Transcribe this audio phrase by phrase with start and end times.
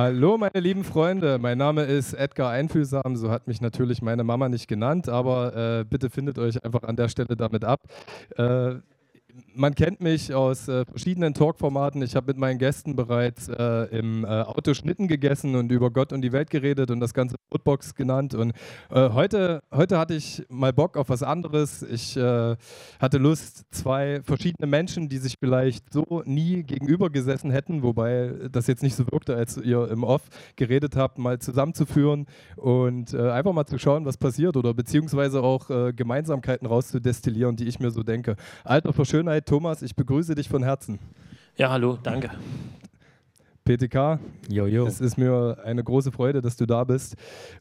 [0.00, 1.40] Hallo, meine lieben Freunde.
[1.40, 3.16] Mein Name ist Edgar Einfühlsam.
[3.16, 6.94] So hat mich natürlich meine Mama nicht genannt, aber äh, bitte findet euch einfach an
[6.94, 7.80] der Stelle damit ab.
[8.36, 8.76] Äh,
[9.54, 12.02] man kennt mich aus äh, verschiedenen Talkformaten.
[12.02, 16.12] Ich habe mit meinen Gästen bereits äh, im äh, Auto Schnitten gegessen und über Gott
[16.12, 18.34] und die Welt geredet und das ganze Footbox genannt.
[18.34, 18.52] Und
[18.90, 21.82] äh, heute, heute hatte ich mal Bock auf was anderes.
[21.82, 22.56] Ich äh,
[23.00, 28.66] hatte Lust, zwei verschiedene Menschen, die sich vielleicht so nie gegenüber gesessen hätten, wobei das
[28.66, 30.22] jetzt nicht so wirkte, als ihr im Off
[30.56, 35.68] geredet habt, mal zusammenzuführen und äh, einfach mal zu schauen, was passiert oder beziehungsweise auch
[35.68, 38.36] Gemeinsamkeiten rauszudestillieren, die ich mir so denke.
[38.64, 40.98] Alter Verschönheit Schönheit Thomas, ich begrüße dich von Herzen.
[41.56, 42.30] Ja, hallo, danke.
[43.68, 44.18] PTK.
[44.48, 44.86] Jojo.
[44.86, 47.16] Es ist mir eine große Freude, dass du da bist.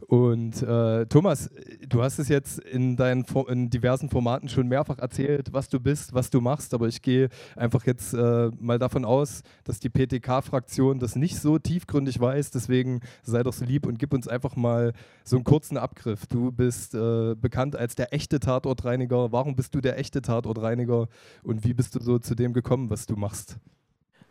[0.07, 1.49] Und äh, Thomas,
[1.85, 6.13] du hast es jetzt in deinen in diversen Formaten schon mehrfach erzählt, was du bist,
[6.13, 10.99] was du machst, aber ich gehe einfach jetzt äh, mal davon aus, dass die PTK-Fraktion
[10.99, 12.51] das nicht so tiefgründig weiß.
[12.51, 14.93] Deswegen sei doch so lieb und gib uns einfach mal
[15.25, 16.25] so einen kurzen Abgriff.
[16.27, 19.33] Du bist äh, bekannt als der echte Tatortreiniger.
[19.33, 21.09] Warum bist du der echte Tatortreiniger
[21.43, 23.59] und wie bist du so zu dem gekommen, was du machst?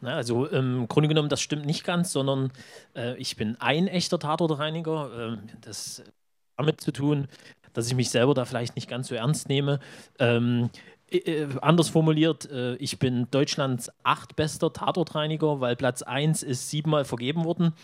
[0.01, 2.53] Na, also im Grunde genommen, das stimmt nicht ganz, sondern
[2.95, 5.35] äh, ich bin ein echter Tatortreiniger.
[5.35, 6.13] Äh, das hat
[6.59, 7.29] damit zu tun,
[7.73, 9.81] dass ich mich selber da vielleicht nicht ganz so ernst nehme.
[10.19, 10.71] Ähm,
[11.11, 17.45] äh, anders formuliert, äh, ich bin Deutschlands achtbester Tatortreiniger, weil Platz 1 ist siebenmal vergeben
[17.45, 17.75] worden.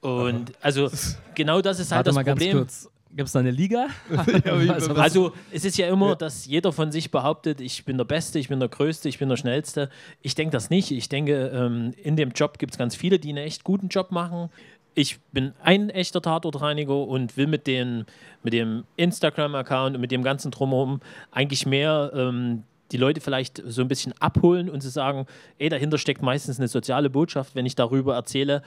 [0.00, 0.90] Und also
[1.34, 2.66] genau das ist halt Warte das Problem.
[3.14, 3.88] Gibt es da eine Liga?
[4.96, 8.48] also es ist ja immer, dass jeder von sich behauptet, ich bin der Beste, ich
[8.48, 9.90] bin der Größte, ich bin der Schnellste.
[10.22, 10.90] Ich denke das nicht.
[10.90, 14.12] Ich denke, ähm, in dem Job gibt es ganz viele, die einen echt guten Job
[14.12, 14.48] machen.
[14.94, 18.06] Ich bin ein echter Tatortreiniger und will mit, den,
[18.42, 23.82] mit dem Instagram-Account und mit dem ganzen Drumherum eigentlich mehr ähm, die Leute vielleicht so
[23.82, 25.26] ein bisschen abholen und zu sagen,
[25.58, 28.62] ey, dahinter steckt meistens eine soziale Botschaft, wenn ich darüber erzähle,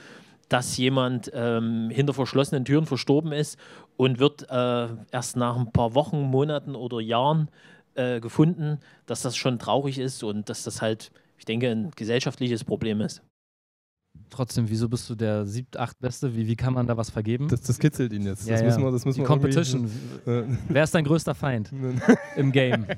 [0.48, 3.58] dass jemand ähm, hinter verschlossenen Türen verstorben ist
[3.96, 7.50] und wird äh, erst nach ein paar Wochen, Monaten oder Jahren
[7.94, 12.64] äh, gefunden, dass das schon traurig ist und dass das halt, ich denke, ein gesellschaftliches
[12.64, 13.22] Problem ist.
[14.30, 16.34] Trotzdem, wieso bist du der siebt, acht Beste?
[16.34, 17.48] Wie, wie kann man da was vergeben?
[17.48, 18.46] Das, das kitzelt ihn jetzt.
[18.46, 18.66] Ja, das ja.
[18.66, 19.90] müssen wir, das müssen Die wir Competition.
[20.68, 21.72] Wer ist dein größter Feind
[22.36, 22.86] im Game?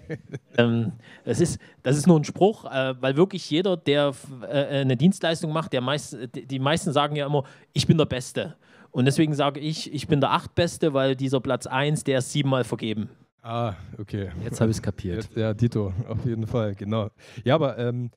[0.56, 0.92] Ähm,
[1.24, 4.12] das, ist, das ist nur ein Spruch, äh, weil wirklich jeder, der
[4.42, 7.44] äh, eine Dienstleistung macht, der meist, die meisten sagen ja immer,
[7.74, 8.56] ich bin der Beste.
[8.90, 12.64] Und deswegen sage ich, ich bin der achtbeste, weil dieser Platz 1, der ist siebenmal
[12.64, 13.08] vergeben.
[13.42, 14.30] Ah, okay.
[14.42, 15.24] Jetzt habe ich es kapiert.
[15.24, 17.10] Jetzt, ja, Dito, auf jeden Fall, genau.
[17.44, 18.10] Ja, aber ähm,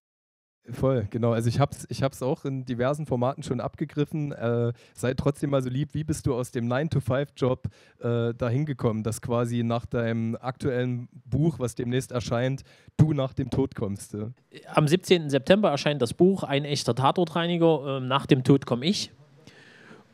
[0.69, 1.31] Voll, genau.
[1.31, 4.31] Also ich habe es ich auch in diversen Formaten schon abgegriffen.
[4.31, 7.67] Äh, sei trotzdem mal so lieb, wie bist du aus dem 9-to-5-Job
[7.99, 12.61] äh, dahin gekommen, dass quasi nach deinem aktuellen Buch, was demnächst erscheint,
[12.97, 14.13] du nach dem Tod kommst?
[14.13, 14.27] Äh?
[14.73, 15.31] Am 17.
[15.31, 17.97] September erscheint das Buch Ein echter Tatortreiniger.
[17.97, 19.11] Ähm, nach dem Tod komme ich.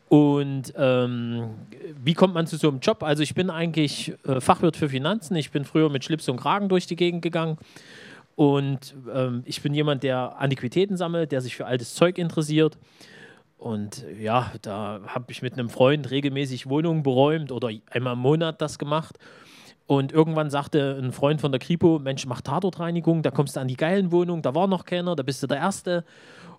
[0.08, 1.50] Und ähm,
[2.02, 3.04] wie kommt man zu so einem Job?
[3.04, 5.36] Also ich bin eigentlich äh, Fachwirt für Finanzen.
[5.36, 7.58] Ich bin früher mit Schlips und Kragen durch die Gegend gegangen
[8.38, 12.78] und ähm, ich bin jemand, der Antiquitäten sammelt, der sich für altes Zeug interessiert.
[13.58, 18.62] Und ja, da habe ich mit einem Freund regelmäßig Wohnungen beräumt oder einmal im Monat
[18.62, 19.18] das gemacht.
[19.88, 23.68] Und irgendwann sagte ein Freund von der Kripo: Mensch, mach Tatortreinigung, da kommst du an
[23.68, 26.06] die geilen Wohnungen, da war noch keiner, da bist du der Erste.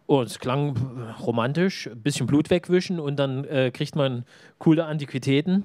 [0.07, 4.25] Und es klang romantisch, ein bisschen Blut wegwischen und dann äh, kriegt man
[4.59, 5.63] coole Antiquitäten.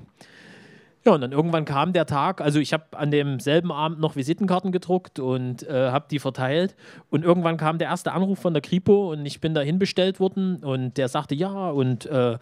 [1.05, 4.71] Ja, und dann irgendwann kam der Tag, also ich habe an demselben Abend noch Visitenkarten
[4.71, 6.77] gedruckt und äh, habe die verteilt.
[7.09, 10.63] Und irgendwann kam der erste Anruf von der Kripo und ich bin dahin bestellt worden
[10.63, 12.37] und der sagte, ja, und äh,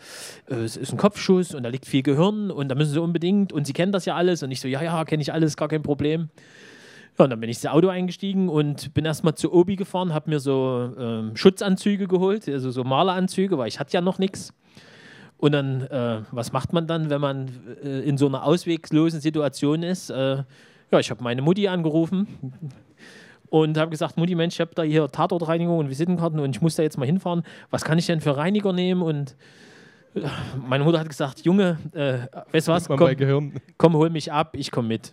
[0.45, 3.65] es ist ein Kopfschuss und da liegt viel Gehirn und da müssen sie unbedingt und
[3.65, 4.43] sie kennen das ja alles.
[4.43, 6.29] Und ich so, ja, ja, kenne ich alles, gar kein Problem.
[7.17, 10.29] Ja, und dann bin ich ins Auto eingestiegen und bin erstmal zu Obi gefahren, habe
[10.29, 14.53] mir so ähm, Schutzanzüge geholt, also so Maleranzüge, weil ich hatte ja noch nichts.
[15.41, 17.49] Und dann, äh, was macht man dann, wenn man
[17.83, 20.11] äh, in so einer ausweglosen Situation ist?
[20.11, 20.43] Äh,
[20.91, 22.27] ja, ich habe meine Mutti angerufen
[23.49, 26.75] und habe gesagt, Mutti, Mensch, ich habe da hier Tatortreinigung und Visitenkarten und ich muss
[26.75, 27.41] da jetzt mal hinfahren.
[27.71, 29.01] Was kann ich denn für Reiniger nehmen?
[29.01, 29.35] Und
[30.13, 30.21] äh,
[30.63, 32.19] meine Mutter hat gesagt, Junge, äh,
[32.51, 35.11] weißt du was, komm, komm, hol mich ab, ich komme mit.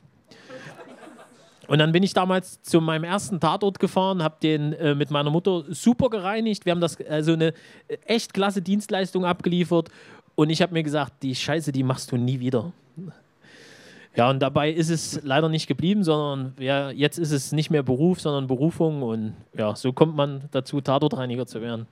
[1.69, 5.31] Und dann bin ich damals zu meinem ersten Tatort gefahren, habe den äh, mit meiner
[5.31, 6.65] Mutter super gereinigt.
[6.65, 7.53] Wir haben das also eine
[8.07, 9.91] echt klasse Dienstleistung abgeliefert
[10.39, 12.73] und ich habe mir gesagt, die Scheiße, die machst du nie wieder.
[14.15, 17.83] Ja, und dabei ist es leider nicht geblieben, sondern ja, jetzt ist es nicht mehr
[17.83, 19.03] Beruf, sondern Berufung.
[19.03, 21.89] Und ja, so kommt man dazu, Tatortreiniger zu werden.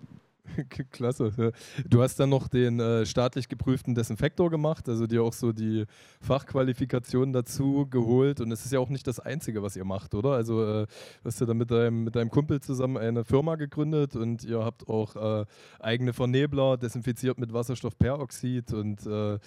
[0.91, 1.53] Klasse.
[1.89, 5.85] Du hast dann noch den äh, staatlich geprüften Desinfektor gemacht, also dir auch so die
[6.21, 8.41] Fachqualifikationen dazu geholt.
[8.41, 10.31] Und es ist ja auch nicht das Einzige, was ihr macht, oder?
[10.31, 10.87] Also äh,
[11.25, 14.89] hast du dann mit deinem, mit deinem Kumpel zusammen eine Firma gegründet und ihr habt
[14.89, 15.45] auch äh,
[15.81, 18.73] eigene Vernebler desinfiziert mit Wasserstoffperoxid.
[18.73, 19.39] Und äh,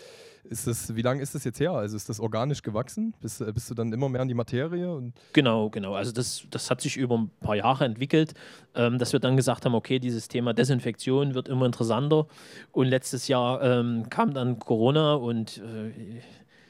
[0.44, 1.72] ist das, wie lange ist das jetzt her?
[1.72, 3.14] Also ist das organisch gewachsen?
[3.22, 4.92] Bist, äh, bist du dann immer mehr in die Materie?
[4.92, 5.94] Und genau, genau.
[5.94, 8.34] Also das, das hat sich über ein paar Jahre entwickelt,
[8.76, 12.28] ähm, dass wir dann gesagt haben, okay, dieses Thema Desinfektion wird immer interessanter.
[12.72, 15.92] Und letztes Jahr ähm, kam dann Corona und äh,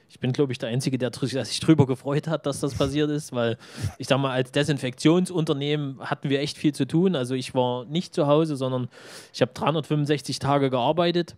[0.10, 3.32] ich bin, glaube ich, der Einzige, der sich darüber gefreut hat, dass das passiert ist,
[3.32, 3.58] weil
[4.00, 7.16] ich sage mal, als Desinfektionsunternehmen hatten wir echt viel zu tun.
[7.16, 8.90] Also ich war nicht zu Hause, sondern
[9.34, 11.36] ich habe 365 Tage gearbeitet.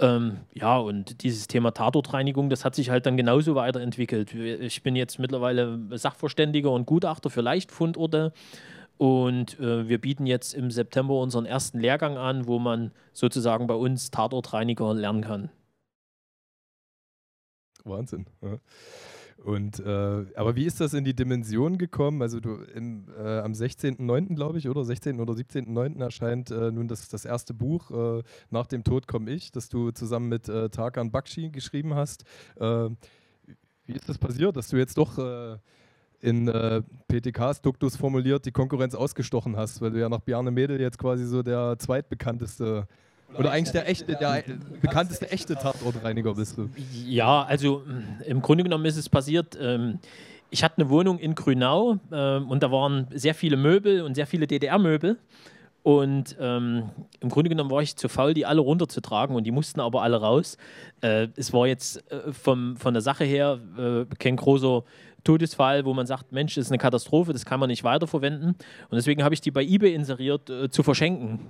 [0.00, 4.34] Ähm, ja, und dieses Thema Tatortreinigung, das hat sich halt dann genauso weiterentwickelt.
[4.34, 8.32] Ich bin jetzt mittlerweile Sachverständiger und Gutachter für Leichtfundorte.
[8.96, 13.74] Und äh, wir bieten jetzt im September unseren ersten Lehrgang an, wo man sozusagen bei
[13.74, 15.50] uns Tatortreiniger lernen kann.
[17.84, 18.26] Wahnsinn.
[18.40, 18.58] Ja.
[19.44, 22.22] Und äh, aber wie ist das in die Dimension gekommen?
[22.22, 24.36] Also du im, äh, am 16.09.
[24.36, 25.20] glaube ich, oder 16.
[25.20, 26.00] oder 17.09.
[26.00, 29.90] erscheint äh, nun das, das erste Buch äh, Nach dem Tod komme ich, das du
[29.90, 32.24] zusammen mit äh, Tarkan Bakshi geschrieben hast.
[32.56, 32.88] Äh,
[33.84, 35.18] wie ist das passiert, dass du jetzt doch
[36.24, 36.46] in
[37.08, 41.26] PTKs Duktus formuliert die Konkurrenz ausgestochen hast, weil du ja nach Bjarne Mädel jetzt quasi
[41.26, 42.86] so der zweitbekannteste
[43.38, 44.44] oder eigentlich der echte, der
[44.80, 46.68] bekannteste echte Tatortreiniger bist du.
[47.06, 49.58] Ja, also mm, im Grunde genommen ist es passiert.
[49.60, 49.98] Ähm,
[50.50, 54.26] ich hatte eine Wohnung in Grünau äh, und da waren sehr viele Möbel und sehr
[54.26, 55.18] viele DDR-Möbel.
[55.82, 56.90] Und ähm,
[57.20, 60.18] im Grunde genommen war ich zu faul, die alle runterzutragen und die mussten aber alle
[60.18, 60.56] raus.
[61.02, 64.84] Äh, es war jetzt äh, vom, von der Sache her äh, kein großer
[65.24, 68.50] Todesfall, wo man sagt, Mensch, das ist eine Katastrophe, das kann man nicht weiterverwenden.
[68.50, 71.40] Und deswegen habe ich die bei eBay inseriert äh, zu verschenken.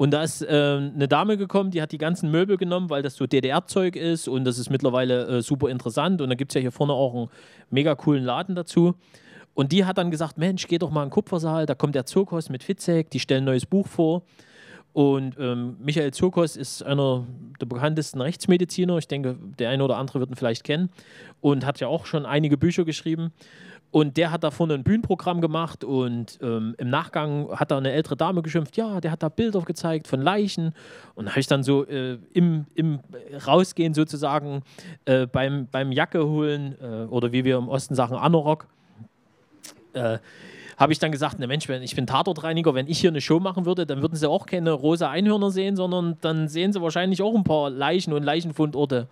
[0.00, 3.16] Und da ist äh, eine Dame gekommen, die hat die ganzen Möbel genommen, weil das
[3.16, 6.22] so DDR-Zeug ist und das ist mittlerweile äh, super interessant.
[6.22, 7.28] Und da gibt es ja hier vorne auch einen
[7.68, 8.94] mega coolen Laden dazu.
[9.52, 12.06] Und die hat dann gesagt: Mensch, geh doch mal in den Kupfersaal, da kommt der
[12.06, 14.22] Zirkus mit Fitzek, die stellen ein neues Buch vor.
[14.92, 17.24] Und ähm, Michael Zirkos ist einer
[17.60, 18.98] der bekanntesten Rechtsmediziner.
[18.98, 20.90] Ich denke, der eine oder andere wird ihn vielleicht kennen.
[21.40, 23.32] Und hat ja auch schon einige Bücher geschrieben.
[23.92, 27.90] Und der hat da vorne ein Bühnenprogramm gemacht und ähm, im Nachgang hat da eine
[27.90, 30.74] ältere Dame geschimpft, ja, der hat da Bilder gezeigt von Leichen.
[31.16, 33.00] Und da habe ich dann so äh, im, im
[33.46, 34.62] Rausgehen sozusagen
[35.06, 38.68] äh, beim, beim Jacke holen äh, oder wie wir im Osten sagen, Anorak,
[39.92, 40.18] äh,
[40.80, 43.38] habe ich dann gesagt, ne Mensch, wenn ich bin Tatortreiniger, wenn ich hier eine Show
[43.38, 47.20] machen würde, dann würden sie auch keine rosa Einhörner sehen, sondern dann sehen sie wahrscheinlich
[47.20, 49.06] auch ein paar Leichen und Leichenfundorte.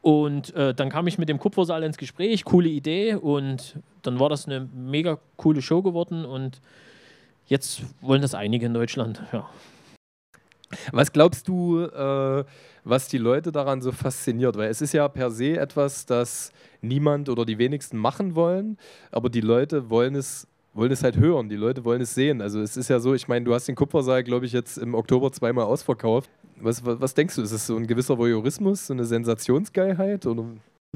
[0.00, 4.30] Und äh, dann kam ich mit dem Kupfersaal ins Gespräch, coole Idee und dann war
[4.30, 6.62] das eine mega coole Show geworden und
[7.46, 9.46] jetzt wollen das einige in Deutschland, ja.
[10.90, 12.44] Was glaubst du, äh,
[12.82, 14.56] was die Leute daran so fasziniert?
[14.56, 18.78] Weil es ist ja per se etwas, das niemand oder die wenigsten machen wollen,
[19.12, 22.42] aber die Leute wollen es wollen es halt hören, die Leute wollen es sehen.
[22.42, 24.94] Also es ist ja so, ich meine, du hast den Kupfersaal, glaube ich, jetzt im
[24.94, 26.28] Oktober zweimal ausverkauft.
[26.60, 30.26] Was, was, was, denkst du, ist es so ein gewisser Voyeurismus, so eine Sensationsgeilheit?
[30.26, 30.46] Oder?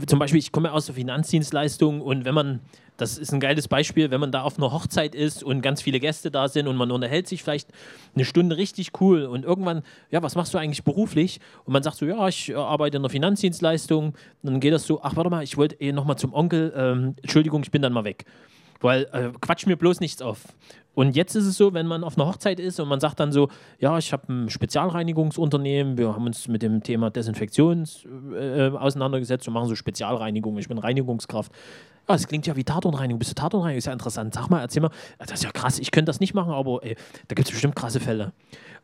[0.07, 2.61] Zum Beispiel, ich komme aus der Finanzdienstleistung und wenn man,
[2.97, 5.99] das ist ein geiles Beispiel, wenn man da auf einer Hochzeit ist und ganz viele
[5.99, 7.71] Gäste da sind und man unterhält sich vielleicht
[8.15, 11.41] eine Stunde richtig cool und irgendwann, ja, was machst du eigentlich beruflich?
[11.65, 14.15] Und man sagt so, ja, ich arbeite in der Finanzdienstleistung.
[14.43, 17.63] Dann geht das so, ach, warte mal, ich wollte eh nochmal zum Onkel, ähm, Entschuldigung,
[17.65, 18.25] ich bin dann mal weg.
[18.81, 20.45] Weil äh, quatsch mir bloß nichts auf.
[20.99, 23.31] Und jetzt ist es so, wenn man auf einer Hochzeit ist und man sagt dann
[23.31, 27.85] so, ja, ich habe ein Spezialreinigungsunternehmen, wir haben uns mit dem Thema Desinfektion
[28.35, 30.59] äh, auseinandergesetzt und machen so Spezialreinigung.
[30.59, 31.53] Ich bin Reinigungskraft.
[32.09, 33.21] Ja, das klingt ja wie Tatortreinigung.
[33.21, 33.79] Bist du Tatortreinigung?
[33.79, 34.35] Ist ja interessant.
[34.35, 34.91] Sag mal, erzähl mal.
[35.19, 35.79] Das ist ja krass.
[35.79, 36.97] Ich könnte das nicht machen, aber ey,
[37.29, 38.33] da gibt es bestimmt krasse Fälle.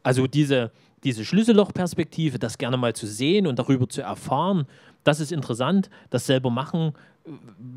[0.05, 0.71] Also diese,
[1.03, 4.67] diese Schlüssellochperspektive, das gerne mal zu sehen und darüber zu erfahren,
[5.05, 5.91] das ist interessant.
[6.11, 6.93] Das selber machen
[7.25, 7.31] äh,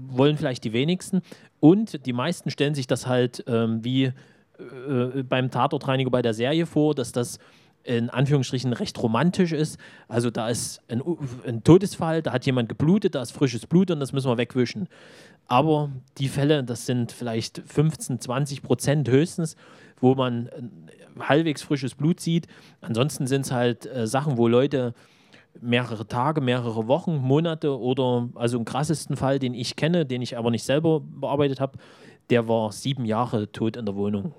[0.07, 1.21] wollen vielleicht die wenigsten.
[1.59, 6.65] Und die meisten stellen sich das halt ähm, wie äh, beim Tatortreiniger bei der Serie
[6.65, 7.39] vor, dass das
[7.83, 9.79] in Anführungsstrichen recht romantisch ist.
[10.09, 11.01] Also da ist ein,
[11.45, 14.89] ein, Todesfall, da hat jemand geblutet, da ist frisches Blut und das müssen wir wegwischen.
[15.47, 19.55] Aber die Fälle, das sind vielleicht 15, 20 Prozent höchstens,
[20.01, 20.49] wo man
[21.17, 22.47] halbwegs frisches Blut sieht.
[22.81, 24.93] Ansonsten sind es halt äh, Sachen, wo Leute
[25.61, 30.37] mehrere Tage, mehrere Wochen, Monate oder also im krassesten Fall, den ich kenne, den ich
[30.37, 31.77] aber nicht selber bearbeitet habe,
[32.29, 34.33] der war sieben Jahre tot in der Wohnung.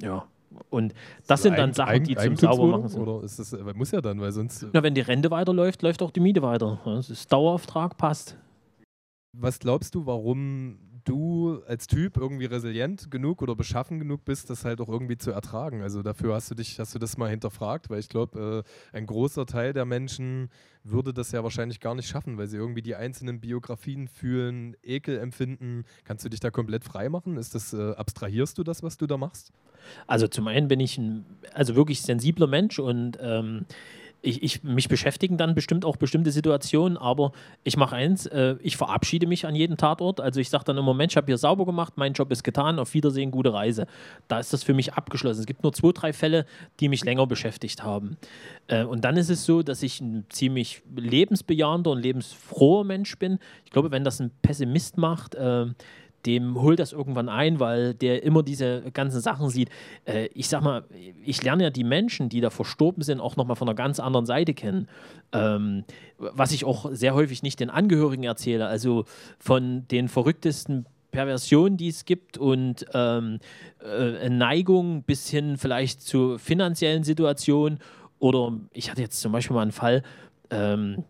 [0.00, 0.26] Ja.
[0.70, 0.94] Und
[1.26, 3.02] das sind dann Sachen, die zum Saubermachen sind.
[3.02, 4.66] Oder ist das, muss ja dann, weil sonst.
[4.72, 6.80] Na, wenn die Rente weiterläuft, läuft auch die Miete weiter.
[6.84, 8.36] Das ist Dauerauftrag, passt.
[9.36, 14.64] Was glaubst du, warum du als Typ irgendwie resilient genug oder beschaffen genug bist, das
[14.64, 15.82] halt auch irgendwie zu ertragen.
[15.82, 19.06] Also dafür hast du dich, hast du das mal hinterfragt, weil ich glaube, äh, ein
[19.06, 20.50] großer Teil der Menschen
[20.84, 25.18] würde das ja wahrscheinlich gar nicht schaffen, weil sie irgendwie die einzelnen Biografien fühlen, Ekel
[25.18, 25.84] empfinden.
[26.04, 27.36] Kannst du dich da komplett frei machen?
[27.36, 29.52] Ist das, äh, abstrahierst du das, was du da machst?
[30.06, 31.24] Also zum einen bin ich ein
[31.54, 33.66] also wirklich sensibler Mensch und ähm,
[34.20, 37.32] ich, ich, mich beschäftigen dann bestimmt auch bestimmte Situationen, aber
[37.62, 40.20] ich mache eins, äh, ich verabschiede mich an jedem Tatort.
[40.20, 42.78] Also ich sage dann immer, Mensch, ich habe hier sauber gemacht, mein Job ist getan,
[42.78, 43.86] auf Wiedersehen, gute Reise.
[44.26, 45.40] Da ist das für mich abgeschlossen.
[45.40, 46.46] Es gibt nur zwei, drei Fälle,
[46.80, 48.16] die mich länger beschäftigt haben.
[48.66, 53.38] Äh, und dann ist es so, dass ich ein ziemlich lebensbejahender und lebensfroher Mensch bin.
[53.64, 55.66] Ich glaube, wenn das ein Pessimist macht, äh,
[56.26, 59.70] dem holt das irgendwann ein, weil der immer diese ganzen Sachen sieht.
[60.04, 60.84] Äh, ich sag mal,
[61.24, 64.26] ich lerne ja die Menschen, die da verstorben sind, auch nochmal von einer ganz anderen
[64.26, 64.88] Seite kennen.
[65.32, 65.84] Ähm,
[66.18, 68.66] was ich auch sehr häufig nicht den Angehörigen erzähle.
[68.66, 69.04] Also
[69.38, 73.38] von den verrücktesten Perversionen, die es gibt und ähm,
[73.82, 77.78] äh, Neigung bis hin vielleicht zu finanziellen Situationen.
[78.18, 80.02] Oder ich hatte jetzt zum Beispiel mal einen Fall,
[80.50, 81.04] ähm,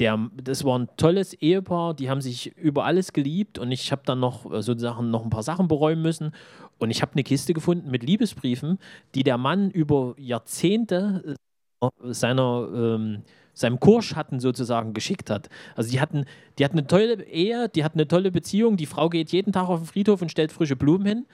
[0.00, 4.02] der, das war ein tolles Ehepaar, die haben sich über alles geliebt und ich habe
[4.04, 6.32] dann noch äh, sozusagen noch ein paar Sachen beräumen müssen.
[6.78, 8.78] Und ich habe eine Kiste gefunden mit Liebesbriefen,
[9.14, 11.36] die der Mann über Jahrzehnte
[11.80, 13.22] äh, seiner ähm,
[13.54, 15.48] seinem Kurschatten sozusagen geschickt hat.
[15.76, 16.24] Also die hatten,
[16.58, 19.68] die hatten eine tolle Ehe, die hatten eine tolle Beziehung, die Frau geht jeden Tag
[19.68, 21.26] auf den Friedhof und stellt frische Blumen hin,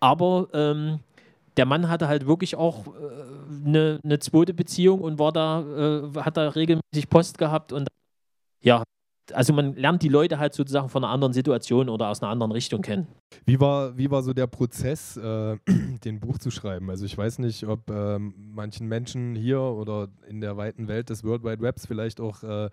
[0.00, 0.98] aber ähm,
[1.56, 6.18] der Mann hatte halt wirklich auch äh, eine, eine zweite Beziehung und war da, äh,
[6.20, 7.88] hat da regelmäßig Post gehabt und
[8.62, 8.82] ja,
[9.32, 12.52] also man lernt die Leute halt sozusagen von einer anderen Situation oder aus einer anderen
[12.52, 13.06] Richtung kennen.
[13.44, 15.56] Wie war, wie war so der Prozess, äh,
[16.04, 16.90] den Buch zu schreiben?
[16.90, 21.24] Also ich weiß nicht, ob äh, manchen Menschen hier oder in der weiten Welt des
[21.24, 22.70] World Wide Webs vielleicht auch äh,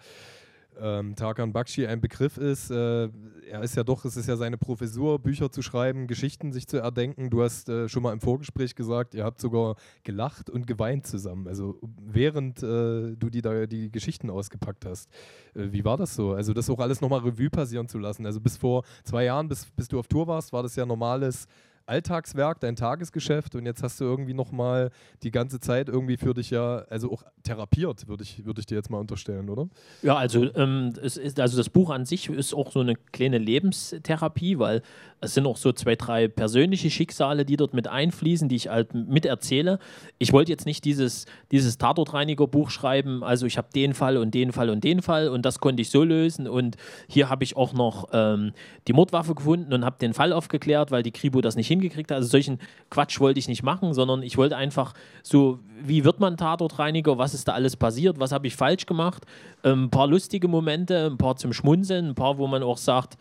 [0.81, 2.71] ähm, Tarkan Bakshi ein Begriff ist.
[2.71, 3.09] Äh,
[3.49, 6.77] er ist ja doch, es ist ja seine Professur, Bücher zu schreiben, Geschichten sich zu
[6.77, 7.29] erdenken.
[7.29, 11.47] Du hast äh, schon mal im Vorgespräch gesagt, ihr habt sogar gelacht und geweint zusammen.
[11.47, 15.09] Also während äh, du die, da, die Geschichten ausgepackt hast.
[15.55, 16.33] Äh, wie war das so?
[16.33, 18.25] Also das auch alles nochmal Revue passieren zu lassen.
[18.25, 21.47] Also bis vor zwei Jahren, bis, bis du auf Tour warst, war das ja normales
[21.89, 24.91] Alltagswerk, dein Tagesgeschäft und jetzt hast du irgendwie nochmal
[25.23, 28.75] die ganze Zeit irgendwie für dich ja, also auch therapiert, würde ich, würd ich dir
[28.75, 29.67] jetzt mal unterstellen, oder?
[30.03, 33.39] Ja, also, ähm, es ist, also das Buch an sich ist auch so eine kleine
[33.39, 34.83] Lebenstherapie, weil
[35.21, 38.93] es sind auch so zwei, drei persönliche Schicksale, die dort mit einfließen, die ich halt
[38.93, 39.79] miterzähle.
[40.17, 44.51] Ich wollte jetzt nicht dieses, dieses Tatortreiniger-Buch schreiben, also ich habe den Fall und den
[44.51, 46.77] Fall und den Fall und das konnte ich so lösen und
[47.07, 48.53] hier habe ich auch noch ähm,
[48.87, 52.17] die Mordwaffe gefunden und habe den Fall aufgeklärt, weil die Kribo das nicht hingekriegt hat.
[52.17, 52.59] Also solchen
[52.89, 54.93] Quatsch wollte ich nicht machen, sondern ich wollte einfach
[55.23, 59.25] so, wie wird man Tatortreiniger, was ist da alles passiert, was habe ich falsch gemacht,
[59.63, 63.17] ähm, ein paar lustige Momente, ein paar zum Schmunzeln, ein paar, wo man auch sagt,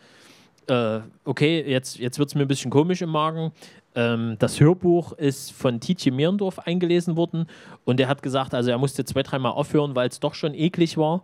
[0.67, 3.51] äh, okay, jetzt, jetzt wird es mir ein bisschen komisch im Magen.
[3.95, 7.47] Ähm, das Hörbuch ist von Tietje Mierendorf eingelesen worden
[7.85, 10.97] und er hat gesagt, also er musste zwei, dreimal aufhören, weil es doch schon eklig
[10.97, 11.23] war.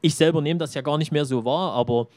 [0.00, 2.08] Ich selber nehme das ja gar nicht mehr so wahr, aber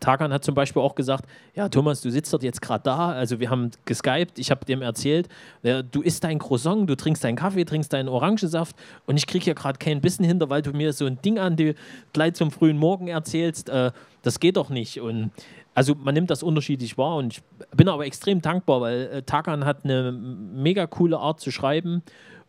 [0.00, 3.40] Tagan hat zum Beispiel auch gesagt, ja Thomas, du sitzt dort jetzt gerade da, also
[3.40, 5.28] wir haben geskypt, ich habe dem erzählt,
[5.62, 8.76] du isst dein Croissant, du trinkst deinen Kaffee, trinkst deinen Orangensaft
[9.06, 11.56] und ich kriege hier gerade kein Bissen hinter, weil du mir so ein Ding an
[11.56, 11.74] die
[12.12, 13.90] gleich zum frühen Morgen erzählst, äh,
[14.22, 15.00] das geht doch nicht.
[15.00, 15.30] Und
[15.74, 17.42] also man nimmt das unterschiedlich wahr und ich
[17.76, 22.02] bin aber extrem dankbar, weil äh, Tagan hat eine mega coole Art zu schreiben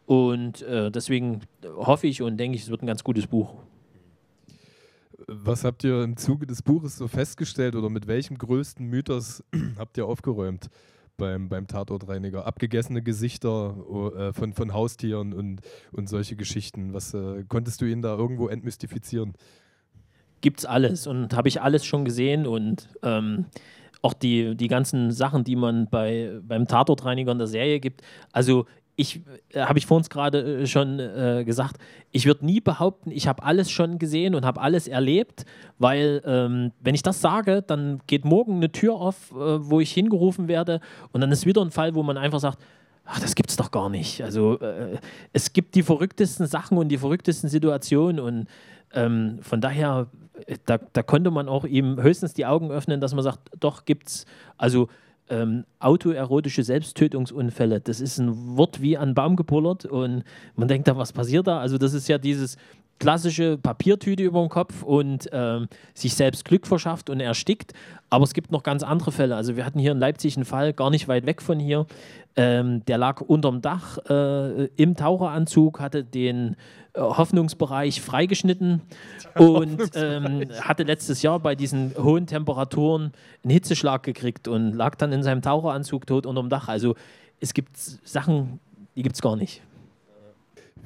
[0.05, 1.41] und äh, deswegen
[1.77, 3.53] hoffe ich und denke ich, es wird ein ganz gutes Buch.
[5.27, 9.43] Was habt ihr im Zuge des Buches so festgestellt oder mit welchem größten Mythos
[9.77, 10.69] habt ihr aufgeräumt
[11.17, 12.45] beim, beim Tatortreiniger?
[12.45, 13.75] Abgegessene Gesichter
[14.15, 15.61] äh, von, von Haustieren und,
[15.91, 16.93] und solche Geschichten.
[16.93, 19.33] Was äh, konntest du ihn da irgendwo entmystifizieren?
[20.41, 23.45] Gibt's alles und habe ich alles schon gesehen und ähm,
[24.01, 28.01] auch die, die ganzen Sachen, die man bei, beim Tatortreiniger in der Serie gibt.
[28.33, 28.65] Also
[28.95, 31.77] ich äh, habe ich vor uns gerade äh, schon äh, gesagt,
[32.11, 35.45] ich würde nie behaupten, ich habe alles schon gesehen und habe alles erlebt,
[35.79, 39.91] weil ähm, wenn ich das sage, dann geht morgen eine Tür auf, äh, wo ich
[39.91, 40.79] hingerufen werde
[41.11, 42.59] und dann ist wieder ein Fall, wo man einfach sagt,
[43.05, 44.21] ach, das gibt's doch gar nicht.
[44.21, 44.97] Also äh,
[45.33, 48.47] es gibt die verrücktesten Sachen und die verrücktesten Situationen und
[48.93, 50.07] ähm, von daher,
[50.45, 53.85] äh, da, da konnte man auch ihm höchstens die Augen öffnen, dass man sagt, doch
[53.85, 54.25] gibt's,
[54.57, 54.87] also
[55.29, 57.79] ähm, autoerotische Selbsttötungsunfälle.
[57.79, 60.23] Das ist ein Wort wie an Baum gepullert und
[60.55, 61.59] man denkt da, was passiert da?
[61.59, 62.57] Also das ist ja dieses,
[62.99, 67.73] klassische Papiertüte über dem Kopf und ähm, sich selbst Glück verschafft und erstickt.
[68.09, 69.35] Aber es gibt noch ganz andere Fälle.
[69.35, 71.85] Also wir hatten hier in Leipzig einen Fall, gar nicht weit weg von hier.
[72.35, 76.55] Ähm, der lag unterm Dach äh, im Taucheranzug, hatte den
[76.93, 78.81] äh, Hoffnungsbereich freigeschnitten
[79.35, 83.11] und ähm, hatte letztes Jahr bei diesen hohen Temperaturen
[83.43, 86.67] einen Hitzeschlag gekriegt und lag dann in seinem Taucheranzug tot unterm Dach.
[86.69, 86.95] Also
[87.39, 88.59] es gibt Sachen,
[88.95, 89.61] die gibt es gar nicht.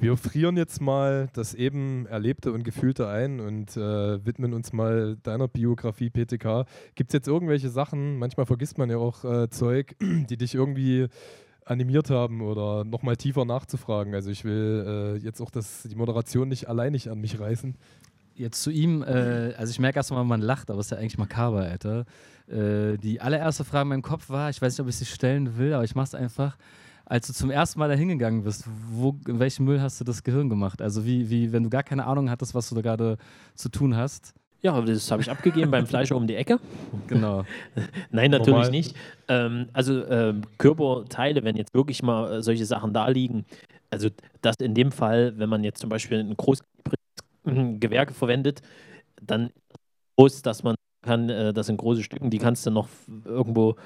[0.00, 5.16] Wir frieren jetzt mal das eben Erlebte und Gefühlte ein und äh, widmen uns mal
[5.24, 6.66] deiner Biografie PTK.
[6.94, 11.08] Gibt es jetzt irgendwelche Sachen, manchmal vergisst man ja auch äh, Zeug, die dich irgendwie
[11.64, 14.14] animiert haben oder nochmal tiefer nachzufragen?
[14.14, 17.74] Also ich will äh, jetzt auch das, die Moderation nicht alleinig an mich reißen.
[18.36, 21.18] Jetzt zu ihm, äh, also ich merke erstmal, man lacht, aber es ist ja eigentlich
[21.18, 22.04] makaber, Alter.
[22.46, 25.58] Äh, die allererste Frage in meinem Kopf war, ich weiß nicht, ob ich sie stellen
[25.58, 26.56] will, aber ich mache es einfach
[27.08, 30.22] als du zum ersten Mal da hingegangen bist, wo, in welchem Müll hast du das
[30.22, 30.82] Gehirn gemacht?
[30.82, 33.16] Also wie, wie, wenn du gar keine Ahnung hattest, was du da gerade
[33.54, 34.34] zu tun hast.
[34.60, 36.58] Ja, das habe ich abgegeben beim Fleischer um die Ecke.
[37.06, 37.44] Genau.
[38.10, 38.70] Nein, natürlich Normal.
[38.70, 38.94] nicht.
[39.28, 43.46] Ähm, also ähm, Körperteile, wenn jetzt wirklich mal äh, solche Sachen da liegen,
[43.88, 44.10] also
[44.42, 46.64] das in dem Fall, wenn man jetzt zum Beispiel ein großes
[47.44, 48.60] Gewerke verwendet,
[49.22, 49.50] dann
[50.16, 52.88] groß, dass man kann, äh, das sind große Stücken, die kannst du noch
[53.24, 53.76] irgendwo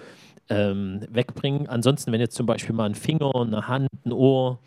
[0.49, 1.69] ähm, wegbringen.
[1.69, 4.59] Ansonsten, wenn jetzt zum Beispiel mal ein Finger, eine Hand, ein Ohr,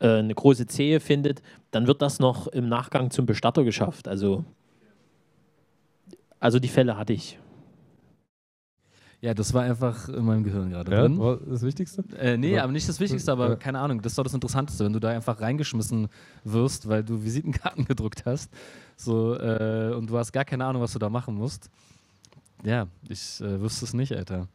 [0.00, 4.08] äh, eine große Zehe findet, dann wird das noch im Nachgang zum Bestatter geschafft.
[4.08, 4.44] Also,
[6.40, 7.38] also die Fälle hatte ich.
[9.20, 11.18] Ja, das war einfach in meinem Gehirn gerade ja, drin.
[11.18, 12.04] War das Wichtigste?
[12.18, 14.02] Äh, nee, aber nicht das Wichtigste, aber keine Ahnung.
[14.02, 16.08] Das ist doch das Interessanteste, wenn du da einfach reingeschmissen
[16.44, 18.52] wirst, weil du Visitenkarten gedruckt hast.
[18.98, 21.70] So, äh, und du hast gar keine Ahnung, was du da machen musst.
[22.64, 24.48] Ja, ich äh, wüsste es nicht, Alter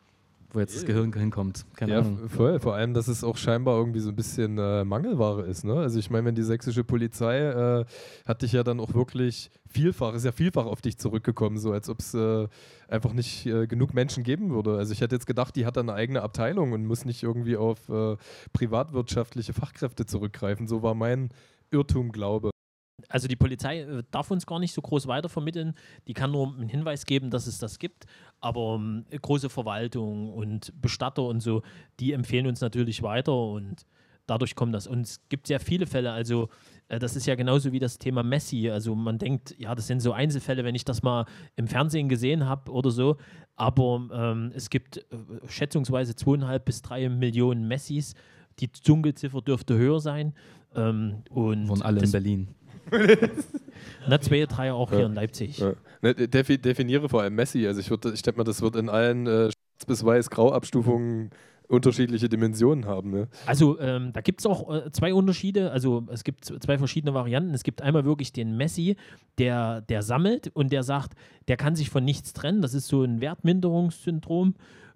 [0.52, 1.66] wo jetzt das Gehirn hinkommt.
[1.76, 2.28] Keine ja, Ahnung.
[2.28, 2.60] Voll.
[2.60, 5.64] Vor allem, dass es auch scheinbar irgendwie so ein bisschen äh, Mangelware ist.
[5.64, 5.76] Ne?
[5.76, 7.86] Also ich meine, wenn die sächsische Polizei äh,
[8.26, 11.90] hat dich ja dann auch wirklich vielfach, ist ja vielfach auf dich zurückgekommen, so als
[11.90, 12.48] ob es äh,
[12.88, 14.78] einfach nicht äh, genug Menschen geben würde.
[14.78, 17.56] Also ich hätte jetzt gedacht, die hat dann eine eigene Abteilung und muss nicht irgendwie
[17.56, 18.18] auf äh,
[18.54, 20.68] privatwirtschaftliche Fachkräfte zurückgreifen.
[20.68, 21.30] So war mein
[21.72, 22.50] Irrtum, glaube
[23.08, 25.76] also die Polizei äh, darf uns gar nicht so groß weitervermitteln.
[26.08, 28.06] Die kann nur einen Hinweis geben, dass es das gibt.
[28.42, 31.62] Aber ähm, große Verwaltung und Bestatter und so,
[32.00, 33.86] die empfehlen uns natürlich weiter und
[34.30, 34.88] dadurch kommt das.
[34.88, 36.12] Und es gibt sehr viele Fälle.
[36.12, 36.50] Also
[36.88, 38.70] äh, das ist ja genauso wie das Thema Messi.
[38.70, 42.46] Also man denkt, ja, das sind so Einzelfälle, wenn ich das mal im Fernsehen gesehen
[42.46, 43.18] habe oder so.
[43.56, 45.04] Aber ähm, es gibt äh,
[45.48, 48.14] schätzungsweise zweieinhalb bis drei Millionen Messis.
[48.60, 50.34] Die Dunkelziffer dürfte höher sein.
[50.76, 52.48] Ähm, und Von alle in Berlin.
[54.08, 55.64] Na, zwei, drei auch hier in Leipzig.
[56.02, 57.68] Ne, definiere vor allem Messi.
[57.68, 61.32] Also ich, ich denke mal, das wird in allen äh, Schwarz- bis Weiß-Grau-Abstufungen
[61.70, 63.12] unterschiedliche Dimensionen haben.
[63.12, 63.28] Ne?
[63.46, 65.72] Also ähm, da gibt es auch äh, zwei Unterschiede.
[65.72, 67.54] Also es gibt zwei verschiedene Varianten.
[67.54, 68.96] Es gibt einmal wirklich den Messi,
[69.38, 71.14] der, der sammelt und der sagt,
[71.48, 72.62] der kann sich von nichts trennen.
[72.62, 74.56] Das ist so ein Wertminderungssyndrom.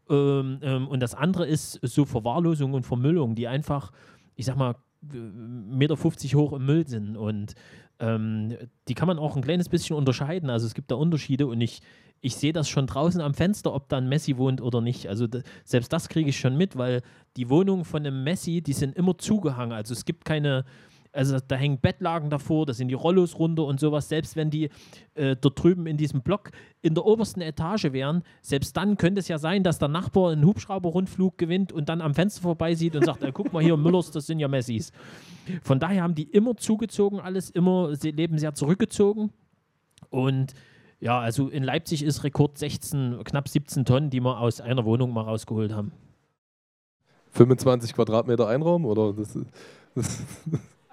[0.10, 3.92] Ähm, ähm, und das andere ist so Verwahrlosung und Vermüllung, die einfach,
[4.36, 4.76] ich sag mal,
[5.12, 7.18] Meter 50 hoch im Müll sind.
[7.18, 7.54] Und
[8.00, 10.50] ähm, die kann man auch ein kleines bisschen unterscheiden.
[10.50, 11.82] Also es gibt da Unterschiede und ich,
[12.22, 15.08] ich sehe das schon draußen am Fenster, ob da ein Messi wohnt oder nicht.
[15.08, 15.28] Also
[15.64, 17.02] selbst das kriege ich schon mit, weil
[17.38, 19.74] die Wohnungen von einem Messi, die sind immer zugehangen.
[19.74, 20.66] Also es gibt keine,
[21.14, 24.10] also da hängen Bettlagen davor, da sind die Rollos runter und sowas.
[24.10, 24.70] Selbst wenn die
[25.14, 29.28] äh, dort drüben in diesem Block in der obersten Etage wären, selbst dann könnte es
[29.28, 33.24] ja sein, dass der Nachbar einen Hubschrauberrundflug gewinnt und dann am Fenster vorbeisieht und sagt,
[33.24, 34.92] äh, guck mal hier, Müllers, das sind ja Messis.
[35.62, 39.32] Von daher haben die immer zugezogen, alles immer, sie leben sehr zurückgezogen.
[40.10, 40.54] Und
[41.00, 45.12] ja, also in Leipzig ist Rekord 16, knapp 17 Tonnen, die wir aus einer Wohnung
[45.12, 45.92] mal rausgeholt haben.
[47.32, 49.38] 25 Quadratmeter Einraum oder das,
[49.96, 50.24] das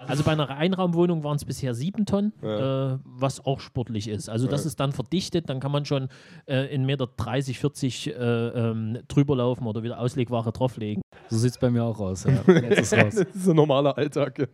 [0.06, 2.94] also bei einer Einraumwohnung waren es bisher sieben Tonnen, ja.
[2.94, 4.28] äh, was auch sportlich ist.
[4.28, 4.68] Also das ja.
[4.68, 6.08] ist dann verdichtet, dann kann man schon
[6.46, 11.02] äh, in Meter 30, 40 äh, ähm, drüber laufen oder wieder Auslegware drauflegen.
[11.28, 12.24] So sieht es bei mir auch aus.
[12.24, 12.42] Ja.
[12.70, 14.48] Das ist ein normaler Alltag.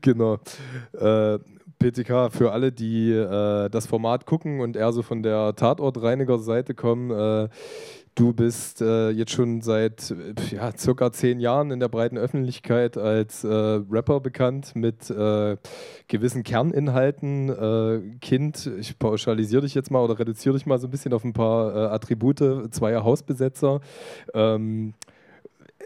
[0.00, 0.38] Genau.
[0.92, 1.38] Äh,
[1.80, 7.10] PTK, für alle, die äh, das Format gucken und eher so von der Tatortreiniger-Seite kommen,
[7.10, 7.48] äh,
[8.16, 10.14] Du bist äh, jetzt schon seit
[10.50, 15.56] ja, circa zehn Jahren in der breiten Öffentlichkeit als äh, Rapper bekannt mit äh,
[16.08, 17.48] gewissen Kerninhalten.
[17.48, 21.24] Äh, kind, ich pauschalisiere dich jetzt mal oder reduziere dich mal so ein bisschen auf
[21.24, 23.80] ein paar äh, Attribute, zweier Hausbesetzer.
[24.34, 24.94] Ähm,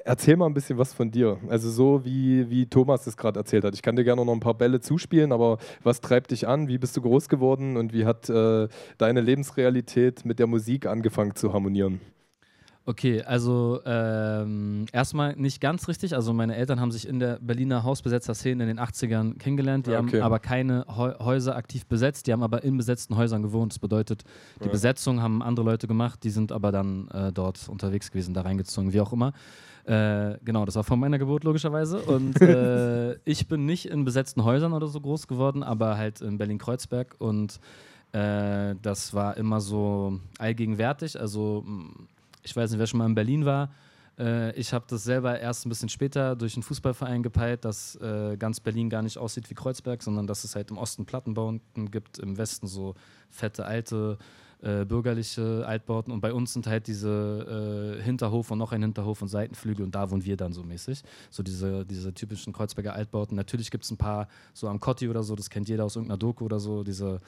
[0.05, 1.39] erzähl mal ein bisschen was von dir.
[1.49, 3.75] Also so wie, wie Thomas es gerade erzählt hat.
[3.75, 6.69] Ich kann dir gerne noch ein paar Bälle zuspielen, aber was treibt dich an?
[6.69, 11.35] Wie bist du groß geworden und wie hat äh, deine Lebensrealität mit der Musik angefangen
[11.35, 12.01] zu harmonieren?
[12.87, 16.15] Okay, also ähm, erstmal nicht ganz richtig.
[16.15, 19.87] Also meine Eltern haben sich in der Berliner Hausbesetzer-Szene in den 80ern kennengelernt.
[19.87, 20.19] Die Ja, okay.
[20.19, 22.27] haben aber keine Häuser aktiv besetzt.
[22.27, 23.73] Die haben aber in besetzten Häusern gewohnt.
[23.73, 24.25] Das bedeutet,
[24.61, 24.71] die Ja.
[24.71, 26.23] Besetzung haben andere Leute gemacht.
[26.25, 29.33] Die sind aber dann äh, dort unterwegs gewesen, da reingezogen, wie auch immer.
[29.87, 32.01] Äh, genau, das war vor meiner Geburt logischerweise.
[32.01, 36.37] Und äh, ich bin nicht in besetzten Häusern oder so groß geworden, aber halt in
[36.37, 37.17] Berlin-Kreuzberg.
[37.19, 37.61] Und
[38.13, 41.19] äh, das war immer so allgegenwärtig.
[41.19, 41.65] Also
[42.45, 43.71] ich weiß nicht, wer schon mal in Berlin war.
[44.19, 48.37] Äh, ich habe das selber erst ein bisschen später durch einen Fußballverein gepeilt, dass äh,
[48.37, 52.19] ganz Berlin gar nicht aussieht wie Kreuzberg, sondern dass es halt im Osten Plattenbauten gibt,
[52.19, 52.95] im Westen so
[53.31, 54.19] fette, alte,
[54.63, 56.13] äh, bürgerliche Altbauten.
[56.13, 59.95] Und bei uns sind halt diese äh, Hinterhof und noch ein Hinterhof und Seitenflügel und
[59.95, 61.03] da wohnen wir dann so mäßig.
[61.31, 63.37] So diese, diese typischen Kreuzberger Altbauten.
[63.37, 66.19] Natürlich gibt es ein paar so am Kotti oder so, das kennt jeder aus irgendeiner
[66.19, 67.21] Doku oder so, diese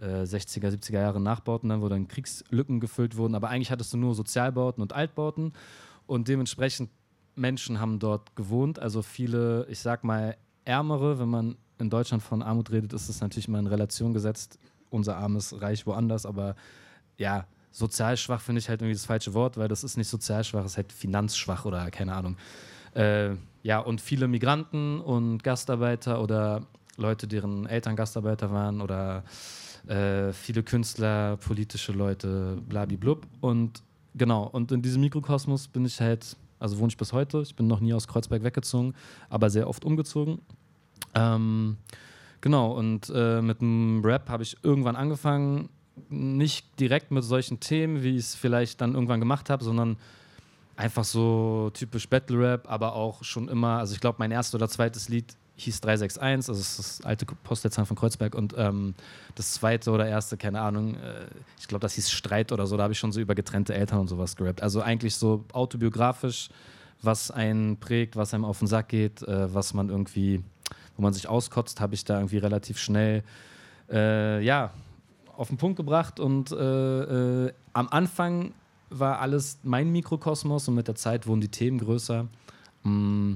[0.00, 3.34] äh, 60er, 70er Jahre Nachbauten, dann, wo dann Kriegslücken gefüllt wurden.
[3.34, 5.52] Aber eigentlich hattest du nur Sozialbauten und Altbauten
[6.06, 6.90] und dementsprechend
[7.34, 8.78] Menschen haben dort gewohnt.
[8.78, 13.20] Also viele, ich sag mal, ärmere, wenn man in Deutschland von Armut redet, ist es
[13.20, 14.58] natürlich mal in Relation gesetzt.
[14.88, 16.56] Unser armes Reich woanders, aber
[17.18, 20.44] ja, sozial schwach finde ich halt irgendwie das falsche Wort, weil das ist nicht sozial
[20.44, 22.36] schwach, es ist halt finanzschwach oder keine Ahnung.
[22.94, 26.62] Äh, ja, und viele Migranten und Gastarbeiter oder
[26.96, 29.24] Leute, deren Eltern Gastarbeiter waren oder
[29.86, 33.26] äh, viele Künstler, politische Leute, blablablub.
[33.40, 33.82] Und
[34.14, 37.42] genau, und in diesem Mikrokosmos bin ich halt, also wohne ich bis heute.
[37.42, 38.94] Ich bin noch nie aus Kreuzberg weggezogen,
[39.28, 40.40] aber sehr oft umgezogen.
[41.14, 41.76] Ähm,
[42.40, 45.68] genau, und äh, mit dem Rap habe ich irgendwann angefangen,
[46.08, 49.96] nicht direkt mit solchen Themen, wie ich es vielleicht dann irgendwann gemacht habe, sondern
[50.76, 54.68] einfach so typisch Battle Rap, aber auch schon immer, also ich glaube, mein erstes oder
[54.68, 58.94] zweites Lied hieß 361, also das ist das alte Postleitzahl von Kreuzberg und ähm,
[59.34, 61.26] das zweite oder erste, keine Ahnung, äh,
[61.58, 64.00] ich glaube, das hieß Streit oder so, da habe ich schon so über getrennte Eltern
[64.00, 64.62] und sowas gerappt.
[64.62, 66.50] Also eigentlich so autobiografisch,
[67.00, 70.42] was einen prägt, was einem auf den Sack geht, äh, was man irgendwie,
[70.96, 73.22] wo man sich auskotzt, habe ich da irgendwie relativ schnell,
[73.90, 74.72] äh, ja,
[75.38, 78.52] auf den Punkt gebracht und äh, äh, am Anfang
[78.90, 82.26] war alles mein Mikrokosmos und mit der Zeit wurden die Themen größer.
[82.82, 83.34] Mm,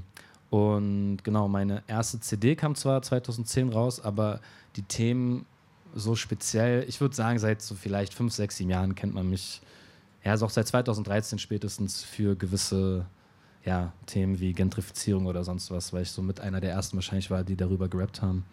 [0.50, 4.40] Und genau, meine erste CD kam zwar 2010 raus, aber
[4.76, 5.46] die Themen
[5.94, 9.60] so speziell, ich würde sagen, seit so vielleicht fünf, sechs, sieben Jahren kennt man mich,
[10.24, 13.06] ja, also auch seit 2013 spätestens für gewisse
[13.64, 17.30] ja, Themen wie Gentrifizierung oder sonst was, weil ich so mit einer der ersten wahrscheinlich
[17.30, 18.44] war, die darüber gerappt haben.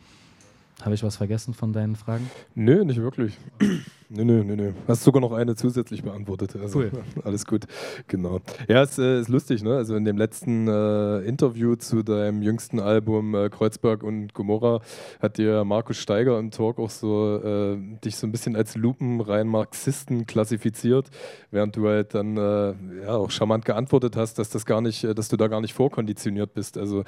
[0.84, 2.30] Habe ich was vergessen von deinen Fragen?
[2.54, 3.36] Nö, nicht wirklich.
[4.10, 4.74] nö, nö, nö, nö.
[4.88, 6.56] Hast sogar noch eine zusätzlich beantwortet.
[6.56, 6.92] Also, Cool.
[7.24, 7.66] Alles gut.
[8.08, 8.42] Genau.
[8.68, 9.76] Ja, es äh, ist lustig, ne?
[9.76, 14.82] Also in dem letzten äh, Interview zu deinem jüngsten Album äh, Kreuzberg und Gomorra
[15.20, 19.48] hat dir Markus Steiger im Talk auch so äh, dich so ein bisschen als lupenrein
[19.48, 21.10] Marxisten klassifiziert,
[21.50, 25.16] während du halt dann äh, ja auch charmant geantwortet hast, dass das gar nicht, äh,
[25.16, 26.78] dass du da gar nicht vorkonditioniert bist.
[26.78, 27.04] Also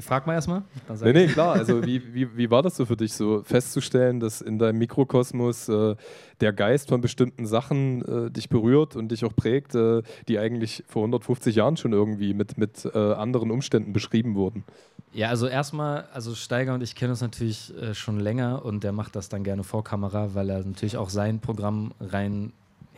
[0.00, 0.62] Frag mal erstmal.
[1.02, 1.54] Nee, nee, klar.
[1.54, 5.68] Also wie, wie, wie war das so für dich, so festzustellen, dass in deinem Mikrokosmos
[5.68, 5.96] äh,
[6.40, 10.84] der Geist von bestimmten Sachen äh, dich berührt und dich auch prägt, äh, die eigentlich
[10.86, 14.64] vor 150 Jahren schon irgendwie mit, mit äh, anderen Umständen beschrieben wurden?
[15.12, 18.92] Ja, also erstmal, also Steiger und ich kennen uns natürlich äh, schon länger und der
[18.92, 22.52] macht das dann gerne vor Kamera, weil er natürlich auch sein Programm rein,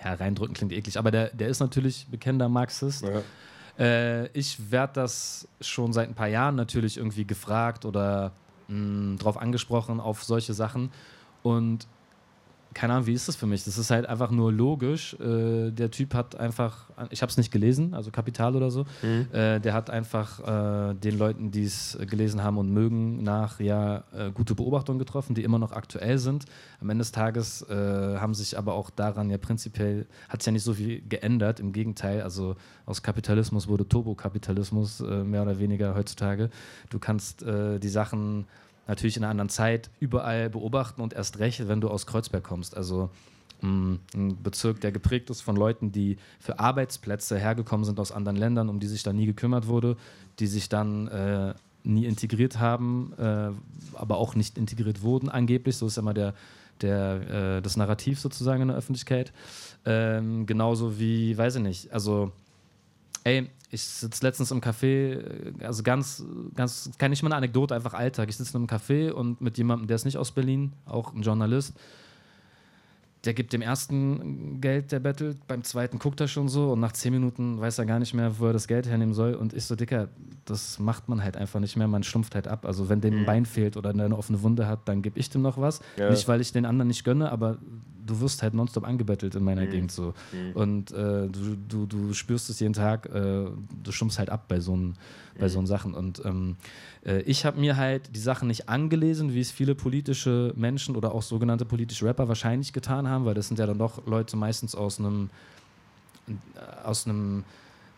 [0.04, 3.04] ja, reindrücken klingt eklig, aber der, der ist natürlich bekennender Marxist.
[3.04, 3.22] Ja.
[3.80, 8.32] Äh, ich werde das schon seit ein paar Jahren natürlich irgendwie gefragt oder
[8.68, 10.92] mh, drauf angesprochen auf solche Sachen.
[11.42, 11.88] Und
[12.72, 13.64] keine Ahnung, wie ist das für mich?
[13.64, 15.14] Das ist halt einfach nur logisch.
[15.14, 18.86] Äh, der Typ hat einfach, ich habe es nicht gelesen, also Kapital oder so.
[19.02, 20.40] Äh, der hat einfach
[20.90, 25.34] äh, den Leuten, die es gelesen haben und mögen, nach ja äh, gute Beobachtungen getroffen,
[25.34, 26.44] die immer noch aktuell sind.
[26.80, 30.52] Am Ende des Tages äh, haben sich aber auch daran ja prinzipiell, hat sich ja
[30.52, 31.58] nicht so viel geändert.
[31.58, 32.56] Im Gegenteil, also
[32.86, 36.50] aus Kapitalismus wurde Turbokapitalismus äh, mehr oder weniger heutzutage.
[36.88, 38.46] Du kannst die Sachen
[38.90, 42.76] natürlich in einer anderen Zeit überall beobachten und erst recht, wenn du aus Kreuzberg kommst.
[42.76, 43.10] Also
[43.62, 48.36] mh, ein Bezirk, der geprägt ist von Leuten, die für Arbeitsplätze hergekommen sind aus anderen
[48.36, 49.96] Ländern, um die sich da nie gekümmert wurde,
[50.40, 53.50] die sich dann äh, nie integriert haben, äh,
[53.94, 55.76] aber auch nicht integriert wurden angeblich.
[55.76, 56.34] So ist immer der,
[56.80, 59.32] der, äh, das Narrativ sozusagen in der Öffentlichkeit.
[59.86, 62.32] Ähm, genauso wie, weiß ich nicht, also
[63.22, 67.74] Ey, ich sitze letztens im Café, äh, also ganz, ganz, kann nicht mal eine Anekdote,
[67.74, 68.28] einfach Alltag.
[68.28, 71.22] Ich sitze in einem Café und mit jemandem, der ist nicht aus Berlin, auch ein
[71.22, 71.74] Journalist,
[73.24, 76.92] der gibt dem ersten Geld, der bettelt, beim zweiten guckt er schon so und nach
[76.92, 79.34] zehn Minuten weiß er gar nicht mehr, wo er das Geld hernehmen soll.
[79.34, 80.08] Und ich so, Dicker,
[80.46, 82.64] das macht man halt einfach nicht mehr, man stumpft halt ab.
[82.64, 85.42] Also wenn dem ein Bein fehlt oder eine offene Wunde hat, dann gebe ich dem
[85.42, 85.80] noch was.
[85.98, 86.10] Ja.
[86.10, 87.58] Nicht, weil ich den anderen nicht gönne, aber
[88.10, 89.70] du wirst halt nonstop angebettelt in meiner mhm.
[89.70, 90.14] Gegend so.
[90.32, 90.52] Mhm.
[90.54, 93.46] Und äh, du, du, du spürst es jeden Tag, äh,
[93.82, 94.94] du stummst halt ab bei so mhm.
[95.38, 95.94] bei so Sachen.
[95.94, 96.56] Und ähm,
[97.06, 101.14] äh, ich habe mir halt die Sachen nicht angelesen, wie es viele politische Menschen oder
[101.14, 104.74] auch sogenannte politische Rapper wahrscheinlich getan haben, weil das sind ja dann doch Leute meistens
[104.74, 105.30] aus einem
[106.84, 107.44] aus einem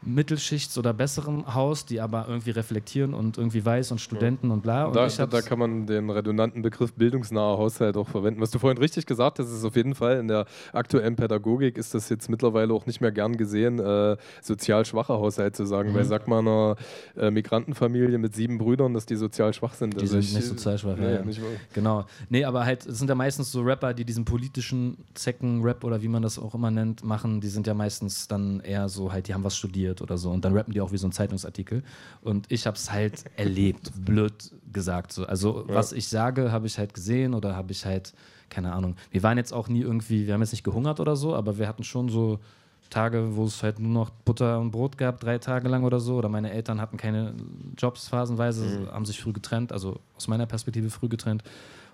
[0.04, 4.54] Mittelschichts- oder besseren Haus, die aber irgendwie reflektieren und irgendwie weiß und Studenten ja.
[4.54, 4.84] und bla.
[4.86, 8.40] Und da, da, kann man den redundanten Begriff bildungsnaher Haushalt auch verwenden.
[8.40, 11.94] Was du vorhin richtig gesagt hast, ist auf jeden Fall in der aktuellen Pädagogik ist
[11.94, 15.94] das jetzt mittlerweile auch nicht mehr gern gesehen, äh, sozial schwacher Haushalt zu sagen, mhm.
[15.94, 16.76] weil sag mal einer
[17.16, 19.94] äh, Migrantenfamilie mit sieben Brüdern, dass die sozial schwach sind.
[19.94, 21.22] Die also sind ich, nicht sozial schwach, nee, ja.
[21.22, 21.40] Nicht
[21.72, 22.06] genau.
[22.28, 26.08] Nee, aber halt, es sind ja meistens so Rapper, die diesen politischen Zecken-Rap oder wie
[26.08, 29.34] man das auch immer nennt, machen, die sind ja meistens dann eher so halt, die
[29.34, 30.30] haben was studiert passiert oder so.
[30.30, 31.82] Und dann rappen die auch wie so ein Zeitungsartikel.
[32.22, 35.12] Und ich habe es halt erlebt, blöd gesagt.
[35.12, 35.26] So.
[35.26, 35.74] Also ja.
[35.74, 38.14] was ich sage, habe ich halt gesehen oder habe ich halt,
[38.48, 38.96] keine Ahnung.
[39.10, 41.68] Wir waren jetzt auch nie irgendwie, wir haben jetzt nicht gehungert oder so, aber wir
[41.68, 42.38] hatten schon so
[42.90, 46.16] Tage, wo es halt nur noch Butter und Brot gab, drei Tage lang oder so.
[46.16, 47.34] Oder meine Eltern hatten keine
[47.78, 48.92] Jobs phasenweise, mhm.
[48.92, 51.42] haben sich früh getrennt, also aus meiner Perspektive früh getrennt.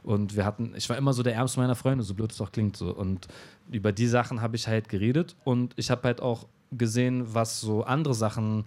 [0.02, 2.50] Und wir hatten, ich war immer so der Ärmste meiner Freunde, so blöd es auch
[2.50, 2.76] klingt.
[2.76, 2.94] So.
[2.94, 3.28] Und
[3.70, 5.37] über die Sachen habe ich halt geredet.
[5.44, 8.64] Und ich habe halt auch gesehen, was so andere Sachen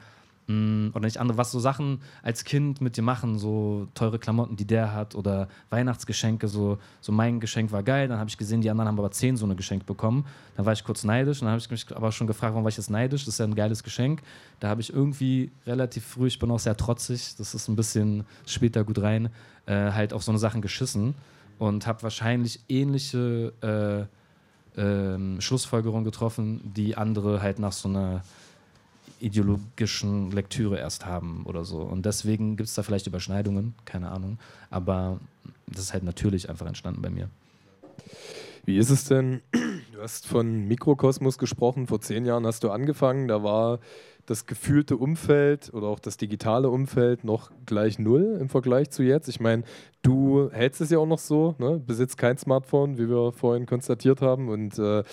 [0.47, 4.55] mm, oder nicht andere, was so Sachen als Kind mit dir machen, so teure Klamotten,
[4.55, 8.61] die der hat oder Weihnachtsgeschenke, so, so mein Geschenk war geil, dann habe ich gesehen,
[8.61, 11.49] die anderen haben aber zehn so eine Geschenk bekommen, dann war ich kurz neidisch dann
[11.49, 13.55] habe ich mich aber schon gefragt, warum war ich jetzt neidisch, das ist ja ein
[13.55, 14.21] geiles Geschenk,
[14.59, 18.25] da habe ich irgendwie relativ früh, ich bin auch sehr trotzig, das ist ein bisschen
[18.45, 19.29] später gut rein,
[19.65, 21.15] äh, halt auf so eine Sachen geschissen
[21.59, 24.20] und habe wahrscheinlich ähnliche äh,
[24.77, 28.23] ähm, Schlussfolgerungen getroffen, die andere halt nach so einer
[29.19, 31.81] ideologischen Lektüre erst haben oder so.
[31.81, 34.39] Und deswegen gibt es da vielleicht Überschneidungen, keine Ahnung.
[34.69, 35.19] Aber
[35.67, 37.29] das ist halt natürlich einfach entstanden bei mir.
[38.65, 39.41] Wie ist es denn?
[39.93, 41.88] Du hast von Mikrokosmos gesprochen.
[41.88, 43.27] Vor zehn Jahren hast du angefangen.
[43.27, 43.79] Da war
[44.31, 49.27] das gefühlte Umfeld oder auch das digitale Umfeld noch gleich null im Vergleich zu jetzt.
[49.27, 49.63] Ich meine,
[50.03, 51.81] du hältst es ja auch noch so, ne?
[51.85, 54.47] besitzt kein Smartphone, wie wir vorhin konstatiert haben.
[54.47, 55.03] Und äh,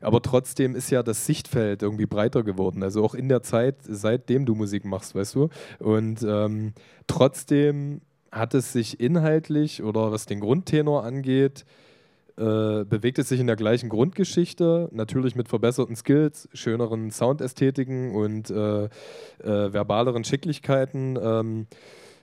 [0.00, 2.82] aber trotzdem ist ja das Sichtfeld irgendwie breiter geworden.
[2.82, 5.48] Also auch in der Zeit, seitdem du Musik machst, weißt du.
[5.78, 6.74] Und ähm,
[7.06, 8.00] trotzdem
[8.32, 11.64] hat es sich inhaltlich oder was den Grundtenor angeht,
[12.38, 18.50] äh, bewegt es sich in der gleichen Grundgeschichte, natürlich mit verbesserten Skills, schöneren Soundästhetiken und
[18.50, 18.88] äh, äh,
[19.72, 21.18] verbaleren Schicklichkeiten.
[21.20, 21.66] Ähm,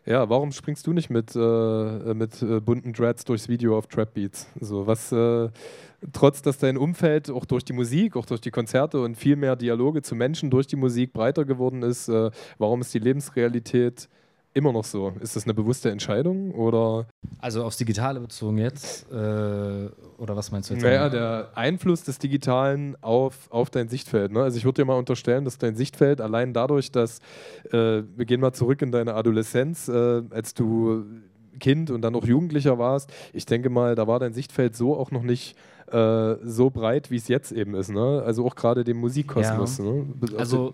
[0.06, 4.14] ja, warum springst du nicht mit, äh, mit äh, bunten Dreads durchs Video auf Trap
[4.14, 4.48] Beats?
[4.60, 5.16] So, was,
[6.12, 9.56] trotz dass dein Umfeld auch durch die Musik, auch durch die Konzerte und viel mehr
[9.56, 12.08] Dialoge zu Menschen durch die Musik breiter geworden ist,
[12.58, 14.10] warum ist die Lebensrealität
[14.54, 15.14] immer noch so?
[15.20, 17.08] Ist das eine bewusste Entscheidung oder?
[17.40, 19.12] Also aufs Digitale bezogen jetzt?
[19.12, 20.84] Äh, oder was meinst du jetzt?
[20.84, 24.32] Naja, der Einfluss des Digitalen auf, auf dein Sichtfeld.
[24.32, 24.44] Ne?
[24.44, 27.20] Also ich würde dir mal unterstellen, dass dein Sichtfeld allein dadurch, dass,
[27.72, 31.06] äh, wir gehen mal zurück in deine Adoleszenz, äh, als du
[31.60, 35.12] Kind und dann auch Jugendlicher warst, ich denke mal, da war dein Sichtfeld so auch
[35.12, 35.56] noch nicht
[35.92, 37.90] äh, so breit, wie es jetzt eben ist.
[37.90, 38.24] Ne?
[38.26, 39.78] Also auch gerade dem Musikkosmos.
[39.78, 39.86] Ja.
[39.86, 40.06] Ne?
[40.22, 40.74] Also, also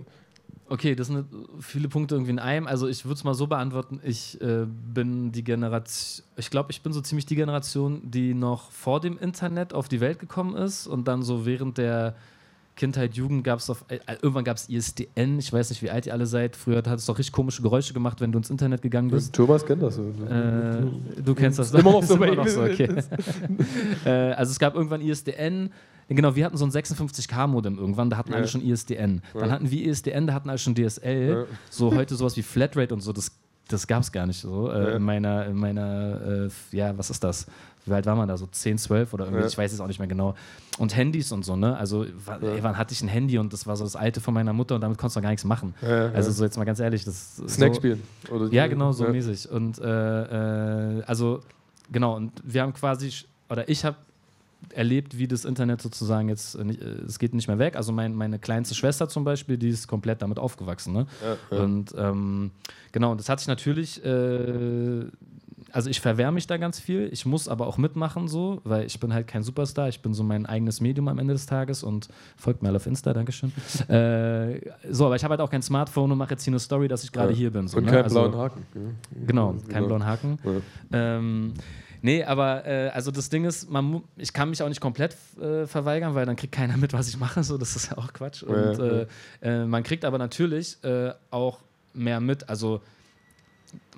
[0.71, 1.25] Okay, das sind
[1.60, 2.67] viele Punkte irgendwie in einem.
[2.67, 6.82] Also ich würde es mal so beantworten, ich äh, bin die Generation, ich glaube, ich
[6.82, 10.86] bin so ziemlich die Generation, die noch vor dem Internet auf die Welt gekommen ist
[10.86, 12.15] und dann so während der
[12.79, 16.05] Kindheit, Jugend gab es auf, äh, irgendwann gab es ISDN, ich weiß nicht, wie alt
[16.05, 16.55] ihr alle seid.
[16.55, 19.34] Früher hat es doch richtig komische Geräusche gemacht, wenn du ins Internet gegangen bist.
[19.36, 19.97] Thomas kennt das.
[19.97, 20.84] Äh,
[21.21, 21.73] du kennst das.
[21.73, 22.15] Immer noch so.
[22.23, 22.88] immer noch so okay.
[24.05, 25.71] äh, also es gab irgendwann ISDN,
[26.15, 28.38] Genau, wir hatten so ein 56K-Modem irgendwann, da hatten ja.
[28.38, 29.22] alle schon ISDN.
[29.34, 29.52] Dann ja.
[29.52, 31.30] hatten wir ISDN, da hatten alle schon DSL.
[31.30, 31.56] Ja.
[31.69, 33.32] So heute sowas wie Flatrate und so, das,
[33.67, 34.72] das gab es gar nicht so.
[34.72, 37.45] Äh, in meiner, in meiner äh, ja, was ist das?
[37.86, 38.38] Wie alt war man da?
[38.38, 40.36] So 10, 12 oder irgendwie, ich weiß es auch nicht mehr genau.
[40.78, 41.78] Und Handys und so, ne?
[41.78, 44.54] Also, ey, wann hatte ich ein Handy und das war so das alte von meiner
[44.54, 45.74] Mutter und damit konntest du gar nichts machen.
[45.82, 47.06] also, so jetzt mal ganz ehrlich.
[47.06, 48.04] Das Snack so, spielen.
[48.30, 49.50] Oder ja, genau, so mäßig.
[49.50, 51.41] Und äh, äh, also,
[51.91, 53.12] genau, und wir haben quasi,
[53.50, 53.98] oder ich habe
[54.74, 57.76] erlebt, wie das Internet sozusagen jetzt, äh, äh, es geht nicht mehr weg.
[57.76, 60.93] Also mein, meine kleinste Schwester zum Beispiel, die ist komplett damit aufgewachsen.
[60.93, 61.08] Ne?
[61.24, 61.63] Ja, ja.
[61.63, 62.52] Und ähm,
[62.91, 65.06] genau, und das hat sich natürlich, äh,
[65.72, 69.00] also ich verwehre mich da ganz viel, ich muss aber auch mitmachen so, weil ich
[69.00, 72.10] bin halt kein Superstar, ich bin so mein eigenes Medium am Ende des Tages und
[72.38, 73.52] folgt mir alle auf Insta, Dankeschön.
[73.88, 76.88] äh, so, aber ich habe halt auch kein Smartphone und mache jetzt hier eine Story,
[76.88, 77.38] dass ich gerade ja.
[77.38, 77.67] hier bin.
[77.67, 77.91] So, und ne?
[77.91, 78.65] keinen also, blauen Haken.
[79.26, 80.39] Genau, keinen blauen Haken.
[80.91, 81.54] Ähm,
[82.02, 85.68] Nee, aber äh, also das Ding ist, man, ich kann mich auch nicht komplett äh,
[85.68, 87.44] verweigern, weil dann kriegt keiner mit, was ich mache.
[87.44, 88.44] So, das ist ja auch Quatsch.
[88.44, 89.06] Und ja, ja.
[89.42, 91.60] Äh, äh man kriegt aber natürlich äh, auch
[91.94, 92.50] mehr mit.
[92.50, 92.82] Also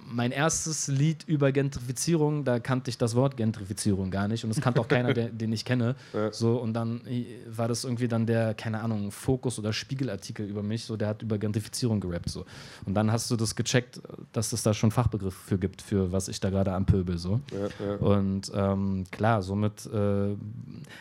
[0.06, 4.62] mein erstes Lied über Gentrifizierung, da kannte ich das Wort Gentrifizierung gar nicht und es
[4.62, 5.96] kannte auch keiner, der, den ich kenne.
[6.14, 6.32] Ja.
[6.32, 7.02] So, und dann
[7.48, 11.22] war das irgendwie dann der, keine Ahnung, Fokus- oder Spiegelartikel über mich, so der hat
[11.22, 12.30] über Gentrifizierung gerappt.
[12.30, 12.46] So.
[12.86, 16.28] Und dann hast du das gecheckt, dass es da schon Fachbegriff für gibt, für was
[16.28, 17.18] ich da gerade anpöbel.
[17.18, 17.40] So.
[17.52, 17.96] Ja, ja.
[17.96, 20.36] Und ähm, klar, somit äh,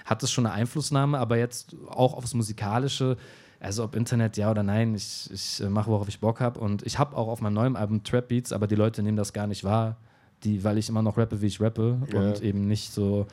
[0.04, 3.16] hat es schon eine Einflussnahme, aber jetzt auch aufs Musikalische
[3.60, 6.58] also ob Internet ja oder nein, ich, ich äh, mache, worauf ich Bock habe.
[6.58, 9.32] Und ich habe auch auf meinem neuen Album Trap Beats, aber die Leute nehmen das
[9.32, 9.96] gar nicht wahr,
[10.42, 12.18] die, weil ich immer noch rappe, wie ich rappe ja.
[12.18, 13.26] und eben nicht so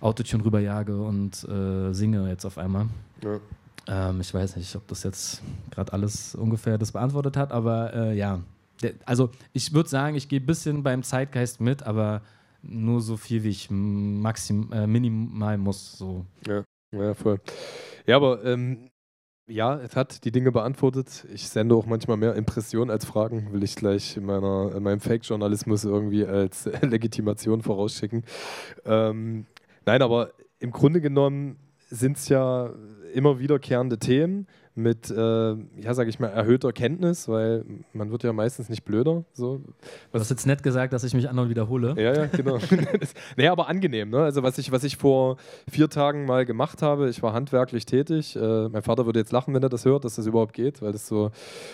[0.00, 2.86] Autotune rüberjage und äh, singe jetzt auf einmal.
[3.22, 4.10] Ja.
[4.10, 8.16] Ähm, ich weiß nicht, ob das jetzt gerade alles ungefähr das beantwortet hat, aber äh,
[8.16, 8.40] ja.
[9.04, 12.22] Also ich würde sagen, ich gehe ein bisschen beim Zeitgeist mit, aber
[12.62, 15.98] nur so viel, wie ich maxim, äh, minimal muss.
[15.98, 16.24] So.
[16.46, 17.40] Ja, ja, voll.
[18.06, 18.89] Ja, aber ähm,
[19.50, 21.26] ja, es hat die Dinge beantwortet.
[21.32, 25.00] Ich sende auch manchmal mehr Impressionen als Fragen, will ich gleich in, meiner, in meinem
[25.00, 28.24] Fake-Journalismus irgendwie als Legitimation vorausschicken.
[28.84, 29.46] Ähm,
[29.84, 31.56] nein, aber im Grunde genommen
[31.88, 32.70] sind es ja
[33.12, 34.46] immer wiederkehrende Themen
[34.82, 39.24] mit, äh, ja, sage ich mal, erhöhter Kenntnis, weil man wird ja meistens nicht blöder.
[39.32, 39.60] So.
[40.12, 41.94] Was du hast jetzt nett gesagt, dass ich mich andauernd wiederhole.
[41.96, 42.58] Ja, ja, genau.
[43.36, 44.10] naja, aber angenehm.
[44.10, 44.18] Ne?
[44.18, 45.36] Also was ich, was ich vor
[45.70, 48.36] vier Tagen mal gemacht habe, ich war handwerklich tätig.
[48.36, 50.92] Äh, mein Vater würde jetzt lachen, wenn er das hört, dass das überhaupt geht, weil
[50.92, 51.30] das so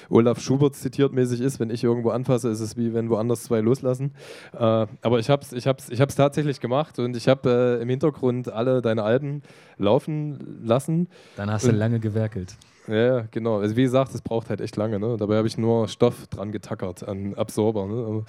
[0.08, 1.60] Olaf Schubert zitiert mäßig ist.
[1.60, 4.12] Wenn ich irgendwo anfasse, ist es wie wenn woanders zwei loslassen.
[4.52, 7.82] Äh, aber ich habe es ich hab's, ich hab's tatsächlich gemacht und ich habe äh,
[7.82, 9.42] im Hintergrund alle deine Alben
[9.78, 11.08] laufen lassen.
[11.36, 12.56] Dann hast du lange gewerkelt.
[12.88, 13.58] Ja, genau.
[13.58, 14.98] Also wie gesagt, es braucht halt echt lange.
[15.00, 15.16] Ne?
[15.16, 17.86] Dabei habe ich nur Stoff dran getackert an Absorber.
[17.86, 18.24] Ne?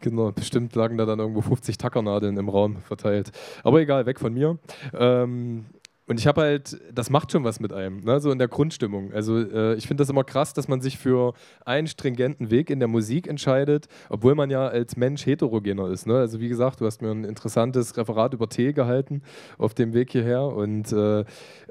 [0.00, 3.32] genau, bestimmt lagen da dann irgendwo 50 Tackernadeln im Raum verteilt.
[3.64, 4.58] Aber egal, weg von mir.
[4.92, 5.66] Ähm,
[6.08, 8.18] und ich habe halt, das macht schon was mit einem, ne?
[8.20, 9.12] so in der Grundstimmung.
[9.12, 11.32] Also äh, ich finde das immer krass, dass man sich für
[11.64, 16.06] einen stringenten Weg in der Musik entscheidet, obwohl man ja als Mensch heterogener ist.
[16.06, 16.16] Ne?
[16.18, 19.22] Also wie gesagt, du hast mir ein interessantes Referat über Tee gehalten
[19.58, 21.24] auf dem Weg hierher und äh,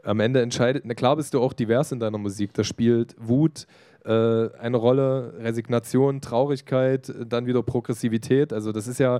[0.04, 2.54] am Ende entscheidet, na klar bist du auch divers in deiner Musik.
[2.54, 3.68] Da spielt Wut,
[4.06, 8.54] äh, eine Rolle, Resignation, Traurigkeit, dann wieder Progressivität.
[8.54, 9.20] Also das ist ja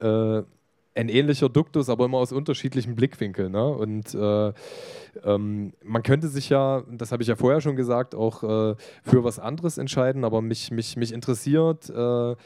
[0.00, 0.42] äh,
[0.94, 3.52] ein ähnlicher Duktus, aber immer aus unterschiedlichen Blickwinkeln.
[3.52, 3.66] Ne?
[3.66, 4.52] Und äh,
[5.24, 9.24] ähm, man könnte sich ja, das habe ich ja vorher schon gesagt, auch äh, für
[9.24, 12.36] was anderes entscheiden, aber mich, mich, mich interessiert, äh,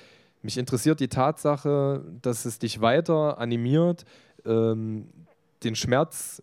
[0.43, 4.05] mich interessiert die Tatsache, dass es dich weiter animiert,
[4.45, 5.09] ähm,
[5.65, 6.43] den Schmerz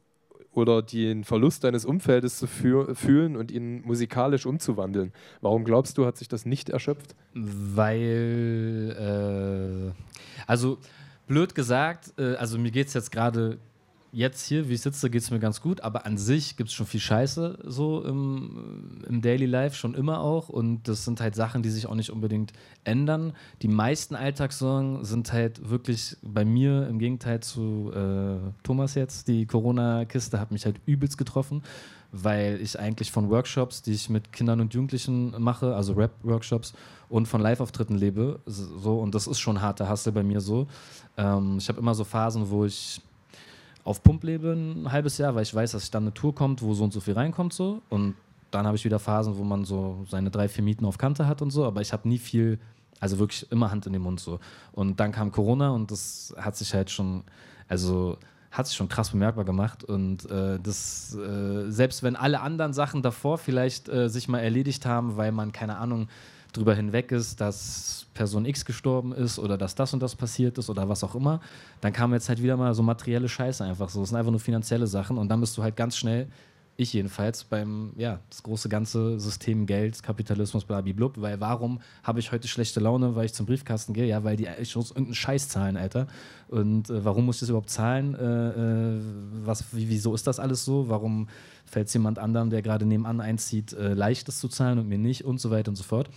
[0.52, 5.12] oder den Verlust deines Umfeldes zu fühlen und ihn musikalisch umzuwandeln.
[5.42, 7.16] Warum glaubst du, hat sich das nicht erschöpft?
[7.34, 9.94] Weil, äh,
[10.46, 10.78] also
[11.28, 13.58] blöd gesagt, äh, also mir geht es jetzt gerade
[14.14, 16.76] jetzt hier, wie ich sitze, geht es mir ganz gut, aber an sich gibt es
[16.76, 20.50] schon viel Scheiße so im, im, Daily Life, schon immer auch.
[20.50, 23.34] Und das sind halt Sachen, die sich auch nicht unbedingt ändern.
[23.64, 29.28] Die meisten Alltagssorgen sind halt wirklich bei mir im Gegenteil zu äh, Thomas jetzt.
[29.28, 31.64] Die Corona-Kiste hat mich halt übelst getroffen,
[32.14, 36.74] weil ich eigentlich von Workshops, die ich mit Kindern und Jugendlichen mache, also Rap-Workshops
[37.10, 38.40] und von Live-Auftritten lebe.
[38.46, 40.68] So, und das ist schon harter Hassel bei mir so.
[41.18, 43.02] Ähm, ich habe immer so Phasen, wo ich
[43.84, 46.76] auf Pump lebe ein halbes Jahr, weil ich weiß, dass dann eine Tour kommt, wo
[46.76, 47.82] so und so viel reinkommt so.
[47.90, 48.14] Und
[48.52, 51.42] dann habe ich wieder Phasen, wo man so seine drei, vier Mieten auf Kante hat
[51.42, 51.66] und so.
[51.66, 52.60] Aber ich habe nie viel,
[53.00, 54.40] also wirklich immer Hand in den Mund so.
[54.72, 57.24] Und dann kam Corona und das hat sich halt schon,
[57.68, 58.18] also
[58.54, 59.84] hat sich schon krass bemerkbar gemacht.
[59.84, 64.86] Und äh, das, äh, selbst wenn alle anderen Sachen davor vielleicht äh, sich mal erledigt
[64.86, 66.08] haben, weil man, keine Ahnung,
[66.54, 70.70] drüber hinweg ist, dass Person X gestorben ist oder dass das und das passiert ist
[70.70, 71.42] oder was auch immer,
[71.82, 74.02] dann kam jetzt halt wieder mal so materielle Scheiße einfach so.
[74.02, 76.28] Das sind einfach nur finanzielle Sachen und dann bist du halt ganz schnell,
[76.76, 82.32] ich jedenfalls, beim, ja, das große ganze System Geld, Kapitalismus, blub, weil warum habe ich
[82.32, 84.06] heute schlechte Laune, weil ich zum Briefkasten gehe?
[84.06, 86.08] Ja, weil die ich muss irgendeinen Scheiß zahlen, Alter.
[86.48, 88.16] Und äh, warum muss ich das überhaupt zahlen?
[88.16, 89.02] Äh, äh
[89.46, 90.90] was, wie, wieso ist das alles so?
[90.90, 91.28] Warum
[91.66, 94.98] fällt es jemand anderem, der gerade nebenan einzieht, äh, leicht, das zu zahlen und mir
[94.98, 96.10] nicht und so weiter und so fort.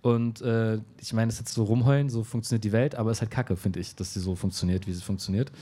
[0.00, 3.18] Und äh, ich meine, es ist jetzt so rumheulen, so funktioniert die Welt, aber es
[3.18, 5.52] ist halt kacke, finde ich, dass sie so funktioniert, wie sie funktioniert.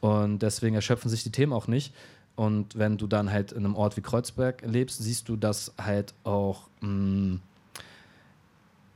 [0.00, 1.94] Und deswegen erschöpfen sich die Themen auch nicht.
[2.36, 6.14] Und wenn du dann halt in einem Ort wie Kreuzberg lebst, siehst du, dass halt
[6.24, 6.68] auch.
[6.80, 7.40] Mh, mm,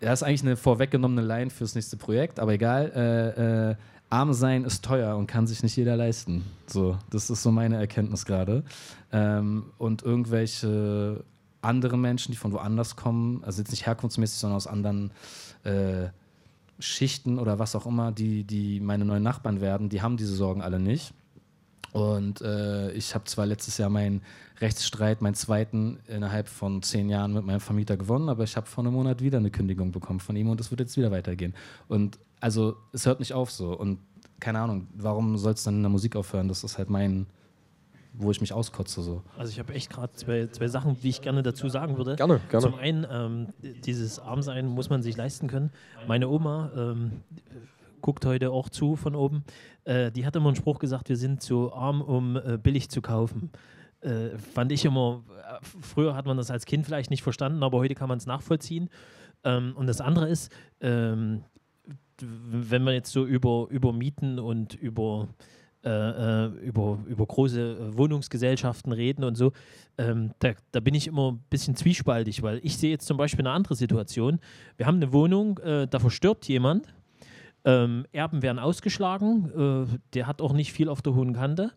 [0.01, 2.93] ja, ist eigentlich eine vorweggenommene Line fürs nächste Projekt, aber egal.
[2.95, 3.77] Äh, äh,
[4.11, 6.45] arm sein ist teuer und kann sich nicht jeder leisten.
[6.67, 8.65] So, das ist so meine Erkenntnis gerade.
[9.13, 11.25] Ähm, und irgendwelche
[11.61, 15.11] andere Menschen, die von woanders kommen, also jetzt nicht herkunftsmäßig, sondern aus anderen
[15.65, 16.09] äh,
[16.79, 20.63] Schichten oder was auch immer, die, die meine neuen Nachbarn werden, die haben diese Sorgen
[20.63, 21.13] alle nicht.
[21.93, 24.23] Und äh, ich habe zwar letztes Jahr meinen
[24.61, 28.85] Rechtsstreit, meinen zweiten, innerhalb von zehn Jahren mit meinem Vermieter gewonnen, aber ich habe vor
[28.85, 31.55] einem Monat wieder eine Kündigung bekommen von ihm und es wird jetzt wieder weitergehen.
[31.87, 33.73] Und also es hört nicht auf so.
[33.77, 33.99] Und
[34.41, 36.49] keine Ahnung, warum soll es dann in der Musik aufhören?
[36.49, 37.27] Das ist halt mein,
[38.13, 39.03] wo ich mich auskotze.
[39.03, 39.23] So.
[39.37, 42.17] Also ich habe echt gerade zwei, zwei Sachen, die ich gerne dazu sagen würde.
[42.17, 42.63] Gerne, gerne.
[42.63, 43.47] Zum einen, ähm,
[43.85, 45.71] dieses Armsein muss man sich leisten können.
[46.07, 47.23] Meine Oma ähm,
[48.09, 49.45] guckt heute auch zu von oben.
[49.85, 53.03] Äh, die hat immer einen Spruch gesagt, wir sind zu arm, um äh, billig zu
[53.03, 53.51] kaufen.
[54.01, 57.77] Äh, fand ich immer, äh, früher hat man das als Kind vielleicht nicht verstanden, aber
[57.77, 58.89] heute kann man es nachvollziehen.
[59.45, 60.51] Ähm, und das andere ist,
[60.81, 61.45] ähm,
[62.23, 65.29] wenn wir jetzt so über, über Mieten und über
[65.85, 69.53] äh, äh, über, über große äh, Wohnungsgesellschaften reden und so,
[69.97, 73.47] ähm, da, da bin ich immer ein bisschen zwiespaltig, weil ich sehe jetzt zum Beispiel
[73.47, 74.41] eine andere Situation.
[74.77, 76.89] Wir haben eine Wohnung, äh, da verstirbt jemand,
[77.65, 81.73] ähm, Erben werden ausgeschlagen, äh, der hat auch nicht viel auf der hohen Kante.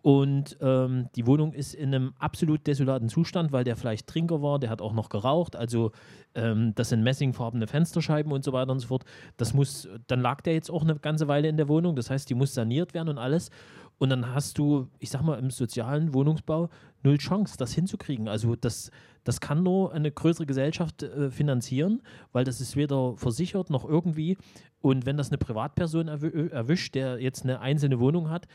[0.00, 4.58] Und ähm, die Wohnung ist in einem absolut desolaten Zustand, weil der vielleicht Trinker war,
[4.58, 5.56] der hat auch noch geraucht.
[5.56, 5.90] Also
[6.34, 9.04] ähm, das sind messingfarbene Fensterscheiben und so weiter und so fort.
[9.36, 11.96] Das muss, dann lag der jetzt auch eine ganze Weile in der Wohnung.
[11.96, 13.50] Das heißt, die muss saniert werden und alles.
[13.98, 16.70] Und dann hast du, ich sag mal, im sozialen Wohnungsbau
[17.02, 18.28] null Chance, das hinzukriegen.
[18.28, 18.90] Also das,
[19.24, 24.36] das kann nur eine größere Gesellschaft äh, finanzieren, weil das ist weder versichert noch irgendwie.
[24.80, 28.46] Und wenn das eine Privatperson erw erwischt, der jetzt eine einzelne Wohnung hat,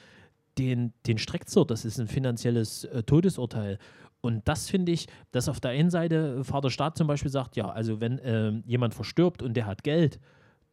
[0.57, 1.63] den, den streckt so.
[1.63, 3.79] Das ist ein finanzielles äh, Todesurteil.
[4.21, 7.55] Und das finde ich, dass auf der einen Seite äh, Vater Staat zum Beispiel sagt,
[7.55, 10.19] ja, also wenn äh, jemand verstirbt und der hat Geld,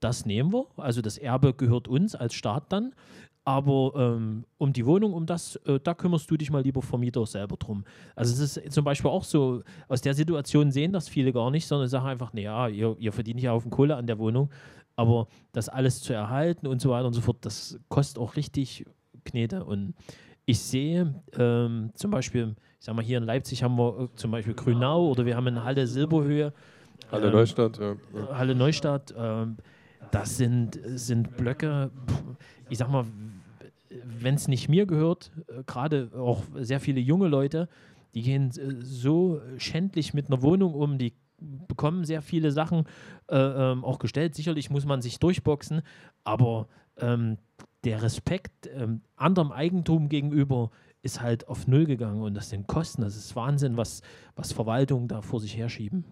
[0.00, 0.66] das nehmen wir.
[0.76, 2.94] Also das Erbe gehört uns als Staat dann.
[3.44, 7.24] Aber ähm, um die Wohnung, um das, äh, da kümmerst du dich mal lieber Vermieter
[7.24, 7.84] selber drum.
[8.14, 11.66] Also es ist zum Beispiel auch so, aus der Situation sehen das viele gar nicht,
[11.66, 14.50] sondern sagen einfach, naja, ihr, ihr verdient ja auf dem Kohle an der Wohnung.
[14.94, 18.84] Aber das alles zu erhalten und so weiter und so fort, das kostet auch richtig
[19.24, 19.64] Knete.
[19.64, 19.94] Und
[20.44, 24.30] ich sehe ähm, zum Beispiel, ich sag mal, hier in Leipzig haben wir äh, zum
[24.30, 26.52] Beispiel Grünau oder wir haben in Halle Silberhöhe.
[27.10, 27.96] Halle ähm, Neustadt, ja.
[28.32, 29.56] Halle Neustadt, ähm,
[30.10, 31.90] das sind, sind Blöcke,
[32.70, 33.04] ich sag mal,
[34.04, 37.68] wenn es nicht mir gehört, äh, gerade auch sehr viele junge Leute,
[38.14, 41.12] die gehen äh, so schändlich mit einer Wohnung um, die
[41.68, 42.84] bekommen sehr viele Sachen
[43.28, 44.34] äh, ähm, auch gestellt.
[44.34, 45.82] Sicherlich muss man sich durchboxen,
[46.22, 46.68] aber
[46.98, 47.38] ähm,
[47.84, 50.70] der Respekt ähm, anderem Eigentum gegenüber
[51.02, 53.02] ist halt auf Null gegangen und das sind Kosten.
[53.02, 54.02] Das ist Wahnsinn, was,
[54.36, 56.04] was Verwaltungen da vor sich herschieben.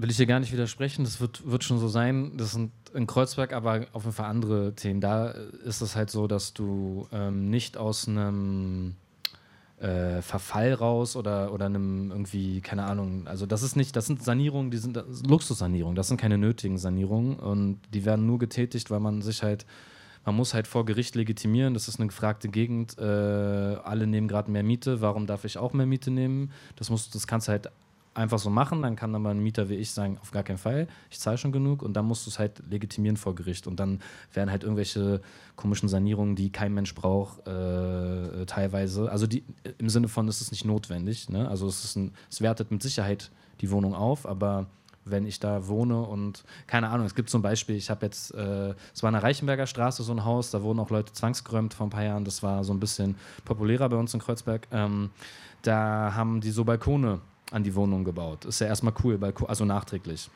[0.00, 2.36] Will ich dir gar nicht widersprechen, das wird, wird schon so sein.
[2.36, 5.00] Das sind in Kreuzberg aber auf jeden Fall andere Themen.
[5.00, 8.94] Da ist es halt so, dass du ähm, nicht aus einem
[9.80, 14.22] äh, Verfall raus oder, oder einem irgendwie, keine Ahnung, also das ist nicht, das sind
[14.22, 17.34] Sanierungen, die sind Luxussanierungen, das sind keine nötigen Sanierungen.
[17.36, 19.66] Und die werden nur getätigt, weil man sich halt,
[20.24, 24.48] man muss halt vor Gericht legitimieren, das ist eine gefragte Gegend, äh, alle nehmen gerade
[24.48, 26.52] mehr Miete, warum darf ich auch mehr Miete nehmen?
[26.76, 27.70] Das, muss, das kannst du halt
[28.18, 30.88] einfach so machen, dann kann aber ein Mieter wie ich sagen, auf gar keinen Fall,
[31.10, 34.00] ich zahle schon genug und dann musst du es halt legitimieren vor Gericht und dann
[34.32, 35.20] werden halt irgendwelche
[35.56, 39.44] komischen Sanierungen, die kein Mensch braucht, äh, teilweise, also die
[39.78, 41.48] im Sinne von, es ist nicht notwendig, ne?
[41.48, 44.66] also es, ist ein, es wertet mit Sicherheit die Wohnung auf, aber
[45.04, 48.74] wenn ich da wohne und keine Ahnung, es gibt zum Beispiel, ich habe jetzt, äh,
[48.94, 51.86] es war in der Reichenberger Straße so ein Haus, da wurden auch Leute zwangsgeräumt vor
[51.86, 53.14] ein paar Jahren, das war so ein bisschen
[53.44, 54.66] populärer bei uns in Kreuzberg.
[54.70, 55.10] Ähm,
[55.62, 57.20] da haben die so Balkone
[57.50, 58.44] an die Wohnung gebaut.
[58.44, 60.30] Ist ja erstmal cool, also nachträglich.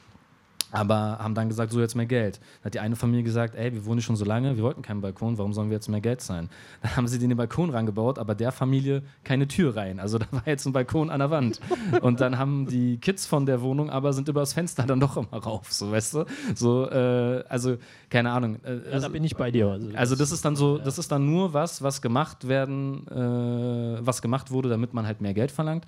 [0.72, 2.38] Aber haben dann gesagt, so jetzt mehr Geld.
[2.38, 5.02] Dann hat die eine Familie gesagt, ey, wir wohnen schon so lange, wir wollten keinen
[5.02, 6.48] Balkon, warum sollen wir jetzt mehr Geld zahlen?
[6.82, 10.00] Dann haben sie den Balkon rangebaut, aber der Familie keine Tür rein.
[10.00, 11.60] Also da war jetzt ein Balkon an der Wand.
[12.00, 15.42] Und dann haben die Kids von der Wohnung aber sind übers Fenster dann doch immer
[15.42, 16.24] rauf, so weißt du?
[16.54, 17.76] So, äh, also
[18.08, 18.56] keine Ahnung.
[18.64, 19.68] Äh, ja, da bin ich bei dir.
[19.68, 24.06] Also, also das ist dann so, das ist dann nur was, was gemacht werden, äh,
[24.06, 25.84] was gemacht wurde, damit man halt mehr Geld verlangt.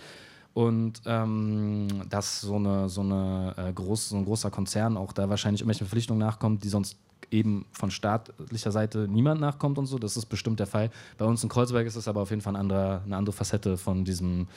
[0.54, 5.28] Und ähm, dass so, eine, so, eine, äh, groß, so ein großer Konzern auch da
[5.28, 6.96] wahrscheinlich irgendwelche Verpflichtungen nachkommt, die sonst
[7.32, 9.98] eben von staatlicher Seite niemand nachkommt und so.
[9.98, 10.90] Das ist bestimmt der Fall.
[11.18, 13.76] Bei uns in Kreuzberg ist es aber auf jeden Fall ein anderer, eine andere Facette
[13.76, 14.48] von diesen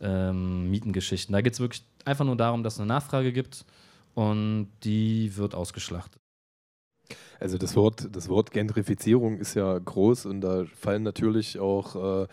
[0.00, 1.32] ähm, Mietengeschichten.
[1.32, 3.64] Da geht es wirklich einfach nur darum, dass es eine Nachfrage gibt
[4.14, 6.20] und die wird ausgeschlachtet.
[7.40, 12.26] Also das Wort, das Wort Gentrifizierung ist ja groß und da fallen natürlich auch äh,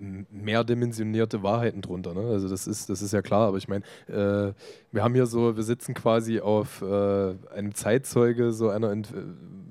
[0.00, 2.14] mehrdimensionierte Wahrheiten drunter.
[2.14, 2.20] Ne?
[2.20, 4.52] Also das ist, das ist ja klar, aber ich meine, äh,
[4.92, 9.12] wir haben hier so, wir sitzen quasi auf äh, einem Zeitzeuge so einer Ent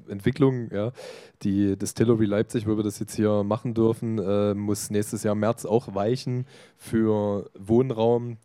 [0.10, 0.92] Entwicklung, ja.
[1.44, 5.66] Die Distillery Leipzig, wo wir das jetzt hier machen dürfen, äh, muss nächstes Jahr März
[5.66, 6.46] auch weichen
[6.78, 8.38] für Wohnraum,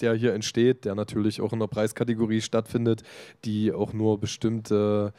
[0.00, 3.02] der hier entsteht, der natürlich auch in einer Preiskategorie stattfindet,
[3.44, 5.12] die auch nur bestimmte,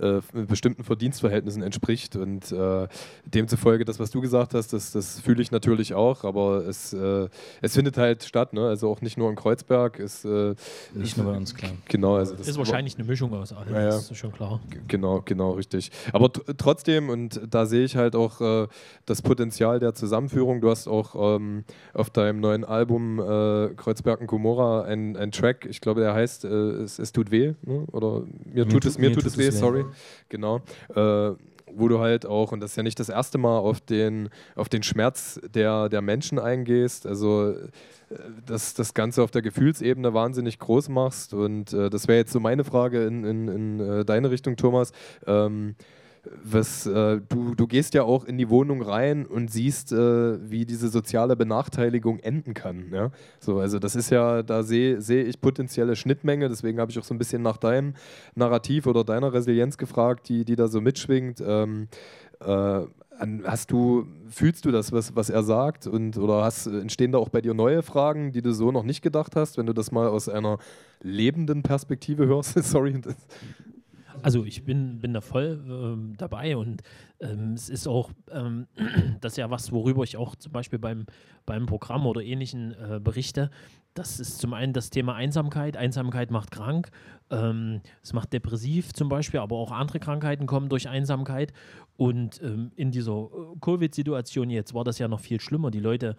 [0.00, 2.16] äh, bestimmten Verdienstverhältnissen entspricht.
[2.16, 2.88] Und äh,
[3.24, 7.28] demzufolge, das, was du gesagt hast, das, das fühle ich natürlich auch, aber es, äh,
[7.60, 8.66] es findet halt statt, ne?
[8.66, 9.98] also auch nicht nur in Kreuzberg.
[9.98, 10.54] Es, äh,
[10.94, 11.72] nicht nur bei uns, klar.
[11.88, 12.16] Genau.
[12.16, 13.86] Also das ist wahrscheinlich eine Mischung aus allem, ja, ja.
[13.88, 14.60] das ist schon klar.
[14.88, 15.90] Genau, genau, richtig.
[16.12, 18.68] Aber trotzdem, und da sehe ich halt auch äh,
[19.06, 20.60] das Potenzial der Zusammenführung.
[20.60, 21.64] Du hast auch ähm,
[21.94, 26.48] auf deinem neuen Album äh, Kreuzberg und Gomorra einen Track, ich glaube, der heißt äh,
[26.48, 27.86] es, es, tut weh, ne?
[27.90, 29.84] oder mir, tut, es, mir tut, es weh, weh, sorry.
[30.28, 30.60] Genau.
[30.94, 31.32] Äh,
[31.72, 34.68] wo du halt auch, und das ist ja nicht das erste Mal, auf den, auf
[34.68, 37.06] den Schmerz der, der Menschen eingehst.
[37.06, 37.68] Also äh,
[38.44, 41.32] dass das Ganze auf der Gefühlsebene wahnsinnig groß machst.
[41.32, 44.92] Und äh, das wäre jetzt so meine Frage in, in, in äh, deine Richtung, Thomas.
[45.26, 45.76] Ähm,
[46.42, 50.66] was, äh, du, du gehst ja auch in die Wohnung rein und siehst, äh, wie
[50.66, 52.92] diese soziale Benachteiligung enden kann.
[52.92, 53.10] Ja?
[53.38, 57.04] So, also das ist ja, da sehe seh ich potenzielle Schnittmenge, deswegen habe ich auch
[57.04, 57.94] so ein bisschen nach deinem
[58.34, 61.42] Narrativ oder deiner Resilienz gefragt, die, die da so mitschwingt.
[61.44, 61.88] Ähm,
[62.40, 62.82] äh,
[63.44, 65.86] hast du, fühlst du das, was, was er sagt?
[65.86, 69.02] Und, oder hast, entstehen da auch bei dir neue Fragen, die du so noch nicht
[69.02, 70.58] gedacht hast, wenn du das mal aus einer
[71.02, 72.54] lebenden Perspektive hörst?
[72.64, 73.00] Sorry.
[74.22, 76.82] Also ich bin, bin da voll ähm, dabei und
[77.20, 78.66] ähm, es ist auch, ähm,
[79.20, 81.06] das ist ja was, worüber ich auch zum Beispiel beim,
[81.46, 83.50] beim Programm oder ähnlichen äh, berichte.
[83.94, 85.76] Das ist zum einen das Thema Einsamkeit.
[85.76, 86.90] Einsamkeit macht krank.
[87.30, 91.52] Ähm, es macht depressiv zum Beispiel, aber auch andere Krankheiten kommen durch Einsamkeit.
[91.96, 95.70] Und ähm, in dieser äh, Covid-Situation jetzt war das ja noch viel schlimmer.
[95.70, 96.16] Die Leute,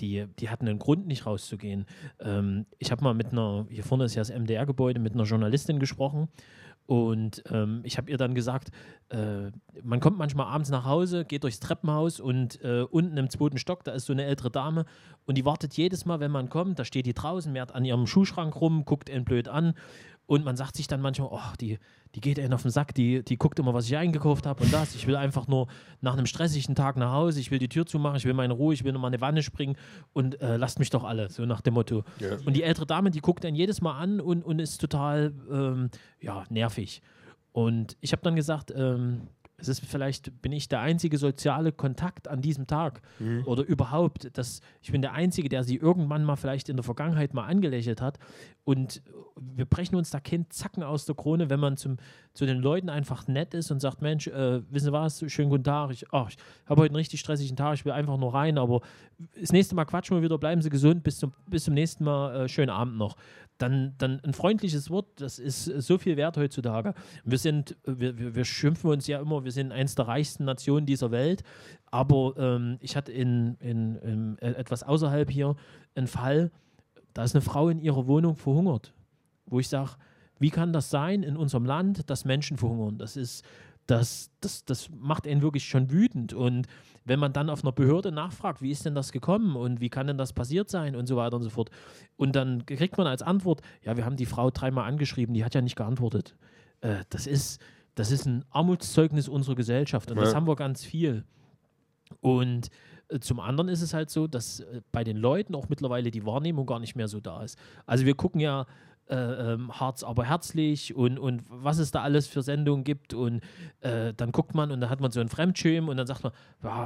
[0.00, 1.84] die, die hatten einen Grund, nicht rauszugehen.
[2.20, 5.78] Ähm, ich habe mal mit einer, hier vorne ist ja das MDR-Gebäude, mit einer Journalistin
[5.78, 6.28] gesprochen
[6.90, 8.72] und ähm, ich habe ihr dann gesagt,
[9.10, 13.58] äh, man kommt manchmal abends nach Hause, geht durchs Treppenhaus und äh, unten im zweiten
[13.58, 14.86] Stock, da ist so eine ältere Dame
[15.24, 18.08] und die wartet jedes Mal, wenn man kommt, da steht die draußen, mehrt an ihrem
[18.08, 19.74] Schuhschrank rum, guckt ihn blöd an
[20.26, 21.78] und man sagt sich dann manchmal, oh, die,
[22.14, 24.72] die geht einen auf den Sack, die, die guckt immer, was ich eingekauft habe und
[24.72, 24.94] das.
[24.94, 25.68] Ich will einfach nur
[26.00, 28.74] nach einem stressigen Tag nach Hause, ich will die Tür zumachen, ich will meine Ruhe,
[28.74, 29.76] ich will nochmal eine Wanne springen
[30.12, 32.04] und äh, lasst mich doch alle, so nach dem Motto.
[32.18, 32.36] Ja.
[32.44, 35.90] Und die ältere Dame, die guckt einen jedes Mal an und, und ist total ähm,
[36.20, 37.02] ja, nervig.
[37.52, 39.28] Und ich habe dann gesagt, ähm,
[39.60, 43.02] es ist vielleicht, bin ich der einzige soziale Kontakt an diesem Tag?
[43.18, 43.44] Mhm.
[43.46, 47.34] oder überhaupt, dass ich bin der Einzige, der sie irgendwann mal vielleicht in der Vergangenheit
[47.34, 48.18] mal angelächelt hat.
[48.64, 49.02] Und
[49.40, 51.96] wir brechen uns da kein Zacken aus der Krone, wenn man zum,
[52.34, 55.64] zu den Leuten einfach nett ist und sagt, Mensch, äh, wissen Sie was, schönen guten
[55.64, 56.36] Tag, ich, oh, ich
[56.66, 58.80] habe heute einen richtig stressigen Tag, ich will einfach nur rein, aber
[59.38, 62.44] das nächste Mal quatschen wir wieder, bleiben Sie gesund, bis zum, bis zum nächsten Mal,
[62.44, 63.16] äh, schönen Abend noch
[63.60, 66.94] dann, dann ein freundliches Wort, das ist so viel wert heutzutage.
[67.24, 70.86] Wir sind, wir, wir, wir schimpfen uns ja immer, wir sind eines der reichsten Nationen
[70.86, 71.42] dieser Welt,
[71.86, 75.56] aber ähm, ich hatte in, in, in, äh, etwas außerhalb hier
[75.94, 76.50] einen Fall,
[77.12, 78.94] da ist eine Frau in ihrer Wohnung verhungert,
[79.46, 79.90] wo ich sage,
[80.38, 82.96] wie kann das sein in unserem Land, dass Menschen verhungern?
[82.96, 83.44] Das ist
[83.86, 86.32] das, das, das macht einen wirklich schon wütend.
[86.32, 86.66] Und
[87.10, 90.06] wenn man dann auf einer Behörde nachfragt, wie ist denn das gekommen und wie kann
[90.06, 91.68] denn das passiert sein und so weiter und so fort.
[92.16, 95.52] Und dann kriegt man als Antwort, ja, wir haben die Frau dreimal angeschrieben, die hat
[95.52, 96.36] ja nicht geantwortet.
[96.82, 97.60] Äh, das, ist,
[97.96, 100.22] das ist ein Armutszeugnis unserer Gesellschaft und ja.
[100.22, 101.24] das haben wir ganz viel.
[102.20, 102.70] Und
[103.08, 106.24] äh, zum anderen ist es halt so, dass äh, bei den Leuten auch mittlerweile die
[106.24, 107.58] Wahrnehmung gar nicht mehr so da ist.
[107.86, 108.66] Also wir gucken ja
[109.10, 113.12] äh, ähm, Harz aber herzlich und, und was es da alles für Sendungen gibt.
[113.12, 113.40] Und
[113.80, 116.32] äh, dann guckt man und dann hat man so ein Fremdschirm und dann sagt man,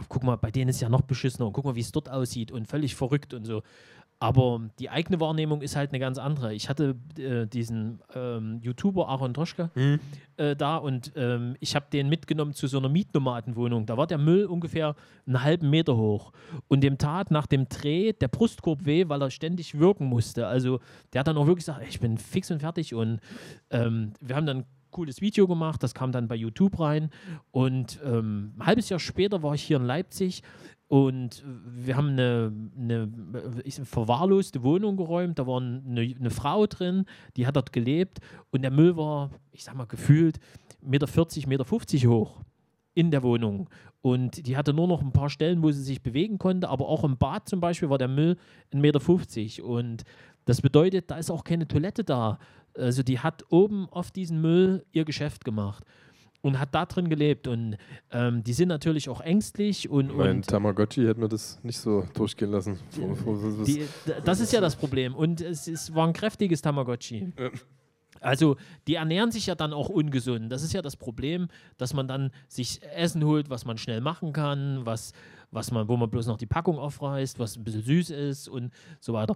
[0.08, 2.50] guck mal, bei denen ist ja noch beschissener und guck mal, wie es dort aussieht
[2.50, 3.62] und völlig verrückt und so.
[4.20, 6.54] Aber die eigene Wahrnehmung ist halt eine ganz andere.
[6.54, 10.00] Ich hatte äh, diesen ähm, YouTuber Aaron Droschke mhm.
[10.36, 13.86] äh, da und ähm, ich habe den mitgenommen zu so einer Mietnomadenwohnung.
[13.86, 14.94] Da war der Müll ungefähr
[15.26, 16.32] einen halben Meter hoch.
[16.68, 20.46] Und dem tat nach dem Dreh der Brustkorb weh, weil er ständig wirken musste.
[20.46, 20.80] Also
[21.12, 22.94] der hat dann auch wirklich gesagt, ich bin fix und fertig.
[22.94, 23.20] Und
[23.70, 27.10] ähm, wir haben dann cooles Video gemacht, das kam dann bei YouTube rein.
[27.50, 30.42] Und ähm, ein halbes Jahr später war ich hier in Leipzig
[30.94, 33.10] und wir haben eine, eine
[33.84, 35.40] verwahrloste Wohnung geräumt.
[35.40, 37.04] Da war eine, eine, Frau drin,
[37.36, 38.20] die hat dort gelebt.
[38.52, 40.38] Und der Müll war, ich sag mal, gefühlt
[40.88, 42.40] 1,40 Meter, 1,50 Meter hoch
[42.94, 43.68] in der Wohnung.
[44.02, 46.68] Und die hatte nur noch ein paar Stellen, wo sie sich bewegen konnte.
[46.68, 48.36] Aber auch im Bad zum Beispiel war der Müll
[48.72, 49.64] 1,50 Meter.
[49.64, 50.04] Und
[50.44, 52.38] das bedeutet, da ist auch keine Toilette da.
[52.78, 55.82] Also die hat oben auf diesen Müll ihr Geschäft gemacht
[56.44, 57.48] und hat da drin gelebt.
[57.48, 57.78] Und
[58.12, 59.88] ähm, die sind natürlich auch ängstlich.
[59.88, 62.78] Und, mein und Tamagotchi hätte mir das nicht so durchgehen lassen.
[63.66, 63.86] Die,
[64.24, 65.14] das ist ja das Problem.
[65.14, 67.32] Und es, es war ein kräftiges Tamagotchi.
[67.38, 67.50] Ja.
[68.20, 70.52] Also die ernähren sich ja dann auch ungesund.
[70.52, 74.34] Das ist ja das Problem, dass man dann sich Essen holt, was man schnell machen
[74.34, 75.12] kann, was,
[75.50, 78.70] was man, wo man bloß noch die Packung aufreißt, was ein bisschen süß ist und
[79.00, 79.34] so weiter.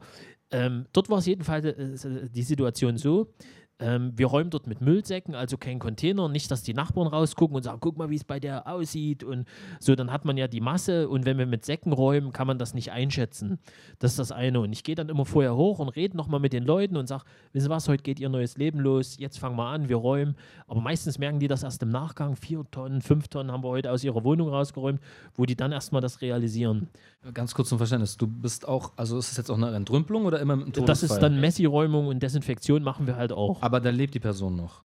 [0.51, 3.33] Ähm, dort war es jedenfalls äh, die Situation so,
[3.81, 7.62] ähm, wir räumen dort mit Müllsäcken, also kein Container, nicht, dass die Nachbarn rausgucken und
[7.62, 9.47] sagen, guck mal, wie es bei der aussieht und
[9.79, 12.59] so, dann hat man ja die Masse und wenn wir mit Säcken räumen, kann man
[12.59, 13.59] das nicht einschätzen.
[13.99, 14.61] Das ist das eine.
[14.61, 17.24] Und ich gehe dann immer vorher hoch und rede nochmal mit den Leuten und sage,
[17.53, 20.37] wissen Sie was, heute geht Ihr neues Leben los, jetzt fangen wir an, wir räumen.
[20.66, 23.93] Aber meistens merken die das erst im Nachgang, vier Tonnen, fünf Tonnen haben wir heute
[23.93, 25.01] aus ihrer Wohnung rausgeräumt,
[25.35, 26.89] wo die dann erstmal das realisieren.
[27.35, 30.39] Ganz kurz zum Verständnis, du bist auch, also ist es jetzt auch eine Entrümpelung oder
[30.41, 33.61] immer im Das ist dann Messi-Räumung und Desinfektion machen wir halt auch.
[33.61, 34.85] Aber da lebt die Person noch.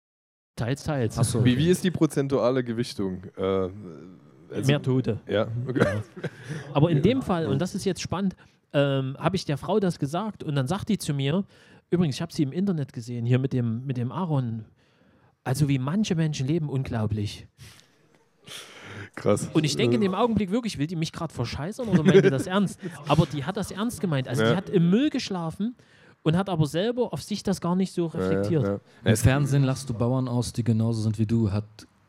[0.56, 1.14] Teils, teils.
[1.14, 1.44] So, okay.
[1.44, 3.22] wie, wie ist die prozentuale Gewichtung?
[3.36, 3.68] Äh,
[4.50, 5.20] also, Mehr Tote.
[5.28, 6.00] Ja, okay.
[6.72, 8.34] Aber in dem Fall, und das ist jetzt spannend,
[8.72, 11.44] ähm, habe ich der Frau das gesagt und dann sagt die zu mir,
[11.90, 14.64] übrigens, ich habe sie im Internet gesehen, hier mit dem, mit dem Aaron.
[15.44, 17.46] Also wie manche Menschen leben, unglaublich.
[19.16, 19.48] Krass.
[19.52, 22.30] Und ich denke in dem Augenblick wirklich, will die mich gerade verscheißern oder meint die
[22.30, 22.78] das ernst?
[23.08, 24.28] Aber die hat das ernst gemeint.
[24.28, 24.50] Also ja.
[24.50, 25.74] die hat im Müll geschlafen
[26.22, 28.62] und hat aber selber auf sich das gar nicht so reflektiert.
[28.62, 29.10] Ja, ja, ja.
[29.10, 31.64] Im Fernsehen lachst du Bauern aus, die genauso sind wie du, hat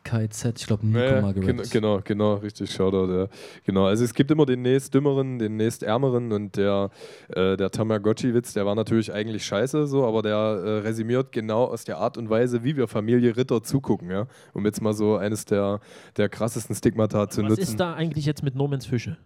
[0.07, 1.69] KZ, ich glaube Nico ja, Margaret.
[1.69, 3.27] Genau, genau, richtig, Shoutout, ja.
[3.65, 6.91] Genau, also es gibt immer den nächst dümmeren, den nächst ärmeren und der,
[7.27, 11.83] äh, der Tamagotchi-Witz, der war natürlich eigentlich scheiße, so, aber der äh, resümiert genau aus
[11.83, 14.27] der Art und Weise, wie wir Familie Ritter zugucken, ja.
[14.53, 15.81] Um jetzt mal so eines der,
[16.15, 17.61] der krassesten Stigmata zu Was nutzen.
[17.61, 19.17] Was ist da eigentlich jetzt mit Normans Fische?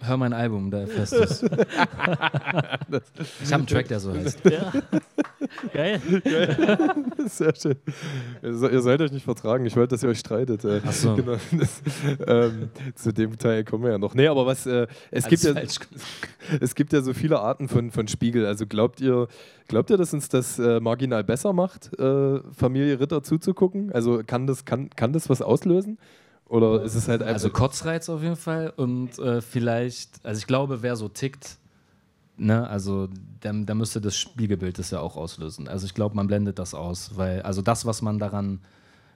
[0.00, 1.42] Hör mein Album, da erfährst du es.
[1.42, 1.50] ich
[3.52, 4.44] habe einen Track, der so heißt.
[4.44, 4.72] Ja.
[5.72, 6.00] Geil.
[7.26, 7.76] Sehr schön.
[8.42, 9.66] Ihr sollt euch nicht vertragen.
[9.66, 10.64] Ich wollte, dass ihr euch streitet.
[10.64, 11.14] Äh, Ach so.
[11.14, 11.36] Genau.
[11.56, 11.82] Das,
[12.26, 14.14] ähm, zu dem Teil kommen wir ja noch.
[14.14, 15.54] Nee, aber was, äh, es, gibt ja,
[16.60, 18.46] es gibt ja so viele Arten von, von Spiegel.
[18.46, 19.28] Also glaubt ihr,
[19.68, 23.92] glaubt ihr, dass uns das äh, marginal besser macht, äh, Familie Ritter zuzugucken?
[23.92, 25.98] Also kann das, kann, kann das was auslösen?
[26.48, 27.34] Oder ist es halt einfach.
[27.34, 31.58] Also Kotzreiz auf jeden Fall und äh, vielleicht, also ich glaube, wer so tickt,
[32.36, 33.08] ne, also
[33.40, 35.68] da, da müsste das Spiegelbild das ja auch auslösen.
[35.68, 38.60] Also ich glaube, man blendet das aus, weil, also das, was man daran,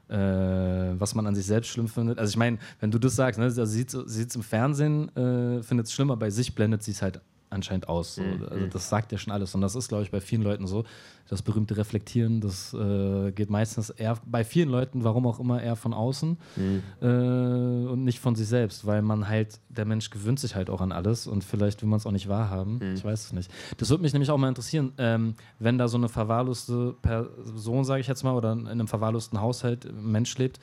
[0.08, 2.18] äh, was man an sich selbst schlimm findet.
[2.18, 5.86] Also ich meine, wenn du das sagst, ne, sie sieht es im Fernsehen, äh, findet
[5.86, 7.20] es schlimmer, bei sich blendet sie es halt
[7.50, 8.14] anscheinend aus.
[8.14, 8.22] So.
[8.22, 8.46] Mhm.
[8.48, 9.54] Also das sagt ja schon alles.
[9.54, 10.84] Und das ist, glaube ich, bei vielen Leuten so.
[11.28, 15.76] Das berühmte Reflektieren, das äh, geht meistens eher bei vielen Leuten, warum auch immer, eher
[15.76, 16.82] von außen mhm.
[17.00, 20.80] äh, und nicht von sich selbst, weil man halt, der Mensch gewöhnt sich halt auch
[20.80, 22.80] an alles und vielleicht will man es auch nicht wahrhaben.
[22.82, 22.94] Mhm.
[22.94, 23.50] Ich weiß es nicht.
[23.76, 28.00] Das würde mich nämlich auch mal interessieren, ähm, wenn da so eine verwahrloste Person, sage
[28.00, 30.58] ich jetzt mal, oder in einem verwahrlosten Haushalt ein Mensch lebt,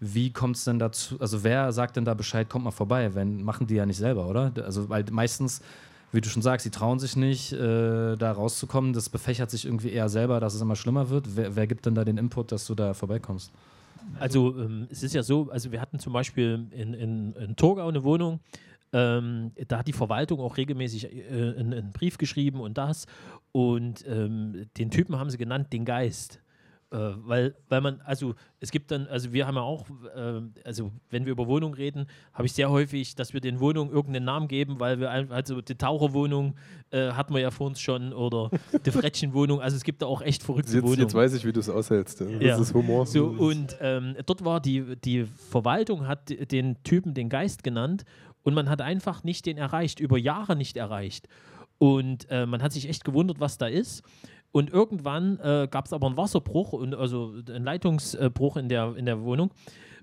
[0.00, 1.20] wie kommt es denn dazu?
[1.20, 3.14] Also wer sagt denn da Bescheid, kommt mal vorbei?
[3.14, 4.52] Wenn, machen die ja nicht selber, oder?
[4.64, 5.60] Also weil meistens
[6.12, 8.92] wie du schon sagst, sie trauen sich nicht, äh, da rauszukommen.
[8.92, 11.36] Das befächert sich irgendwie eher selber, dass es immer schlimmer wird.
[11.36, 13.52] Wer, wer gibt denn da den Input, dass du da vorbeikommst?
[14.18, 17.88] Also ähm, es ist ja so, also wir hatten zum Beispiel in, in, in Torgau
[17.88, 18.40] eine Wohnung,
[18.92, 23.06] ähm, da hat die Verwaltung auch regelmäßig äh, einen, einen, Brief geschrieben und das.
[23.52, 26.40] Und ähm, den Typen haben sie genannt, den Geist.
[26.92, 29.86] Äh, weil, weil man, also es gibt dann, also wir haben ja auch,
[30.16, 33.92] äh, also wenn wir über Wohnungen reden, habe ich sehr häufig, dass wir den Wohnungen
[33.92, 36.56] irgendeinen Namen geben, weil wir also die Taucherwohnung
[36.90, 38.50] äh, hatten wir ja vor uns schon oder
[38.84, 41.02] die Frettchenwohnung, also es gibt da auch echt verrückte jetzt, Wohnungen.
[41.02, 42.22] Jetzt weiß ich, wie du es aushältst.
[42.22, 42.58] Das ja.
[42.58, 43.06] ist Humor.
[43.06, 48.04] So, und ähm, dort war die, die Verwaltung, hat den Typen den Geist genannt
[48.42, 51.28] und man hat einfach nicht den erreicht, über Jahre nicht erreicht.
[51.78, 54.02] Und äh, man hat sich echt gewundert, was da ist.
[54.52, 59.06] Und irgendwann äh, gab es aber einen Wasserbruch, und, also einen Leitungsbruch in der, in
[59.06, 59.52] der Wohnung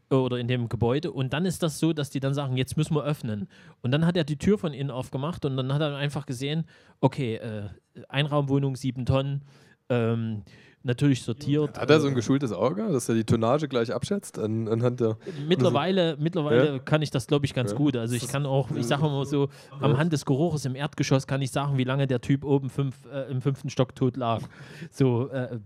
[0.09, 1.11] äh, oder in dem Gebäude.
[1.11, 3.47] Und dann ist das so, dass die dann sagen, jetzt müssen wir öffnen.
[3.81, 6.65] Und dann hat er die Tür von innen aufgemacht und dann hat er einfach gesehen,
[7.01, 7.69] okay, äh,
[8.07, 9.43] Einraumwohnung, sieben Tonnen.
[9.89, 10.43] Ähm,
[10.87, 11.77] natürlich sortiert.
[11.77, 15.17] Hat er so ein geschultes Auge, dass er die Tonnage gleich abschätzt an, anhand der.
[15.47, 16.79] Mittlerweile, mittlerweile ja.
[16.79, 17.77] kann ich das, glaube ich, ganz ja.
[17.77, 17.95] gut.
[17.95, 21.41] Also ich kann auch, ich sage mal so, am Hand des Geruches im Erdgeschoss kann
[21.41, 24.41] ich sagen, wie lange der Typ oben fünf, äh, im fünften Stock tot lag.
[24.89, 25.59] So, äh,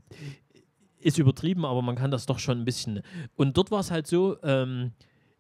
[1.00, 3.02] ist übertrieben, aber man kann das doch schon ein bisschen.
[3.36, 4.92] Und dort war es halt so, ähm,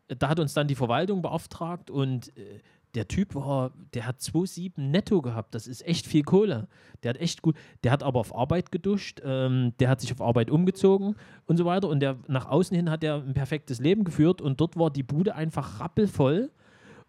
[0.07, 2.59] da hat uns dann die Verwaltung beauftragt und äh,
[2.95, 5.55] der Typ war, der hat 2,7 netto gehabt.
[5.55, 6.67] Das ist echt viel Kohle.
[7.03, 10.21] Der hat echt gut, der hat aber auf Arbeit geduscht, ähm, der hat sich auf
[10.21, 11.15] Arbeit umgezogen
[11.45, 11.87] und so weiter.
[11.87, 15.03] Und der nach außen hin hat er ein perfektes Leben geführt und dort war die
[15.03, 16.51] Bude einfach rappelvoll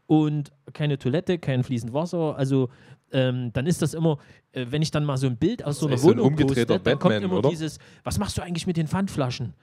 [0.07, 2.37] und keine Toilette, kein fließend Wasser.
[2.37, 2.69] Also
[3.13, 4.19] ähm, dann ist das immer,
[4.53, 6.99] äh, wenn ich dann mal so ein Bild aus so einer Wohnung so poste, dann
[6.99, 7.51] kommt immer oder?
[7.51, 9.55] dieses, was machst du eigentlich mit den Pfandflaschen?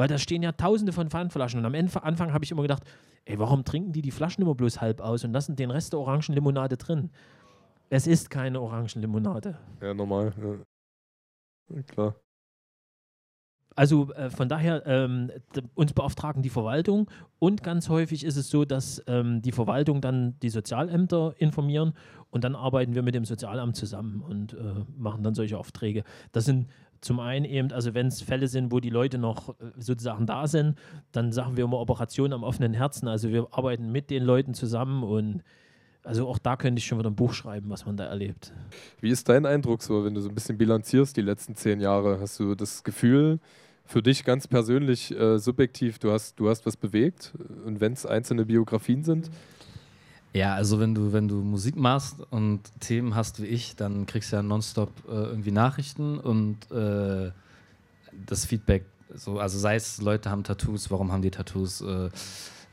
[0.00, 1.62] Weil da stehen ja tausende von Pfandflaschen.
[1.62, 2.84] Und am Anfang habe ich immer gedacht,
[3.26, 6.00] ey, warum trinken die die Flaschen immer bloß halb aus und lassen den Rest der
[6.00, 7.10] Orangenlimonade drin?
[7.90, 9.58] Es ist keine Orangenlimonade.
[9.82, 10.32] Ja, normal.
[11.68, 11.82] Ja.
[11.82, 12.14] Klar.
[13.76, 15.30] Also äh, von daher, ähm,
[15.74, 20.38] uns beauftragen die Verwaltung und ganz häufig ist es so, dass ähm, die Verwaltung dann
[20.40, 21.92] die Sozialämter informieren
[22.30, 26.04] und dann arbeiten wir mit dem Sozialamt zusammen und äh, machen dann solche Aufträge.
[26.32, 26.68] Das sind
[27.00, 30.46] zum einen eben, also wenn es Fälle sind, wo die Leute noch äh, sozusagen da
[30.46, 30.76] sind,
[31.12, 33.08] dann sagen wir immer Operation am offenen Herzen.
[33.08, 35.42] Also wir arbeiten mit den Leuten zusammen und
[36.02, 38.52] also auch da könnte ich schon wieder ein Buch schreiben, was man da erlebt.
[39.00, 42.20] Wie ist dein Eindruck so, wenn du so ein bisschen bilanzierst die letzten zehn Jahre?
[42.20, 43.38] Hast du das Gefühl,
[43.84, 47.32] für dich ganz persönlich, äh, subjektiv, du hast, du hast was bewegt?
[47.66, 49.30] Und wenn es einzelne Biografien sind?
[50.32, 54.30] Ja, also wenn du, wenn du Musik machst und Themen hast wie ich, dann kriegst
[54.30, 57.32] du ja nonstop äh, irgendwie Nachrichten und äh,
[58.26, 61.80] das Feedback, so, also sei es Leute haben Tattoos, warum haben die Tattoos?
[61.80, 62.10] Äh,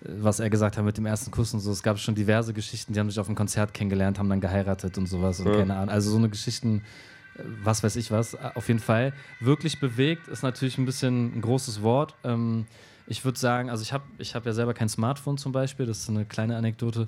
[0.01, 1.71] was er gesagt hat mit dem ersten Kuss und so.
[1.71, 4.97] Es gab schon diverse Geschichten, die haben sich auf einem Konzert kennengelernt, haben dann geheiratet
[4.97, 5.57] und sowas und ja.
[5.57, 5.89] keine Ahnung.
[5.89, 6.83] Also so eine Geschichten,
[7.63, 9.13] was weiß ich was, auf jeden Fall.
[9.39, 12.15] Wirklich bewegt ist natürlich ein bisschen ein großes Wort.
[12.23, 12.67] Ähm,
[13.07, 15.99] ich würde sagen, also ich habe ich hab ja selber kein Smartphone zum Beispiel, das
[15.99, 17.07] ist eine kleine Anekdote.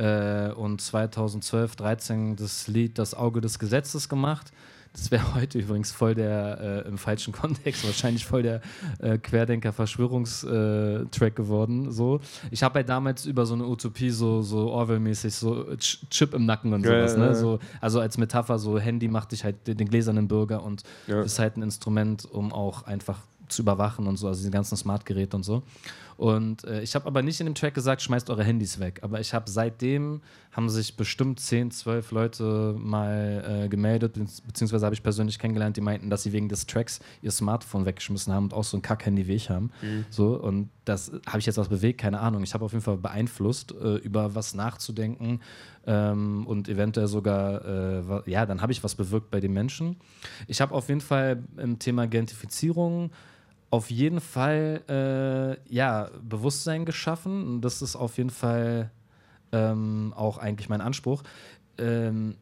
[0.00, 4.50] Äh, und 2012, 13 das Lied Das Auge des Gesetzes gemacht.
[4.94, 8.62] Das wäre heute übrigens voll der, äh, im falschen Kontext, wahrscheinlich voll der
[9.00, 11.92] äh, Querdenker-Verschwörungstrack geworden.
[11.92, 12.20] So.
[12.50, 16.72] Ich habe halt damals über so eine Utopie so, so Orwell-mäßig, so Chip im Nacken
[16.72, 17.12] und sowas.
[17.12, 17.26] Ja, ne?
[17.26, 17.38] ja, ja.
[17.38, 21.38] So, also als Metapher, so Handy macht dich halt den, den gläsernen Bürger und ist
[21.38, 23.18] halt ein Instrument, um auch einfach
[23.50, 25.62] zu überwachen und so, also die ganzen Smartgeräte und so.
[26.20, 28.98] Und äh, ich habe aber nicht in dem Track gesagt, schmeißt eure Handys weg.
[29.00, 30.20] Aber ich habe seitdem,
[30.52, 35.80] haben sich bestimmt 10, 12 Leute mal äh, gemeldet, beziehungsweise habe ich persönlich kennengelernt, die
[35.80, 39.28] meinten, dass sie wegen des Tracks ihr Smartphone weggeschmissen haben und auch so ein Kack-Handy
[39.28, 39.70] wie ich haben.
[39.80, 40.04] Mhm.
[40.10, 42.42] So, und das habe ich jetzt was bewegt, keine Ahnung.
[42.42, 45.40] Ich habe auf jeden Fall beeinflusst, äh, über was nachzudenken
[45.86, 49.96] ähm, und eventuell sogar, äh, ja, dann habe ich was bewirkt bei den Menschen.
[50.48, 53.10] Ich habe auf jeden Fall im Thema Gentrifizierung
[53.70, 54.82] auf jeden Fall
[55.68, 57.60] äh, ja, Bewusstsein geschaffen.
[57.60, 58.90] Das ist auf jeden Fall
[59.52, 61.22] ähm, auch eigentlich mein Anspruch.
[61.78, 62.36] Ähm,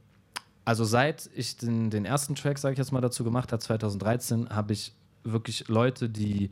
[0.64, 4.50] also seit ich den, den ersten Track, sage ich jetzt mal, dazu gemacht habe, 2013,
[4.50, 4.92] habe ich
[5.24, 6.50] wirklich Leute, die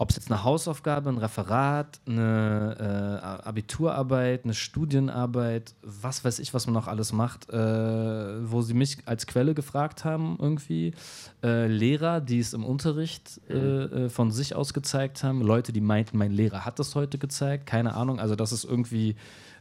[0.00, 6.54] ob es jetzt eine Hausaufgabe, ein Referat, eine äh, Abiturarbeit, eine Studienarbeit, was weiß ich,
[6.54, 10.94] was man noch alles macht, äh, wo sie mich als Quelle gefragt haben irgendwie,
[11.42, 15.82] äh, Lehrer, die es im Unterricht äh, äh, von sich aus gezeigt haben, Leute, die
[15.82, 19.16] meinten, mein Lehrer hat das heute gezeigt, keine Ahnung, also dass es irgendwie,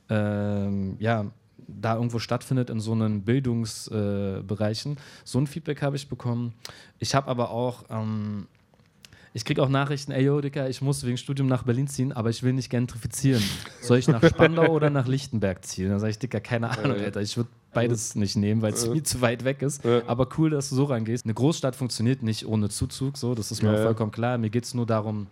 [0.08, 1.26] ähm, ja,
[1.68, 4.96] da irgendwo stattfindet in so einen Bildungsbereichen.
[5.26, 6.54] so ein Feedback habe ich bekommen.
[6.98, 8.48] Ich habe aber auch ähm,
[9.34, 12.30] ich kriege auch Nachrichten, ey, yo, Dicker, ich muss wegen Studium nach Berlin ziehen, aber
[12.30, 13.44] ich will nicht gentrifizieren.
[13.82, 15.90] Soll ich nach Spandau oder nach Lichtenberg ziehen?
[15.90, 17.22] Dann sage ich, Dicker, keine Ahnung, Alter.
[17.22, 19.86] Ich würde beides nicht nehmen, weil es viel zu weit weg ist.
[20.08, 21.26] Aber cool, dass du so rangehst.
[21.26, 24.38] Eine Großstadt funktioniert nicht ohne Zuzug, so, das ist mir vollkommen klar.
[24.38, 25.28] Mir geht es nur darum,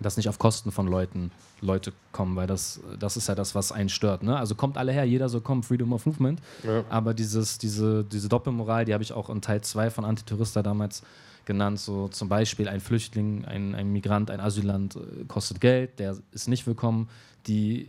[0.00, 1.30] dass nicht auf Kosten von Leuten
[1.62, 4.22] Leute kommen, weil das, das ist ja das, was einen stört.
[4.22, 4.36] Ne?
[4.36, 6.40] Also kommt alle her, jeder so kommt, Freedom of Movement.
[6.64, 6.84] Ja.
[6.90, 11.02] Aber dieses, diese, diese Doppelmoral, die habe ich auch in Teil 2 von Antitourista damals
[11.46, 11.80] genannt.
[11.80, 16.48] So zum Beispiel ein Flüchtling, ein, ein Migrant, ein Asylant äh, kostet Geld, der ist
[16.48, 17.08] nicht willkommen.
[17.46, 17.88] Die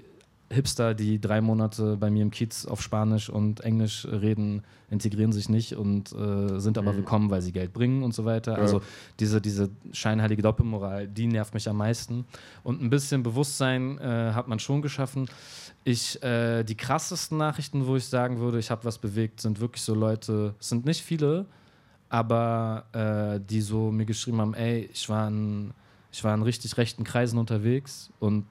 [0.50, 5.50] Hipster, die drei Monate bei mir im Kiez auf Spanisch und Englisch reden, integrieren sich
[5.50, 6.98] nicht und äh, sind aber mhm.
[6.98, 8.54] willkommen, weil sie Geld bringen und so weiter.
[8.54, 8.60] Ja.
[8.60, 8.82] Also
[9.20, 12.26] diese, diese scheinheilige Doppelmoral, die nervt mich am meisten.
[12.64, 15.30] Und ein bisschen Bewusstsein äh, hat man schon geschaffen.
[15.84, 19.82] Ich, äh, die krassesten Nachrichten, wo ich sagen würde, ich habe was bewegt, sind wirklich
[19.82, 21.46] so Leute, es sind nicht viele,
[22.10, 25.72] aber äh, die so mir geschrieben haben, ey, ich war, in,
[26.12, 28.46] ich war in richtig rechten Kreisen unterwegs und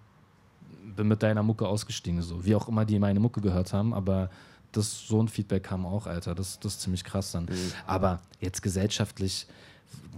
[0.97, 4.31] bin mit deiner Mucke ausgestiegen, so wie auch immer die meine Mucke gehört haben, aber
[4.73, 7.45] das, so ein Feedback kam auch, Alter, das, das ist ziemlich krass dann.
[7.45, 7.73] Mhm.
[7.87, 9.47] Aber jetzt gesellschaftlich,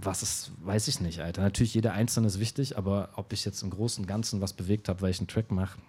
[0.01, 1.41] was ist, weiß ich nicht, Alter.
[1.41, 4.89] Natürlich, jeder Einzelne ist wichtig, aber ob ich jetzt im Großen und Ganzen was bewegt
[4.89, 5.79] habe, weil ich einen Track mache,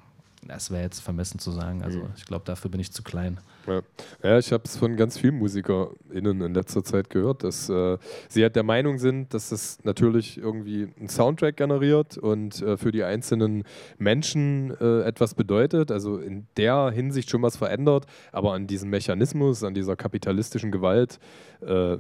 [0.47, 1.83] das wäre jetzt vermessen zu sagen.
[1.83, 2.13] Also mhm.
[2.17, 3.39] ich glaube, dafür bin ich zu klein.
[3.67, 3.83] Ja,
[4.23, 8.43] ja ich habe es von ganz vielen MusikerInnen in letzter Zeit gehört, dass äh, sie
[8.43, 13.05] halt der Meinung sind, dass es natürlich irgendwie einen Soundtrack generiert und äh, für die
[13.05, 13.65] einzelnen
[13.99, 19.63] Menschen äh, etwas bedeutet, also in der Hinsicht schon was verändert, aber an diesem Mechanismus,
[19.63, 21.19] an dieser kapitalistischen Gewalt,
[21.61, 21.99] äh, da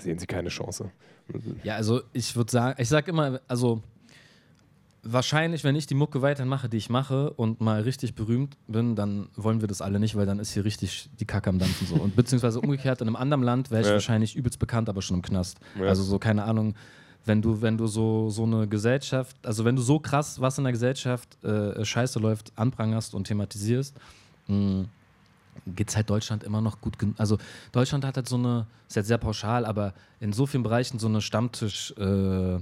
[0.00, 0.90] sehen sie keine Chance.
[1.62, 3.82] Ja, also ich würde sagen, ich sage immer, also
[5.02, 8.94] wahrscheinlich, wenn ich die Mucke weiterhin mache, die ich mache und mal richtig berühmt bin,
[8.94, 11.86] dann wollen wir das alle nicht, weil dann ist hier richtig die Kacke am Dampfen
[11.86, 11.96] so.
[11.96, 13.94] Und beziehungsweise umgekehrt, in einem anderen Land wäre ich ja.
[13.94, 15.58] wahrscheinlich übelst bekannt, aber schon im Knast.
[15.78, 15.86] Ja.
[15.86, 16.74] Also so, keine Ahnung,
[17.24, 20.64] wenn du, wenn du so, so eine Gesellschaft, also wenn du so krass, was in
[20.64, 23.96] der Gesellschaft äh, scheiße läuft, anprangerst und thematisierst,
[25.66, 26.94] geht es halt Deutschland immer noch gut.
[27.16, 27.38] Also
[27.70, 31.06] Deutschland hat halt so eine, ist jetzt sehr pauschal, aber in so vielen Bereichen so
[31.06, 32.60] eine Stammtisch- äh,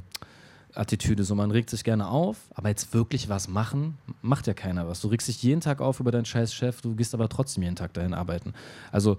[0.75, 1.25] Attitüde.
[1.25, 5.01] So, man regt sich gerne auf, aber jetzt wirklich was machen, macht ja keiner was.
[5.01, 7.77] Du regst dich jeden Tag auf über deinen scheiß Chef, du gehst aber trotzdem jeden
[7.77, 8.55] Tag dahin arbeiten.
[8.93, 9.17] Also,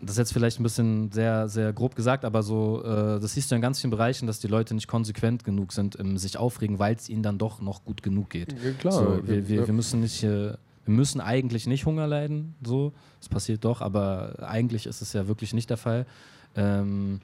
[0.00, 3.50] das ist jetzt vielleicht ein bisschen sehr, sehr grob gesagt, aber so, äh, das siehst
[3.50, 6.80] du in ganz vielen Bereichen, dass die Leute nicht konsequent genug sind im sich aufregen,
[6.80, 8.52] weil es ihnen dann doch noch gut genug geht.
[8.52, 8.92] Ja, klar.
[8.92, 13.28] So, wir, wir, wir müssen nicht, äh, wir müssen eigentlich nicht Hunger leiden, so, es
[13.28, 16.04] passiert doch, aber eigentlich ist es ja wirklich nicht der Fall.
[16.56, 17.20] Ähm,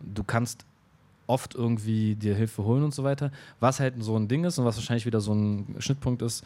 [0.00, 0.64] du kannst
[1.26, 3.30] oft irgendwie dir Hilfe holen und so weiter.
[3.60, 6.44] Was halt so ein Ding ist und was wahrscheinlich wieder so ein Schnittpunkt ist,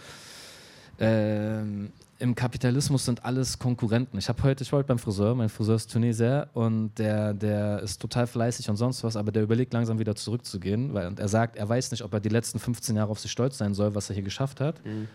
[0.99, 4.19] ähm, im Kapitalismus sind alles Konkurrenten.
[4.19, 7.81] Ich habe heute, ich war heute beim Friseur, mein Friseur ist Tunesier und der, der
[7.81, 11.29] ist total fleißig und sonst was, aber der überlegt langsam wieder zurückzugehen, weil und er
[11.29, 13.95] sagt, er weiß nicht, ob er die letzten 15 Jahre auf sich stolz sein soll,
[13.95, 15.07] was er hier geschafft hat, mhm.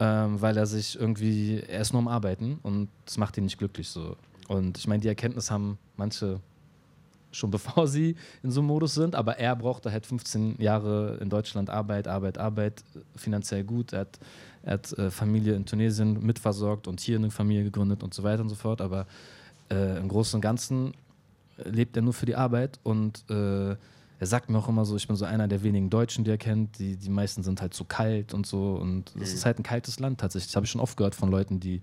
[0.00, 3.58] ähm, weil er sich irgendwie, er ist nur am Arbeiten und das macht ihn nicht
[3.58, 4.16] glücklich so.
[4.48, 6.40] Und ich meine, die Erkenntnis haben manche
[7.30, 11.30] schon bevor sie in so einem Modus sind, aber er brauchte halt 15 Jahre in
[11.30, 12.84] Deutschland Arbeit, Arbeit, Arbeit,
[13.16, 13.92] finanziell gut.
[13.92, 14.18] Er hat,
[14.62, 18.42] er hat äh, Familie in Tunesien mitversorgt und hier eine Familie gegründet und so weiter
[18.42, 19.06] und so fort, aber
[19.70, 20.94] äh, im Großen und Ganzen
[21.64, 23.76] lebt er nur für die Arbeit und äh,
[24.20, 26.38] er sagt mir auch immer so, ich bin so einer der wenigen Deutschen, die er
[26.38, 29.36] kennt, die, die meisten sind halt so kalt und so und es mhm.
[29.36, 30.48] ist halt ein kaltes Land tatsächlich.
[30.48, 31.82] Das habe ich schon oft gehört von Leuten, die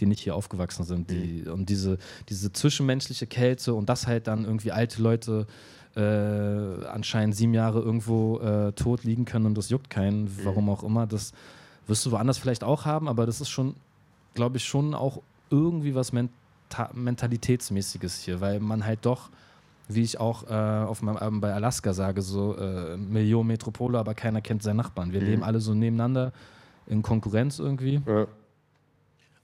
[0.00, 1.10] die nicht hier aufgewachsen sind.
[1.10, 1.52] Die, mhm.
[1.52, 5.46] Und diese, diese zwischenmenschliche Kälte und das halt dann irgendwie alte Leute
[5.96, 10.40] äh, anscheinend sieben Jahre irgendwo äh, tot liegen können und das juckt keinen, mhm.
[10.44, 11.06] warum auch immer.
[11.06, 11.32] Das
[11.86, 13.74] wirst du woanders vielleicht auch haben, aber das ist schon,
[14.34, 19.30] glaube ich, schon auch irgendwie was Menta Mentalitätsmäßiges hier, weil man halt doch
[19.88, 24.14] wie ich auch äh, auf meinem Abend bei Alaska sage, so äh, Million Metropole, aber
[24.14, 25.12] keiner kennt seinen Nachbarn.
[25.12, 25.26] Wir mhm.
[25.26, 26.32] leben alle so nebeneinander
[26.86, 28.00] in Konkurrenz irgendwie.
[28.06, 28.26] Ja.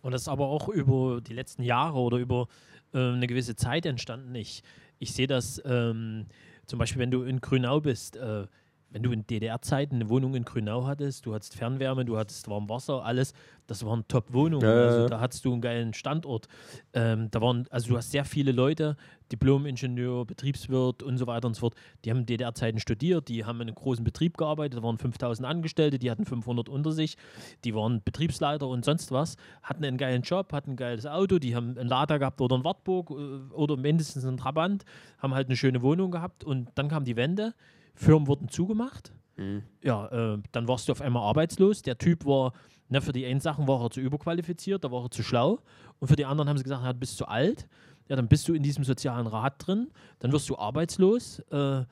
[0.02, 2.48] Und das ist aber auch über die letzten Jahre oder über
[2.92, 4.34] äh, eine gewisse Zeit entstanden.
[4.34, 4.62] Ich,
[4.98, 6.26] ich sehe das ähm,
[6.66, 8.46] zum Beispiel, wenn du in Grünau bist, äh,
[8.90, 12.68] wenn du in DDR-Zeiten eine Wohnung in Grünau hattest, du hattest Fernwärme, du hattest warm
[12.68, 13.32] Wasser, alles,
[13.66, 14.66] das waren Top-Wohnungen.
[14.66, 16.48] Ja, also da hattest du einen geilen Standort.
[16.92, 18.96] Ähm, da waren, also du hast sehr viele Leute,
[19.30, 21.74] Diplom-Ingenieur, Betriebswirt und so weiter und so fort,
[22.04, 25.46] die haben in DDR-Zeiten studiert, die haben in einem großen Betrieb gearbeitet, da waren 5000
[25.46, 27.16] Angestellte, die hatten 500 unter sich,
[27.64, 31.54] die waren Betriebsleiter und sonst was, hatten einen geilen Job, hatten ein geiles Auto, die
[31.54, 34.84] haben einen Lader gehabt oder ein Wartburg äh, oder mindestens einen Trabant,
[35.18, 37.54] haben halt eine schöne Wohnung gehabt und dann kam die Wende
[38.00, 39.12] Firmen wurden zugemacht.
[39.36, 39.62] Mhm.
[39.82, 41.82] Ja, äh, dann warst du auf einmal arbeitslos.
[41.82, 42.52] Der Typ war,
[42.88, 45.60] ne, für die einen Sachen war er zu überqualifiziert, da war er zu schlau.
[45.98, 47.68] Und für die anderen haben sie gesagt, du bist zu alt.
[48.08, 51.40] Ja, dann bist du in diesem sozialen Rat drin, dann wirst du arbeitslos.
[51.50, 51.84] Äh, äh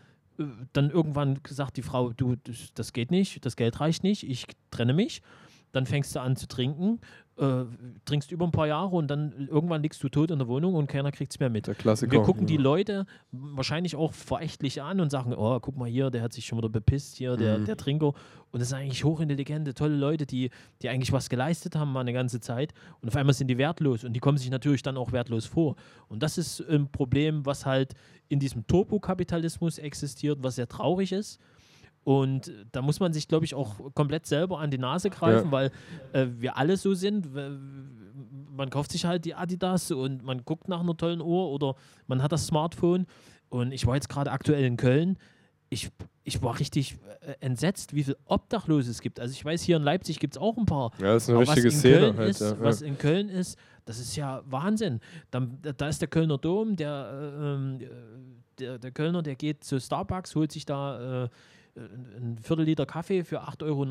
[0.73, 2.37] dann irgendwann gesagt die Frau, du,
[2.75, 5.21] das geht nicht, das Geld reicht nicht, ich trenne mich.
[5.73, 7.01] Dann fängst du an zu trinken,
[7.39, 7.65] äh,
[8.05, 10.89] trinkst über ein paar Jahre und dann irgendwann liegst du tot in der Wohnung und
[10.89, 11.67] keiner kriegt es mehr mit.
[11.67, 12.13] Der Klassiker.
[12.13, 12.49] Wir gucken ja.
[12.49, 16.47] die Leute wahrscheinlich auch verächtlich an und sagen, oh, guck mal hier, der hat sich
[16.47, 17.65] schon wieder bepisst hier, der, mhm.
[17.67, 18.13] der Trinker.
[18.51, 20.51] Und das sind eigentlich hochintelligente, tolle Leute, die,
[20.83, 22.73] die eigentlich was geleistet haben mal eine ganze Zeit
[23.03, 25.77] und auf einmal sind die wertlos und die kommen sich natürlich dann auch wertlos vor.
[26.09, 27.95] Und das ist ein Problem, was halt
[28.29, 31.41] in diesem Turbokapitalismus existiert, was sehr traurig ist
[32.09, 35.53] und da muss man sich, glaube ich, auch komplett selber an die Nase greifen, ja.
[35.53, 35.71] weil
[36.15, 37.29] äh, wir alle so sind.
[37.35, 41.75] Man kauft sich halt die Adidas und man guckt nach einer tollen Uhr oder
[42.07, 43.05] man hat das Smartphone.
[43.51, 45.19] Und ich war jetzt gerade aktuell in Köln.
[45.69, 45.91] Ich,
[46.25, 49.21] ich war richtig äh, entsetzt, wie viel Obdachlose es gibt.
[49.21, 50.93] Also ich weiß, hier in Leipzig gibt es auch ein paar.
[51.01, 52.15] Ja, das ist eine richtige Szene.
[52.17, 52.59] Halt, ist, ja.
[52.59, 55.01] Was in Köln ist, das ist ja Wahnsinn.
[55.31, 57.79] Dann, da ist der Kölner Dom, der, äh, ähm,
[58.59, 61.29] der, der Kölner, der geht zu Starbucks, holt sich da äh,
[62.17, 63.85] ein Viertel Kaffee für 8,90 Euro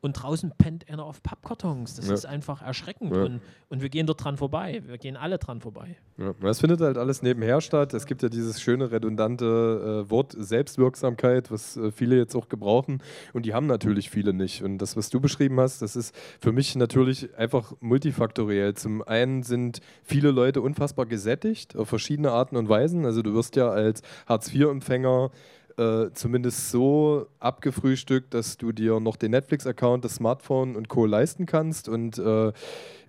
[0.00, 1.96] und draußen pennt einer auf Pappkartons.
[1.96, 2.14] Das ja.
[2.14, 3.14] ist einfach erschreckend.
[3.14, 3.24] Ja.
[3.24, 4.82] Und, und wir gehen dort dran vorbei.
[4.86, 5.96] Wir gehen alle dran vorbei.
[6.18, 6.34] Ja.
[6.40, 7.94] Das findet halt alles nebenher statt.
[7.94, 13.02] Es gibt ja dieses schöne, redundante äh, Wort Selbstwirksamkeit, was äh, viele jetzt auch gebrauchen.
[13.32, 14.62] Und die haben natürlich viele nicht.
[14.62, 18.74] Und das, was du beschrieben hast, das ist für mich natürlich einfach multifaktoriell.
[18.74, 23.04] Zum einen sind viele Leute unfassbar gesättigt auf verschiedene Arten und Weisen.
[23.04, 25.30] Also du wirst ja als Hartz-IV-Empfänger
[25.76, 31.06] äh, zumindest so abgefrühstückt, dass du dir noch den Netflix-Account, das Smartphone und Co.
[31.06, 32.52] leisten kannst und äh,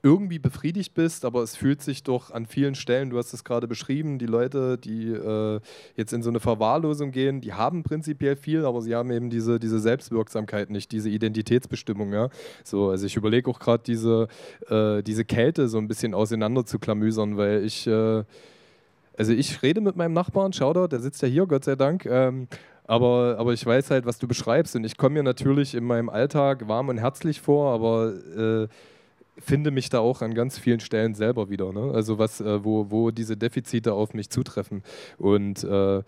[0.04, 3.68] irgendwie befriedigt bist, aber es fühlt sich doch an vielen Stellen, du hast es gerade
[3.68, 5.60] beschrieben, die Leute, die äh,
[5.96, 9.60] jetzt in so eine Verwahrlosung gehen, die haben prinzipiell viel, aber sie haben eben diese,
[9.60, 12.14] diese Selbstwirksamkeit nicht, diese Identitätsbestimmung.
[12.14, 12.30] Ja?
[12.64, 14.28] So, also ich überlege auch gerade diese,
[14.70, 18.24] äh, diese Kälte so ein bisschen auseinander zu klamüsern, weil ich äh,
[19.18, 22.06] also ich rede mit meinem Nachbarn, Shoutout, der sitzt ja hier, Gott sei Dank.
[22.06, 22.48] Ähm,
[22.86, 24.76] aber, aber ich weiß halt, was du beschreibst.
[24.76, 28.68] Und ich komme mir natürlich in meinem Alltag warm und herzlich vor, aber äh,
[29.40, 31.74] finde mich da auch an ganz vielen Stellen selber wieder.
[31.74, 31.92] Ne?
[31.94, 34.84] Also was, äh, wo, wo diese Defizite auf mich zutreffen.
[35.18, 36.02] Und äh,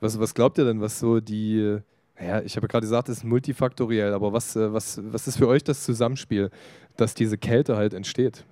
[0.00, 1.78] was, was glaubt ihr denn, was so die,
[2.20, 5.48] Ja, ich habe gerade gesagt, es ist multifaktoriell, aber was, äh, was, was ist für
[5.48, 6.50] euch das Zusammenspiel,
[6.96, 8.44] dass diese Kälte halt entsteht?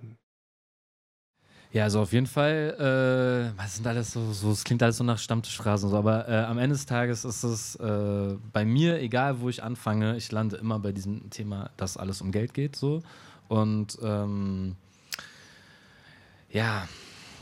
[1.75, 5.03] Ja, also auf jeden Fall, äh, was sind alles so, so, es klingt alles so
[5.03, 9.41] nach Stammtischphrasen, so, aber äh, am Ende des Tages ist es äh, bei mir, egal
[9.41, 13.03] wo ich anfange, ich lande immer bei diesem Thema, dass alles um Geld geht, so.
[13.49, 14.77] Und ähm,
[16.49, 16.87] ja,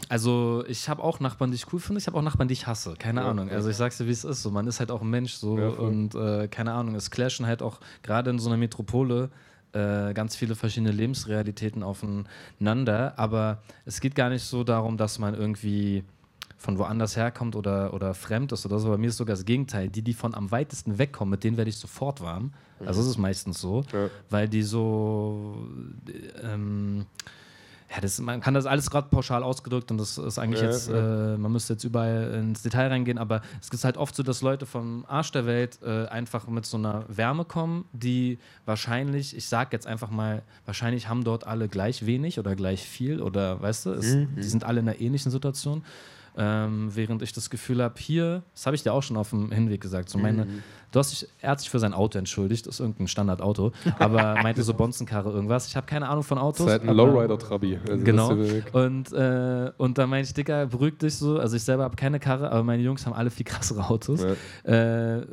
[0.09, 2.67] also ich habe auch Nachbarn, die ich cool finde, ich habe auch Nachbarn, die ich
[2.67, 2.95] hasse.
[2.99, 3.51] Keine ja, Ahnung.
[3.51, 4.43] Also ich sag's dir, wie es ist.
[4.43, 7.45] So, man ist halt auch ein Mensch so ja, und äh, keine Ahnung, es clashen
[7.45, 9.29] halt auch gerade in so einer Metropole
[9.73, 13.19] äh, ganz viele verschiedene Lebensrealitäten aufeinander.
[13.19, 16.05] Aber es geht gar nicht so darum, dass man irgendwie
[16.59, 18.91] von woanders herkommt oder, oder fremd ist oder so.
[18.91, 19.89] Bei mir ist sogar das Gegenteil.
[19.89, 22.53] Die, die von am weitesten wegkommen, mit denen werde ich sofort warm.
[22.81, 23.07] Also mhm.
[23.07, 24.09] ist es meistens so, ja.
[24.31, 25.57] weil die so
[26.43, 27.07] ähm,
[27.93, 30.89] ja, das, man kann das alles gerade pauschal ausgedrückt und das ist eigentlich ja, jetzt,
[30.89, 31.35] ja.
[31.35, 34.41] Äh, man müsste jetzt überall ins Detail reingehen, aber es ist halt oft so, dass
[34.41, 39.47] Leute vom Arsch der Welt äh, einfach mit so einer Wärme kommen, die wahrscheinlich, ich
[39.47, 43.87] sag jetzt einfach mal, wahrscheinlich haben dort alle gleich wenig oder gleich viel oder weißt
[43.87, 44.37] du, es, mhm.
[44.37, 45.85] die sind alle in einer ähnlichen Situation.
[46.37, 49.53] Ähm, während ich das Gefühl habe, hier, das habe ich dir auch schon auf dem
[49.53, 50.63] Hinweg gesagt, so meine, mhm.
[50.91, 54.35] du hast dich, er hat sich für sein Auto entschuldigt, das ist irgendein Standardauto, aber
[54.43, 55.67] meinte so Bonzenkarre irgendwas.
[55.67, 56.67] Ich habe keine Ahnung von Autos.
[56.67, 57.81] Das ist halt ein Lowrider-Trabi.
[57.87, 58.31] Also genau.
[58.73, 61.39] Und, äh, und dann meinte ich, Dicker, beruhig dich so.
[61.39, 64.25] Also ich selber habe keine Karre, aber meine Jungs haben alle viel krassere Autos.
[64.65, 65.17] Ja.
[65.19, 65.27] Äh,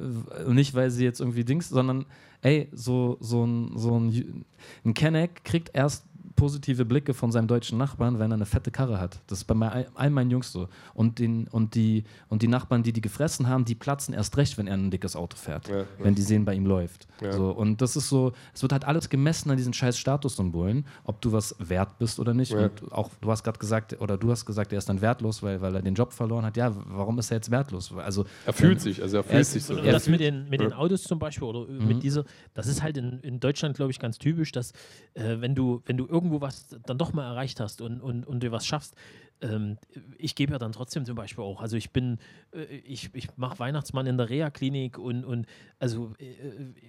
[0.45, 2.05] und nicht, weil sie jetzt irgendwie Dings, sondern
[2.41, 4.45] ey, so, so ein, so ein,
[4.85, 6.05] ein Kenneck kriegt erst
[6.39, 9.19] positive Blicke von seinem deutschen Nachbarn, wenn er eine fette Karre hat.
[9.27, 10.69] Das ist bei all meinen Jungs so.
[10.93, 14.57] Und, den, und, die, und die Nachbarn, die die gefressen haben, die platzen erst recht,
[14.57, 15.67] wenn er ein dickes Auto fährt.
[15.67, 15.85] Ja, ja.
[15.99, 17.07] Wenn die sehen, bei ihm läuft.
[17.21, 17.33] Ja.
[17.33, 21.21] So, und das ist so, es wird halt alles gemessen an diesen scheiß Statussymbolen, ob
[21.21, 22.53] du was wert bist oder nicht.
[22.53, 25.59] Und auch, du hast gerade gesagt, oder du hast gesagt, er ist dann wertlos, weil,
[25.59, 26.55] weil er den Job verloren hat.
[26.55, 27.93] Ja, warum ist er jetzt wertlos?
[27.97, 29.75] Also, er fühlt ähm, sich, also er fühlt er, sich so.
[29.75, 31.87] Und das mit den, mit den Autos zum Beispiel oder mhm.
[31.87, 32.23] mit dieser,
[32.53, 34.71] das ist halt in, in Deutschland, glaube ich, ganz typisch, dass
[35.15, 38.41] äh, wenn, du, wenn du irgendwo was dann doch mal erreicht hast und, und, und
[38.41, 38.95] du was schaffst,
[39.41, 39.77] ähm,
[40.17, 41.61] ich gebe ja dann trotzdem zum Beispiel auch.
[41.61, 42.17] Also ich bin,
[42.51, 45.45] äh, ich, ich mache Weihnachtsmann in der Reha-Klinik und, und
[45.79, 46.25] also äh,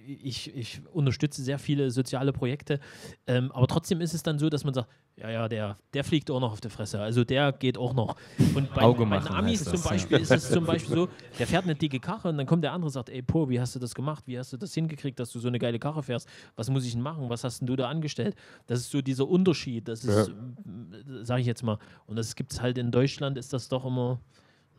[0.05, 2.79] ich, ich unterstütze sehr viele soziale Projekte.
[3.27, 6.31] Ähm, aber trotzdem ist es dann so, dass man sagt, ja, ja, der, der fliegt
[6.31, 6.99] auch noch auf der Fresse.
[6.99, 8.15] Also der geht auch noch.
[8.55, 10.23] Und bei, Auge bei den Amis zum Beispiel ja.
[10.23, 12.87] ist es zum Beispiel so, der fährt eine dicke Karre und dann kommt der andere
[12.87, 14.23] und sagt, ey Po, wie hast du das gemacht?
[14.25, 16.27] Wie hast du das hingekriegt, dass du so eine geile Karre fährst?
[16.55, 17.29] Was muss ich denn machen?
[17.29, 18.35] Was hast denn du da angestellt?
[18.67, 19.87] Das ist so dieser Unterschied.
[19.87, 21.23] Das ist, ja.
[21.23, 21.77] sage ich jetzt mal.
[22.07, 24.19] Und das gibt es halt in Deutschland, ist das doch immer,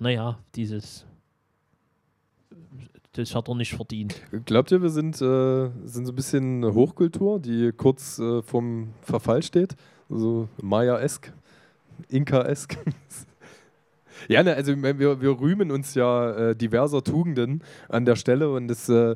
[0.01, 1.07] naja, dieses
[3.13, 4.21] das hat er nicht verdient.
[4.47, 9.45] Glaubt ihr, wir sind, äh, sind so ein bisschen Hochkultur, die kurz äh, vorm Verfall
[9.45, 9.77] steht?
[10.09, 11.33] so Maya-esk,
[12.09, 12.79] Inka-esk.
[14.29, 18.67] ja, ne, also wir, wir rühmen uns ja äh, diverser Tugenden an der Stelle und
[18.67, 19.15] das, äh,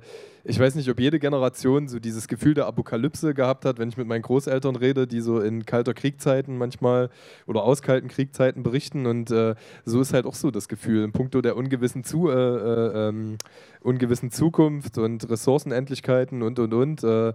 [0.49, 3.97] ich weiß nicht, ob jede Generation so dieses Gefühl der Apokalypse gehabt hat, wenn ich
[3.97, 7.11] mit meinen Großeltern rede, die so in kalter Kriegzeiten manchmal
[7.47, 11.11] oder aus kalten Kriegzeiten berichten und äh, so ist halt auch so das Gefühl in
[11.11, 13.39] puncto der ungewissen, Zu, äh, äh, ähm,
[13.81, 17.03] ungewissen Zukunft und Ressourcenendlichkeiten und und und.
[17.03, 17.33] Äh,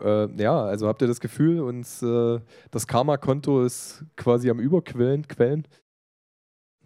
[0.00, 2.38] äh, ja, also habt ihr das Gefühl, uns äh,
[2.70, 5.26] das Karma-Konto ist quasi am Überquellen?
[5.26, 5.66] Quellen?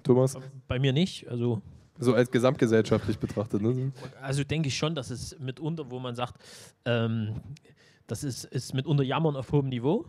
[0.02, 0.38] Thomas?
[0.68, 1.28] Bei mir nicht.
[1.28, 1.60] Also
[1.98, 3.62] so als gesamtgesellschaftlich betrachtet.
[3.62, 3.92] Ne?
[4.20, 6.34] Also denke ich schon, dass es mitunter, wo man sagt,
[6.84, 7.40] ähm,
[8.06, 10.04] das ist, ist mitunter Jammern auf hohem Niveau.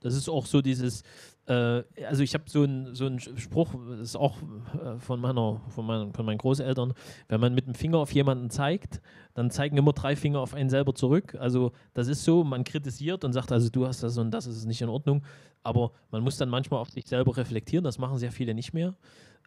[0.00, 1.02] Das ist auch so dieses,
[1.46, 4.36] äh, also ich habe so einen so Spruch, das ist auch
[4.74, 6.92] äh, von, meiner, von, meinen, von meinen Großeltern,
[7.28, 9.00] wenn man mit dem Finger auf jemanden zeigt,
[9.34, 11.34] dann zeigen immer drei Finger auf einen selber zurück.
[11.40, 14.66] Also das ist so, man kritisiert und sagt, also du hast das und das ist
[14.66, 15.24] nicht in Ordnung,
[15.64, 18.94] aber man muss dann manchmal auf sich selber reflektieren, das machen sehr viele nicht mehr.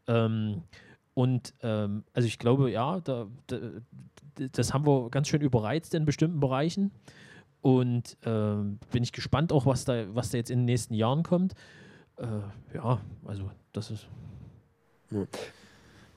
[0.08, 0.64] Ähm,
[1.14, 3.58] und ähm, also ich glaube, ja, da, da,
[4.52, 6.92] das haben wir ganz schön überreizt in bestimmten Bereichen.
[7.62, 8.56] Und äh,
[8.92, 11.54] bin ich gespannt auch, was da, was da jetzt in den nächsten Jahren kommt.
[12.18, 12.26] Äh,
[12.76, 14.08] ja, also das ist.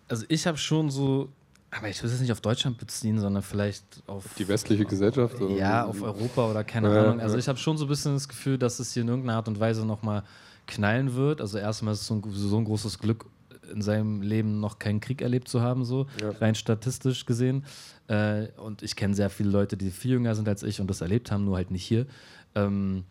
[0.09, 1.29] Also ich habe schon so,
[1.71, 5.41] aber ich will es nicht auf Deutschland beziehen, sondern vielleicht auf, auf die westliche Gesellschaft.
[5.41, 5.55] Oder?
[5.55, 7.21] Ja, auf Europa oder keine ja, Ahnung.
[7.21, 7.41] Also ja.
[7.41, 9.59] ich habe schon so ein bisschen das Gefühl, dass es hier in irgendeiner Art und
[9.59, 10.23] Weise nochmal
[10.67, 11.41] knallen wird.
[11.41, 13.27] Also erstmal ist es so ein, so ein großes Glück,
[13.73, 16.31] in seinem Leben noch keinen Krieg erlebt zu haben, so ja.
[16.31, 17.65] rein statistisch gesehen.
[18.09, 21.01] Äh, und ich kenne sehr viele Leute, die viel jünger sind als ich und das
[21.01, 22.07] erlebt haben, nur halt nicht hier.
[22.55, 23.05] Ähm,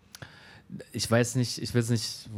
[0.91, 2.29] ich weiß nicht, ich will es nicht,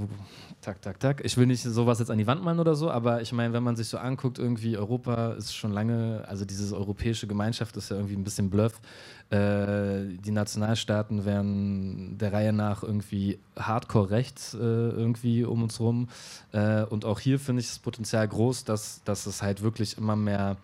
[0.62, 3.22] tak, tak, tak, ich will nicht sowas jetzt an die Wand malen oder so, aber
[3.22, 7.28] ich meine, wenn man sich so anguckt, irgendwie Europa ist schon lange, also diese europäische
[7.28, 8.80] Gemeinschaft ist ja irgendwie ein bisschen Bluff.
[9.30, 16.10] Äh, die Nationalstaaten werden der Reihe nach irgendwie hardcore rechts äh, irgendwie um uns rum.
[16.52, 20.16] Äh, und auch hier finde ich das Potenzial groß, dass, dass es halt wirklich immer
[20.16, 20.58] mehr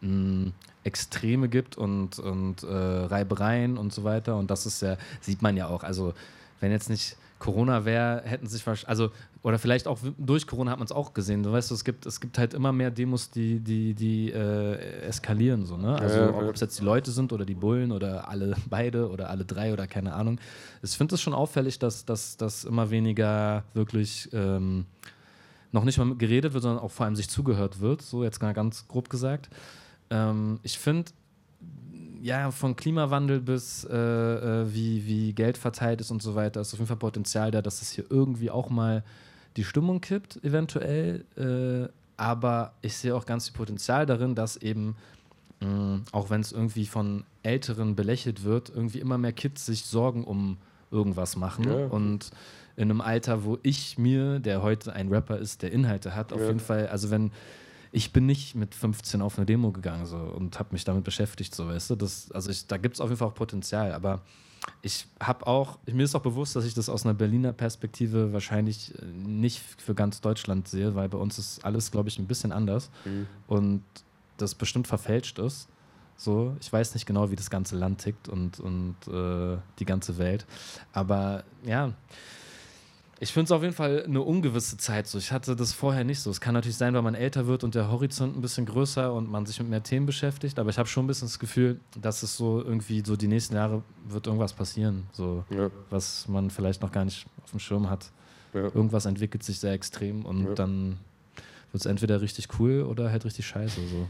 [0.00, 0.52] mh,
[0.84, 4.36] Extreme gibt und, und äh, Reibereien und so weiter.
[4.36, 5.82] Und das ist ja, sieht man ja auch.
[5.82, 6.14] Also,
[6.60, 9.10] wenn jetzt nicht Corona wäre, hätten sich wahrscheinlich, also,
[9.42, 11.42] oder vielleicht auch durch Corona hat man es auch gesehen.
[11.42, 15.66] Du weißt, es gibt, es gibt halt immer mehr Demos, die, die, die äh, eskalieren,
[15.66, 15.98] so, ne?
[15.98, 19.28] Also, Ja, ob es jetzt die Leute sind oder die Bullen oder alle beide oder
[19.30, 20.40] alle drei oder keine Ahnung.
[20.82, 24.86] Ich finde es schon auffällig, dass, dass, dass immer weniger wirklich ähm,
[25.72, 28.88] noch nicht mal geredet wird, sondern auch vor allem sich zugehört wird, so jetzt ganz
[28.88, 29.50] grob gesagt.
[30.10, 31.12] Ähm, ich finde,
[32.22, 36.72] ja, von Klimawandel bis äh, äh, wie, wie Geld verteilt ist und so weiter, ist
[36.72, 39.02] auf jeden Fall Potenzial da, dass es hier irgendwie auch mal
[39.56, 41.24] die Stimmung kippt, eventuell.
[41.36, 44.96] Äh, aber ich sehe auch ganz viel Potenzial darin, dass eben,
[45.60, 50.24] mh, auch wenn es irgendwie von Älteren belächelt wird, irgendwie immer mehr Kids sich Sorgen
[50.24, 50.56] um
[50.90, 51.64] irgendwas machen.
[51.68, 51.86] Ja.
[51.88, 52.30] Und
[52.76, 56.40] in einem Alter, wo ich mir, der heute ein Rapper ist, der Inhalte hat, auf
[56.40, 56.46] Ja.
[56.48, 57.30] jeden Fall, also wenn
[57.92, 61.54] ich bin nicht mit 15 auf eine Demo gegangen so, und habe mich damit beschäftigt,
[61.54, 61.94] so weißt du.
[61.96, 64.22] Das, also ich, da gibt es auf jeden Fall auch Potenzial, aber
[64.82, 68.92] ich habe auch, mir ist auch bewusst, dass ich das aus einer Berliner Perspektive wahrscheinlich
[69.00, 72.52] äh, nicht für ganz Deutschland sehe, weil bei uns ist alles, glaube ich, ein bisschen
[72.52, 73.26] anders Mhm.
[73.46, 73.82] und
[74.38, 75.68] das bestimmt verfälscht ist.
[76.18, 80.16] So, ich weiß nicht genau, wie das ganze Land tickt und, und äh, die ganze
[80.18, 80.46] Welt.
[80.92, 81.92] Aber ja,
[83.18, 85.16] ich finde es auf jeden Fall eine ungewisse Zeit so.
[85.18, 86.30] Ich hatte das vorher nicht so.
[86.30, 89.30] Es kann natürlich sein, weil man älter wird und der Horizont ein bisschen größer und
[89.30, 90.58] man sich mit mehr Themen beschäftigt.
[90.58, 93.54] Aber ich habe schon ein bisschen das Gefühl, dass es so irgendwie so die nächsten
[93.54, 97.88] Jahre wird irgendwas passieren, so Ja, was man vielleicht noch gar nicht auf dem Schirm
[97.88, 98.10] hat.
[98.52, 98.64] ja.
[98.64, 100.54] Irgendwas entwickelt sich sehr extrem und Ja.
[100.54, 100.98] dann
[101.76, 103.80] wird es entweder richtig cool oder halt richtig scheiße.
[103.80, 104.06] So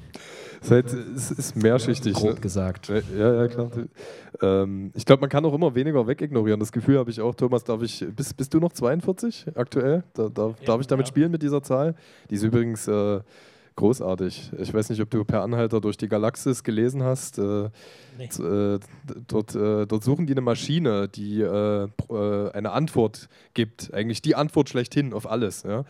[0.60, 2.14] Es ist, halt, es ist mehrschichtig.
[2.14, 2.40] grob Ne?
[2.40, 2.88] gesagt.
[2.88, 3.70] Ja, ja, klar.
[4.40, 6.60] Ähm, ich glaube, man kann auch immer weniger wegignorieren.
[6.60, 7.34] Das Gefühl habe ich auch.
[7.34, 10.04] Thomas, darf ich, bist, bist du noch 42 aktuell?
[10.14, 11.10] Da, darf, Ja, darf ich damit ja.
[11.10, 11.94] spielen mit dieser Zahl?
[12.30, 13.20] Die ist übrigens äh,
[13.74, 14.52] großartig.
[14.58, 17.38] Ich weiß nicht, ob du per Anhalter durch die Galaxis gelesen hast.
[17.38, 17.68] Äh,
[18.18, 18.24] Nee.
[18.42, 18.78] äh,
[19.28, 23.92] dort, äh, dort suchen die eine Maschine, die äh, äh, eine Antwort gibt.
[23.92, 25.64] Eigentlich die Antwort schlechthin auf alles.
[25.64, 25.84] Ja?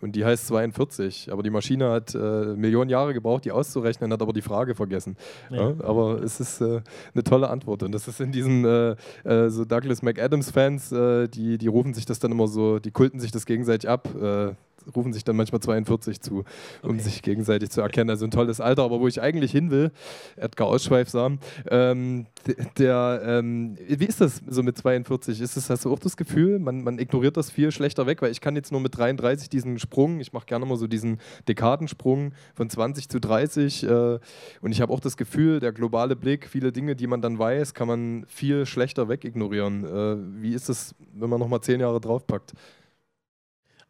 [0.00, 1.32] Und die heißt 42.
[1.32, 5.16] Aber die Maschine hat äh, Millionen Jahre gebraucht, die auszurechnen, hat aber die Frage vergessen.
[5.50, 5.70] Ja.
[5.70, 5.74] Ja.
[5.82, 6.80] aber es ist äh,
[7.14, 7.82] eine tolle Antwort.
[7.82, 12.06] Und das ist in diesen äh, äh, so Douglas McAdams-Fans, äh, die, die rufen sich
[12.06, 14.08] das dann immer so, die kulten sich das gegenseitig ab.
[14.94, 16.44] Rufen sich dann manchmal 42 zu,
[16.82, 17.00] um Okay.
[17.00, 18.10] sich gegenseitig zu erkennen.
[18.10, 19.90] Also ein tolles Alter, aber wo ich eigentlich hin will,
[20.36, 21.38] Edgar Ausschweifsam,
[21.70, 22.26] ähm,
[22.78, 25.40] der, ähm, wie ist das so mit 42?
[25.40, 28.30] Ist das, hast du auch das Gefühl, man, man ignoriert das viel schlechter weg, weil
[28.30, 31.18] ich kann jetzt nur mit 33 diesen Sprung, ich mache gerne mal so diesen
[31.48, 34.18] Dekadensprung von 20 zu 30 äh,
[34.60, 37.74] und ich habe auch das Gefühl, der globale Blick, viele Dinge, die man dann weiß,
[37.74, 39.84] kann man viel schlechter wegignorieren.
[39.84, 42.52] Äh, wie ist das, wenn man nochmal zehn Jahre draufpackt?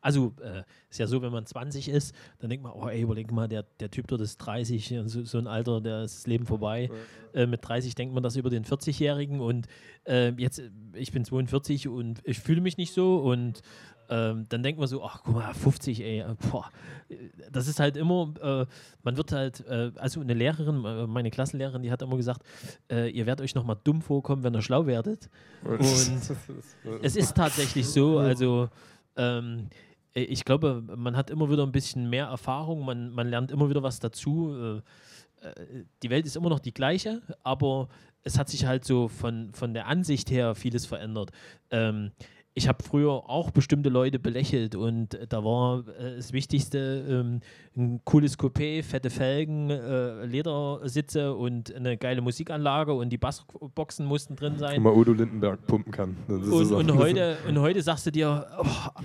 [0.09, 3.31] Also, äh, ist ja so, wenn man 20 ist, dann denkt man, oh ey, überleg
[3.31, 6.27] mal, der, der Typ dort ist 30, und so, so ein Alter, da ist das
[6.27, 6.89] Leben vorbei.
[7.35, 9.67] Äh, mit 30 denkt man das über den 40-Jährigen und
[10.07, 13.61] äh, jetzt, äh, ich bin 42 und ich fühle mich nicht so und
[14.09, 16.71] ähm, dann denkt man so, ach guck mal, 50, ey, äh, boah.
[17.11, 17.17] Äh,
[17.53, 18.65] Das ist halt immer, äh,
[19.03, 20.79] man wird halt, äh, also eine Lehrerin,
[21.11, 22.41] meine Klassenlehrerin, die hat immer gesagt,
[22.91, 25.29] äh, ihr werdet euch nochmal dumm vorkommen, wenn ihr schlau werdet.
[25.63, 25.81] Und
[27.03, 28.71] es ist tatsächlich so, also
[29.19, 33.51] ähm, äh, ich glaube, man hat immer wieder ein bisschen mehr Erfahrung, man, man lernt
[33.51, 34.83] immer wieder was dazu.
[35.43, 37.89] Äh, äh, die Welt ist immer noch die gleiche, aber
[38.23, 41.31] es hat sich halt so von, von der Ansicht her vieles verändert.
[41.71, 42.13] Ähm,
[42.55, 47.41] ich habe früher auch bestimmte Leute belächelt und äh, da war äh, das Wichtigste ähm,
[47.79, 54.35] ein cooles Coupé, fette Felgen, äh, Ledersitze und eine geile Musikanlage und die Bassboxen mussten
[54.35, 54.77] drin sein.
[54.77, 56.17] Wenn man Udo Lindenberg pumpen kann.
[56.27, 59.03] Und, und, heute, und heute sagst du dir, oh,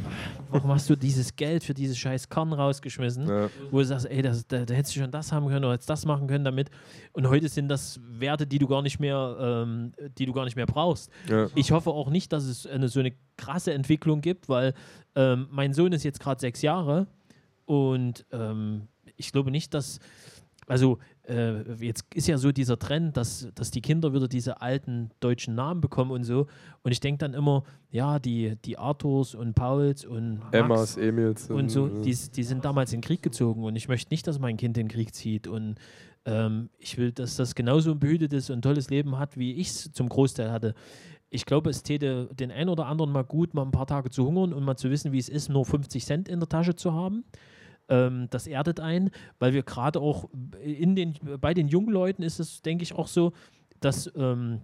[0.50, 3.28] warum hast du dieses Geld für dieses scheiß Korn rausgeschmissen?
[3.28, 3.50] Ja.
[3.70, 5.90] Wo du sagst, ey, das, da, da hättest du schon das haben können oder hättest
[5.90, 6.72] das machen können damit.
[7.12, 10.56] Und heute sind das Werte, die du gar nicht mehr, ähm, die du gar nicht
[10.56, 11.12] mehr brauchst.
[11.30, 11.48] Ja.
[11.54, 14.74] Ich hoffe auch nicht, dass es eine, so eine krasse Entwicklung gibt, weil
[15.16, 17.06] ähm, mein Sohn ist jetzt gerade sechs Jahre
[17.66, 18.88] und ähm,
[19.18, 20.00] ich glaube nicht, dass,
[20.68, 25.12] also äh, jetzt ist ja so dieser Trend, dass, dass die Kinder wieder diese alten
[25.20, 26.48] deutschen Namen bekommen und so.
[26.84, 31.50] Und ich denke dann immer, ja, die, die Arthurs und Pauls und Max Emmas, Emils.
[31.50, 34.40] und so, die, die sind damals in den Krieg gezogen und ich möchte nicht, dass
[34.40, 35.76] mein Kind in den Krieg zieht und
[36.26, 39.92] ähm, ich will, dass das genauso ein behütetes und tolles Leben hat, wie ich es
[39.92, 40.74] zum Großteil hatte.
[41.30, 44.26] Ich glaube, es täte den einen oder anderen mal gut, mal ein paar Tage zu
[44.26, 46.94] hungern und mal zu wissen, wie es ist, nur 50 Cent in der Tasche zu
[46.94, 47.24] haben.
[47.90, 50.30] Ähm, das erdet ein, weil wir gerade auch
[50.64, 53.34] in den, bei den jungen Leuten ist es, denke ich, auch so,
[53.80, 54.62] dass ähm,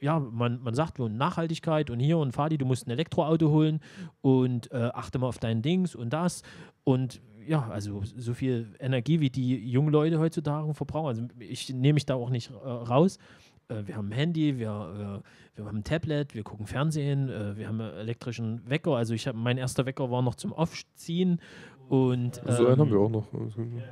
[0.00, 3.80] ja, man, man sagt und Nachhaltigkeit und hier und Fadi, du musst ein Elektroauto holen
[4.20, 6.42] und äh, achte mal auf dein Dings und das.
[6.84, 11.06] Und ja, also so viel Energie, wie die jungen Leute heutzutage verbrauchen.
[11.06, 13.18] Also ich nehme mich da auch nicht äh, raus.
[13.68, 15.22] Äh, wir haben ein Handy, wir, wir,
[15.54, 18.96] wir, haben ein Tablet, wir gucken Fernsehen, äh, wir haben einen elektrischen Wecker.
[18.96, 21.40] Also ich habe mein erster Wecker war noch zum Aufziehen
[21.88, 23.26] und, ähm, so einen haben wir ähm, auch noch.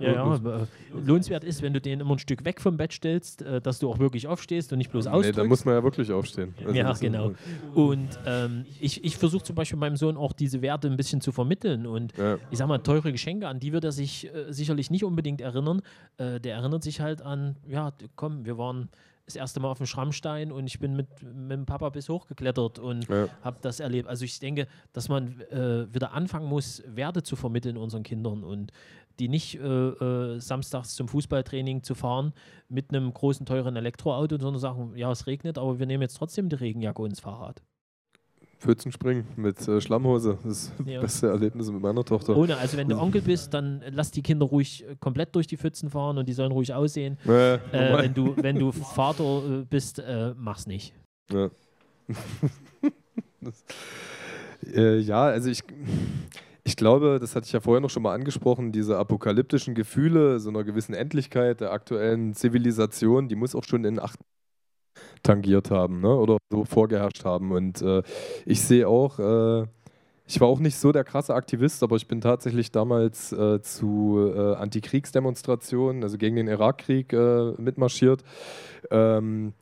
[0.01, 3.40] Ja, ja, aber lohnenswert ist, wenn du den immer ein Stück weg vom Bett stellst,
[3.43, 5.36] äh, dass du auch wirklich aufstehst und nicht bloß ausdrückst.
[5.39, 6.55] Nee, da muss man ja wirklich aufstehen.
[6.60, 7.32] Also ja, genau.
[7.74, 11.32] Und ähm, ich, ich versuche zum Beispiel meinem Sohn auch diese Werte ein bisschen zu
[11.32, 11.86] vermitteln.
[11.86, 12.36] Und ja.
[12.51, 15.81] ich sag mal, teure Geschenke, an die wird er sich äh, sicherlich nicht unbedingt erinnern.
[16.18, 18.90] Äh, der erinnert sich halt an, ja, komm, wir waren
[19.27, 22.78] das erste Mal auf dem Schrammstein und ich bin mit, mit dem Papa bis hochgeklettert
[22.78, 23.28] und ja.
[23.43, 24.09] habe das erlebt.
[24.09, 28.73] Also ich denke, dass man äh, wieder anfangen muss, Werte zu vermitteln unseren Kindern und
[29.19, 32.32] die nicht äh, äh, samstags zum Fußballtraining zu fahren
[32.69, 36.48] mit einem großen, teuren Elektroauto, sondern sagen, ja, es regnet, aber wir nehmen jetzt trotzdem
[36.48, 37.62] die Regenjacke ins Fahrrad.
[38.59, 40.39] Pfützen springen mit äh, Schlammhose.
[40.43, 41.01] Das ist das ja.
[41.01, 42.37] beste Erlebnis mit meiner Tochter.
[42.37, 45.57] Ohne, also wenn du Onkel bist, dann lass die Kinder ruhig äh, komplett durch die
[45.57, 47.19] Pfützen fahren und die sollen ruhig aussehen.
[47.27, 50.95] Äh, äh, wenn, du, wenn du Vater äh, bist, äh, mach's nicht.
[51.33, 51.51] Ja.
[53.41, 53.65] das,
[55.07, 55.62] ja, also ich.
[56.69, 60.49] Ich glaube, das hatte ich ja vorher noch schon mal angesprochen, diese apokalyptischen Gefühle, so
[60.49, 64.19] einer gewissen Endlichkeit der aktuellen Zivilisation, die muss auch schon in acht
[65.22, 66.14] tangiert haben ne?
[66.14, 67.52] oder so vorgeherrscht haben.
[67.52, 68.02] Und äh,
[68.44, 69.66] ich sehe auch, äh,
[70.26, 74.32] ich war auch nicht so der krasse Aktivist, aber ich bin tatsächlich damals äh, zu
[74.34, 78.24] äh, Antikriegsdemonstrationen, also gegen den Irakkrieg, äh, mitmarschiert.
[78.90, 79.52] Ähm,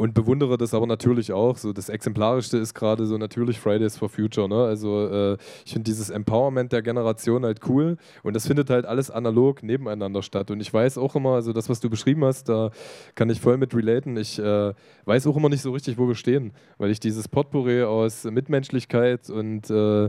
[0.00, 1.58] und bewundere das aber natürlich auch.
[1.58, 4.48] So das Exemplarischste ist gerade so natürlich Fridays for Future.
[4.48, 4.64] Ne?
[4.64, 5.36] Also äh,
[5.66, 10.22] ich finde dieses Empowerment der Generation halt cool und das findet halt alles analog nebeneinander
[10.22, 10.50] statt.
[10.50, 12.70] Und ich weiß auch immer, also das, was du beschrieben hast, da
[13.14, 14.16] kann ich voll mit relaten.
[14.16, 14.72] Ich äh,
[15.04, 19.28] weiß auch immer nicht so richtig, wo wir stehen, weil ich dieses Potpourri aus Mitmenschlichkeit
[19.28, 20.08] und äh,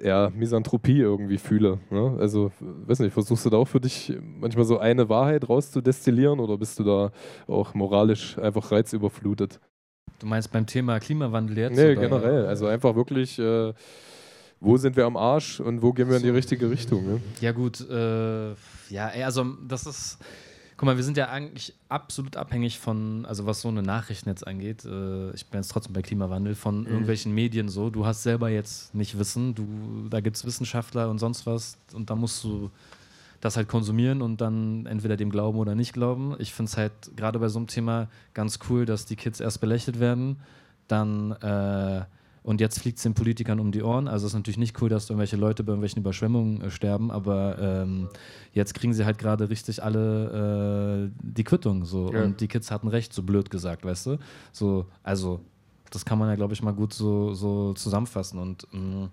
[0.00, 1.78] ja, Misanthropie irgendwie fühle.
[1.90, 2.16] Ne?
[2.18, 6.56] Also, weiß nicht, versuchst du da auch für dich manchmal so eine Wahrheit rauszudestillieren oder
[6.56, 7.10] bist du da
[7.46, 9.60] auch moralisch einfach reizüberflutet?
[10.18, 11.76] Du meinst beim Thema Klimawandel jetzt?
[11.76, 12.00] Nee, oder?
[12.00, 12.46] generell.
[12.46, 13.72] Also einfach wirklich, äh,
[14.60, 17.04] wo sind wir am Arsch und wo gehen wir in die richtige Richtung?
[17.04, 17.20] Ne?
[17.40, 17.80] Ja, gut.
[17.88, 18.50] Äh,
[18.90, 20.18] ja, also das ist
[20.78, 24.46] Guck mal, wir sind ja eigentlich absolut abhängig von, also was so eine Nachrichten jetzt
[24.46, 26.86] angeht, äh, ich bin jetzt trotzdem bei Klimawandel, von mhm.
[26.86, 27.90] irgendwelchen Medien so.
[27.90, 32.10] Du hast selber jetzt nicht Wissen, du, da gibt es Wissenschaftler und sonst was und
[32.10, 32.70] da musst du
[33.40, 36.36] das halt konsumieren und dann entweder dem glauben oder nicht glauben.
[36.38, 39.60] Ich finde es halt gerade bei so einem Thema ganz cool, dass die Kids erst
[39.60, 40.38] belächelt werden,
[40.86, 42.04] dann äh,
[42.48, 44.08] und jetzt fliegt es den Politikern um die Ohren.
[44.08, 47.58] Also es ist natürlich nicht cool, dass irgendwelche Leute bei irgendwelchen Überschwemmungen äh, sterben, aber
[47.60, 48.08] ähm,
[48.54, 51.84] jetzt kriegen sie halt gerade richtig alle äh, die Quittung.
[51.84, 52.10] So.
[52.10, 52.22] Ja.
[52.22, 54.18] Und die Kids hatten recht, so blöd gesagt, weißt du?
[54.50, 55.40] So, also,
[55.90, 58.38] das kann man ja, glaube ich, mal gut so, so zusammenfassen.
[58.38, 59.10] Und mh, mm,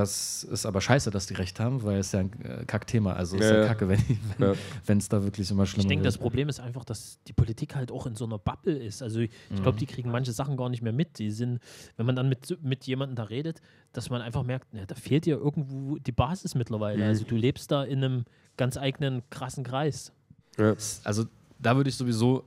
[0.00, 3.14] das ist aber scheiße, dass die recht haben, weil es ja ein äh, Kackthema.
[3.14, 5.18] Also ja, ist ja, kacke, wenn es ja.
[5.18, 5.84] da wirklich immer schlimm ist.
[5.84, 8.76] Ich denke, das Problem ist einfach, dass die Politik halt auch in so einer Bubble
[8.76, 9.02] ist.
[9.02, 9.62] Also ich, mhm.
[9.62, 11.18] glaube, die kriegen manche Sachen gar nicht mehr mit.
[11.18, 11.60] Die sind,
[11.96, 13.60] wenn man dann mit, mit jemandem da redet,
[13.92, 17.02] dass man einfach merkt, ne, da fehlt dir irgendwo die Basis mittlerweile.
[17.02, 17.08] Mhm.
[17.08, 18.24] Also du lebst da in einem
[18.56, 20.12] ganz eigenen krassen Kreis.
[20.58, 20.74] Ja.
[21.04, 21.24] Also
[21.58, 22.44] da würde ich sowieso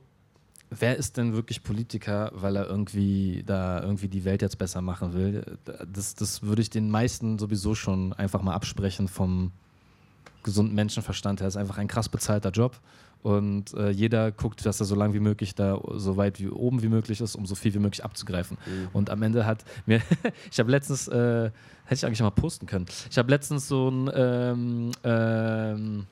[0.78, 5.14] wer ist denn wirklich Politiker, weil er irgendwie da irgendwie die Welt jetzt besser machen
[5.14, 5.58] will?
[5.92, 9.52] Das, das würde ich den meisten sowieso schon einfach mal absprechen vom
[10.42, 11.46] gesunden Menschenverstand her.
[11.46, 12.80] Das ist einfach ein krass bezahlter Job.
[13.22, 16.82] Und äh, jeder guckt, dass er so lange wie möglich da so weit wie oben
[16.82, 18.58] wie möglich ist, um so viel wie möglich abzugreifen.
[18.66, 18.88] Mhm.
[18.92, 20.02] Und am Ende hat mir,
[20.50, 21.50] ich habe letztens, äh,
[21.84, 26.06] hätte ich eigentlich mal posten können, ich habe letztens so ein, ähm, ähm,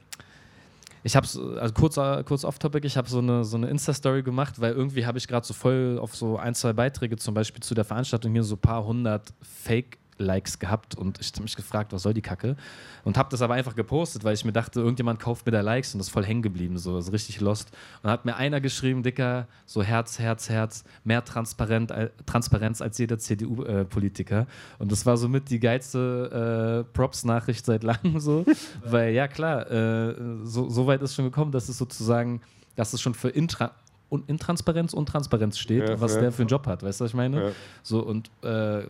[1.02, 1.26] ich habe
[1.60, 1.94] also kurz,
[2.26, 5.46] kurz off-topic, ich habe so eine, so eine Insta-Story gemacht, weil irgendwie habe ich gerade
[5.46, 8.60] so voll auf so ein, zwei Beiträge zum Beispiel zu der Veranstaltung hier so ein
[8.60, 12.56] paar hundert Fake- Likes gehabt und ich habe mich gefragt, was soll die Kacke?
[13.04, 15.94] Und habe das aber einfach gepostet, weil ich mir dachte, irgendjemand kauft mir da Likes
[15.94, 17.70] und das ist voll hängen geblieben, so ist richtig lost.
[17.70, 21.92] Und dann hat mir einer geschrieben, Dicker, so Herz, Herz, Herz, mehr Transparent,
[22.26, 24.40] Transparenz als jeder CDU-Politiker.
[24.40, 28.44] Äh, und das war somit die geilste äh, Props-Nachricht seit langem so,
[28.84, 30.14] weil ja klar, äh,
[30.44, 32.40] so, so weit ist schon gekommen, dass es sozusagen,
[32.76, 33.72] dass es schon für Intra
[34.10, 36.20] und Intransparenz und Transparenz steht, ja, was ja.
[36.20, 36.82] der für einen Job hat.
[36.82, 37.42] Weißt du, was ich meine?
[37.42, 37.50] Ja.
[37.82, 38.82] So, und äh,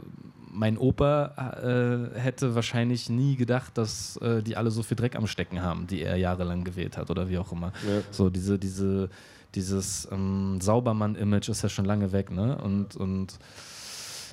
[0.50, 5.26] mein Opa äh, hätte wahrscheinlich nie gedacht, dass äh, die alle so viel Dreck am
[5.28, 7.72] Stecken haben, die er jahrelang gewählt hat oder wie auch immer.
[8.10, 9.10] So diese, diese,
[9.54, 12.58] dieses ähm, Saubermann-Image ist ja schon lange weg, ne?
[12.58, 13.38] Und, und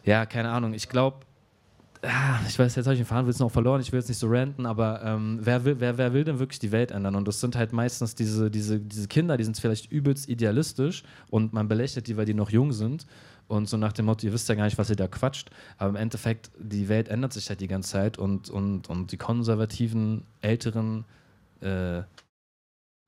[0.06, 0.74] ja, keine Ahnung.
[0.74, 1.18] Ich glaube,
[2.48, 4.66] ich weiß, jetzt habe ich den Faden noch verloren, ich will jetzt nicht so ranten,
[4.66, 7.16] aber ähm, wer, will, wer, wer will denn wirklich die Welt ändern?
[7.16, 11.54] Und das sind halt meistens diese, diese, diese Kinder, die sind vielleicht übelst idealistisch und
[11.54, 13.06] man belächelt die, weil die noch jung sind.
[13.48, 15.50] Und so nach dem Motto, ihr wisst ja gar nicht, was ihr da quatscht.
[15.78, 19.18] Aber im Endeffekt, die Welt ändert sich halt die ganze Zeit und, und, und die
[19.18, 21.06] konservativen, älteren
[21.62, 22.02] äh,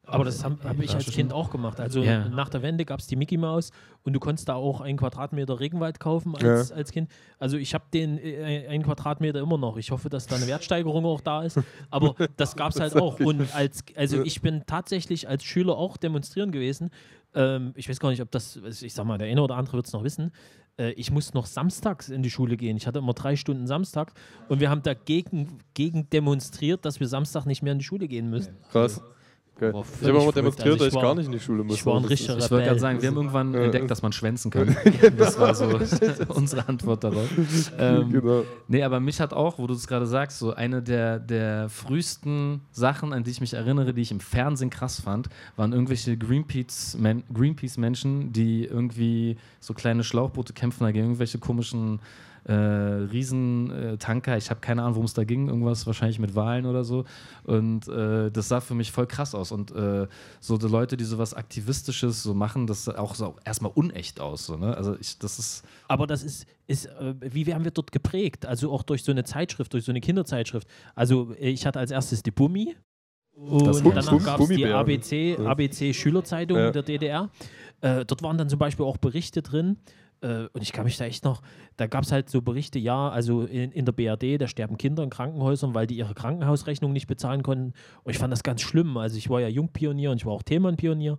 [0.10, 1.80] aber das habe hab ich als Kind auch gemacht.
[1.80, 2.28] Also ja.
[2.30, 3.72] nach der Wende gab es die Mickey Maus
[4.04, 6.76] und du konntest da auch einen Quadratmeter Regenwald kaufen als, ja.
[6.76, 7.10] als Kind.
[7.38, 9.78] Also ich habe den äh, einen Quadratmeter immer noch.
[9.78, 11.60] Ich hoffe, dass da eine Wertsteigerung auch da ist.
[11.90, 13.20] Aber das gab es halt auch.
[13.20, 16.90] Und als, also ich bin tatsächlich als Schüler auch demonstrieren gewesen.
[17.36, 19.88] Ähm, ich weiß gar nicht, ob das, ich sag mal, der eine oder andere wird
[19.88, 20.32] es noch wissen.
[20.80, 22.78] Äh, ich musste noch samstags in die Schule gehen.
[22.78, 24.14] Ich hatte immer drei Stunden Samstag
[24.48, 28.30] und wir haben dagegen gegen demonstriert, dass wir Samstag nicht mehr in die Schule gehen
[28.30, 28.56] müssen.
[28.72, 29.02] Krass.
[29.62, 29.84] Okay.
[30.02, 31.80] Ich habe auch demonstriert, also dass ich gar nicht in die Schule musste.
[31.80, 33.64] Ich war ein richtiger Ich wollte gerade sagen, wir haben irgendwann ja.
[33.64, 34.76] entdeckt, dass man schwänzen kann.
[35.18, 35.66] das war so
[36.30, 37.30] unsere Antwort darauf.
[37.78, 38.44] Ähm, genau.
[38.68, 42.62] Nee, aber mich hat auch, wo du es gerade sagst, so eine der, der frühesten
[42.72, 47.34] Sachen, an die ich mich erinnere, die ich im Fernsehen krass fand, waren irgendwelche Greenpeace-Menschen,
[47.34, 47.78] Greenpeace
[48.32, 52.00] die irgendwie so kleine Schlauchboote kämpfen gegen irgendwelche komischen
[52.46, 54.38] äh, Riesentanker.
[54.38, 55.48] ich habe keine Ahnung, worum es da ging.
[55.48, 57.06] Irgendwas wahrscheinlich mit Wahlen oder so.
[57.44, 59.52] Und äh, das sah für mich voll krass aus.
[59.52, 60.08] Und äh,
[60.40, 64.46] so die Leute, die sowas Aktivistisches so machen, das sah auch so erstmal unecht aus.
[64.46, 64.76] So, ne?
[64.76, 65.64] Also ich, das ist.
[65.88, 68.46] Aber das ist, ist äh, wie werden wir dort geprägt?
[68.46, 70.68] Also auch durch so eine Zeitschrift, durch so eine Kinderzeitschrift.
[70.96, 72.76] Also ich hatte als erstes die Bummi.
[73.36, 76.72] Und danach gab es die ABC, ABC Schülerzeitung ja.
[76.72, 77.30] der DDR.
[77.80, 79.78] Äh, dort waren dann zum Beispiel auch Berichte drin
[80.22, 81.42] äh, und ich kann mich da echt noch,
[81.78, 85.04] da gab es halt so Berichte, ja, also in, in, der BRD, da sterben Kinder
[85.04, 87.74] in Krankenhäusern, weil die ihre Krankenhausrechnung nicht bezahlen konnten.
[88.04, 88.98] Und ich fand das ganz schlimm.
[88.98, 91.18] Also ich war ja Jungpionier und ich war auch Thälmann-Pionier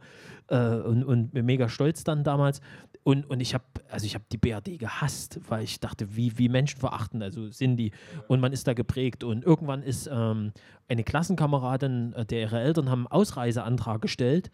[0.48, 2.60] äh, und, und mega stolz dann damals.
[3.02, 6.78] Und, und ich habe, also ich die BRD gehasst, weil ich dachte, wie, wie Menschen
[6.78, 7.92] verachten, also sind die.
[8.28, 9.24] Und man ist da geprägt.
[9.24, 10.52] Und irgendwann ist ähm,
[10.88, 14.50] eine Klassenkameradin, äh, der ihre Eltern haben einen Ausreiseantrag gestellt.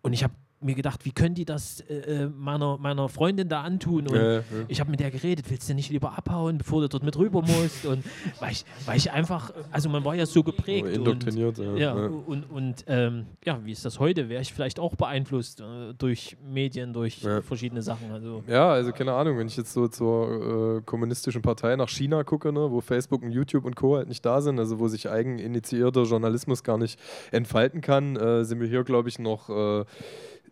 [0.00, 0.34] Und ich habe
[0.64, 4.08] mir gedacht, wie können die das äh, äh, meiner, meiner Freundin da antun?
[4.08, 4.42] Und ja, ja.
[4.68, 7.42] ich habe mit der geredet, willst du nicht lieber abhauen, bevor du dort mit rüber
[7.42, 7.86] musst?
[7.86, 8.04] Und
[8.40, 10.88] weil ich, weil ich einfach, also man war ja so geprägt.
[10.88, 11.94] indoktriniert, und, ja.
[11.96, 12.06] ja.
[12.06, 14.28] Und, und ähm, ja, wie ist das heute?
[14.28, 18.10] Wäre ich vielleicht auch beeinflusst äh, durch Medien, durch verschiedene Sachen.
[18.10, 18.42] Also.
[18.46, 22.52] Ja, also keine Ahnung, wenn ich jetzt so zur äh, kommunistischen Partei nach China gucke,
[22.52, 23.96] ne, wo Facebook und YouTube und Co.
[23.96, 26.98] halt nicht da sind, also wo sich eigeninitiierter Journalismus gar nicht
[27.30, 29.84] entfalten kann, äh, sind wir hier, glaube ich, noch äh,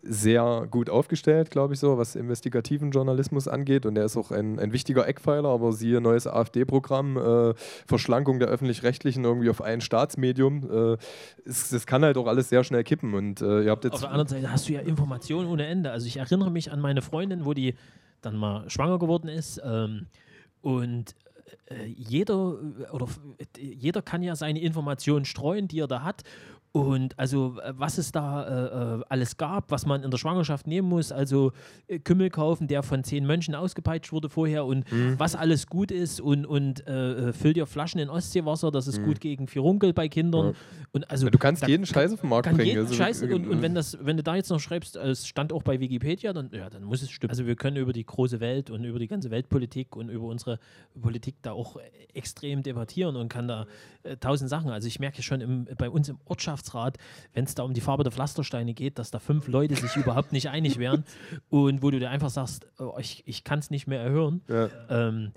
[0.05, 3.85] sehr gut aufgestellt, glaube ich, so, was investigativen Journalismus angeht.
[3.85, 7.53] Und er ist auch ein, ein wichtiger Eckpfeiler, aber siehe neues AfD-Programm, äh,
[7.87, 10.69] Verschlankung der öffentlich-rechtlichen irgendwie auf ein Staatsmedium.
[10.69, 10.97] Äh,
[11.45, 13.13] es, das kann halt auch alles sehr schnell kippen.
[13.13, 13.93] Und äh, ihr habt jetzt.
[13.93, 15.91] Auf der anderen Seite hast du ja Informationen ohne Ende.
[15.91, 17.75] Also ich erinnere mich an meine Freundin, wo die
[18.21, 19.61] dann mal schwanger geworden ist.
[19.63, 20.07] Ähm,
[20.61, 21.15] und
[21.67, 22.57] äh, jeder
[22.91, 23.07] oder
[23.57, 26.23] jeder kann ja seine Informationen streuen, die er da hat.
[26.75, 30.65] Und also, äh, was es da äh, äh, alles gab, was man in der Schwangerschaft
[30.65, 31.51] nehmen muss, also
[31.87, 35.19] äh, Kümmel kaufen, der von zehn Mönchen ausgepeitscht wurde vorher und mhm.
[35.19, 39.01] was alles gut ist und, und äh, äh füll dir Flaschen in Ostseewasser, das ist
[39.01, 39.05] mhm.
[39.05, 40.47] gut gegen Firunkel bei Kindern.
[40.47, 40.53] Ja.
[40.93, 42.65] Und also, ja, du kannst jeden Scheiß auf den Markt bringen.
[42.65, 45.53] Jeden also, Scheiß, und, und wenn, das, wenn du da jetzt noch schreibst, es stand
[45.53, 47.29] auch bei Wikipedia, dann, ja, dann muss es stimmen.
[47.29, 50.57] Also wir können über die große Welt und über die ganze Weltpolitik und über unsere
[50.99, 51.77] Politik da auch
[52.15, 53.67] extrem debattieren und kann da
[54.19, 54.71] tausend Sachen.
[54.71, 56.97] Also ich merke schon im, bei uns im Ortschafts Aufsichtsrat,
[57.33, 60.31] wenn es da um die Farbe der Pflastersteine geht, dass da fünf Leute sich überhaupt
[60.31, 61.03] nicht einig wären
[61.49, 64.41] und wo du dir einfach sagst, oh, ich, ich kann es nicht mehr erhören.
[64.47, 64.69] Ja.
[64.89, 65.31] Ähm,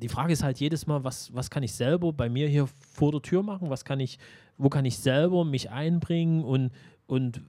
[0.00, 3.10] die Frage ist halt jedes Mal, was, was kann ich selber bei mir hier vor
[3.10, 3.70] der Tür machen?
[3.70, 4.18] Was kann ich,
[4.56, 6.70] wo kann ich selber mich einbringen und,
[7.10, 7.40] und äh,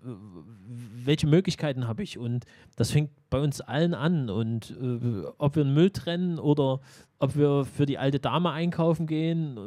[1.06, 2.18] welche Möglichkeiten habe ich?
[2.18, 2.46] Und
[2.78, 4.32] das fängt bei uns allen an.
[4.32, 6.80] Und äh, ob wir einen Müll trennen oder
[7.20, 9.58] ob wir für die alte Dame einkaufen gehen.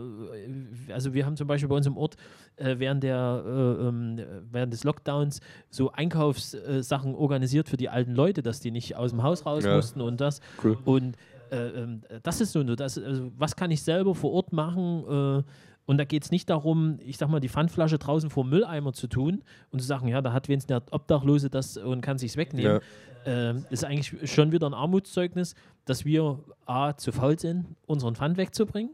[0.89, 2.17] Äh, also wir haben zum Beispiel bei uns im Ort
[2.57, 5.41] äh, während, der, äh, ähm, während des Lockdowns
[5.71, 9.77] so Einkaufssachen organisiert für die alten Leute, dass die nicht aus dem Haus raus ja.
[9.77, 10.41] mussten und das.
[10.63, 10.77] Cool.
[10.85, 11.17] Und
[11.53, 15.45] äh, ähm, das ist so, das, also was kann ich selber vor Ort machen?
[15.87, 18.93] Und da geht es nicht darum, ich sag mal, die Pfandflasche draußen vor dem Mülleimer
[18.93, 22.37] zu tun und zu sagen, ja, da hat wenigstens der Obdachlose das und kann sich
[22.37, 22.81] wegnehmen.
[23.27, 23.51] Ja.
[23.51, 25.55] Ähm, ist eigentlich schon wieder ein Armutszeugnis,
[25.85, 28.91] dass wir A, zu faul sind, unseren Pfand wegzubringen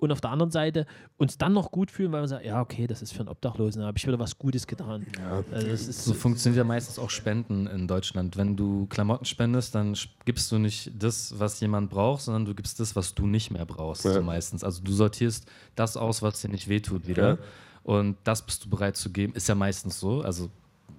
[0.00, 0.86] und auf der anderen Seite
[1.18, 3.82] uns dann noch gut fühlen, weil man sagt, ja, okay, das ist für einen Obdachlosen,
[3.82, 5.06] da habe ich wieder was Gutes getan.
[5.18, 5.44] Ja.
[5.52, 8.36] Also so funktioniert ja meistens auch Spenden in Deutschland.
[8.36, 12.80] Wenn du Klamotten spendest, dann gibst du nicht das, was jemand braucht, sondern du gibst
[12.80, 14.14] das, was du nicht mehr brauchst, ja.
[14.14, 14.64] so meistens.
[14.64, 15.46] Also du sortierst
[15.76, 17.28] das aus, was dir nicht wehtut, wieder.
[17.28, 17.38] Ja.
[17.82, 19.34] Und das bist du bereit zu geben.
[19.34, 20.22] Ist ja meistens so.
[20.22, 20.50] Also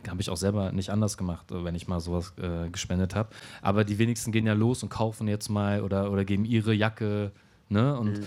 [0.08, 3.30] habe ich auch selber nicht anders gemacht, wenn ich mal sowas äh, gespendet habe.
[3.62, 7.32] Aber die wenigsten gehen ja los und kaufen jetzt mal oder, oder geben ihre Jacke
[7.72, 7.98] Ne?
[7.98, 8.26] Und Mhm.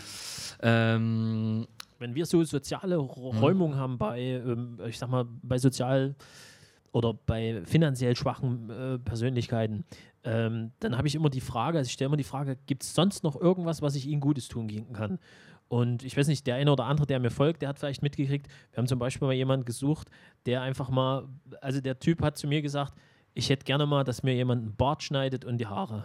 [0.63, 1.67] ähm,
[1.99, 3.05] Wenn wir so soziale Mhm.
[3.05, 6.15] Räumung haben bei, ähm, ich sag mal, bei sozial
[6.93, 9.85] oder bei finanziell schwachen äh, Persönlichkeiten,
[10.25, 12.95] ähm, dann habe ich immer die Frage, also ich stelle immer die Frage, gibt es
[12.95, 15.19] sonst noch irgendwas, was ich ihnen Gutes tun kann?
[15.69, 18.49] Und ich weiß nicht, der eine oder andere, der mir folgt, der hat vielleicht mitgekriegt,
[18.73, 20.09] wir haben zum Beispiel mal jemanden gesucht,
[20.47, 21.27] der einfach mal,
[21.61, 22.95] also der Typ hat zu mir gesagt,
[23.35, 26.05] ich hätte gerne mal, dass mir jemand einen Bart schneidet und die Haare.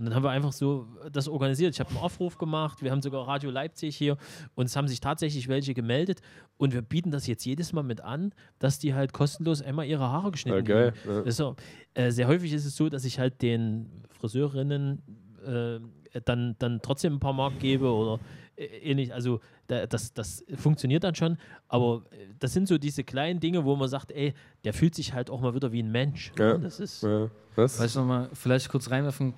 [0.00, 1.74] Und dann haben wir einfach so das organisiert.
[1.74, 4.16] Ich habe einen Aufruf gemacht, wir haben sogar Radio Leipzig hier
[4.54, 6.22] und es haben sich tatsächlich welche gemeldet
[6.56, 10.04] und wir bieten das jetzt jedes Mal mit an, dass die halt kostenlos einmal ihre
[10.08, 10.94] Haare geschnitten kriegen.
[11.06, 11.18] Ja.
[11.18, 11.54] Das ist so,
[11.92, 15.02] äh, sehr häufig ist es so, dass ich halt den Friseurinnen
[15.44, 15.80] äh,
[16.24, 18.20] dann, dann trotzdem ein paar Mark gebe oder
[18.56, 19.12] äh, ähnlich.
[19.12, 21.36] Also da, das, das funktioniert dann schon,
[21.68, 24.32] aber äh, das sind so diese kleinen Dinge, wo man sagt, ey,
[24.64, 26.32] der fühlt sich halt auch mal wieder wie ein Mensch.
[26.38, 26.56] Ja.
[26.56, 27.30] Das ist, Ja.
[27.56, 27.78] Was?
[27.78, 29.34] Was ich nochmal vielleicht kurz reinwerfen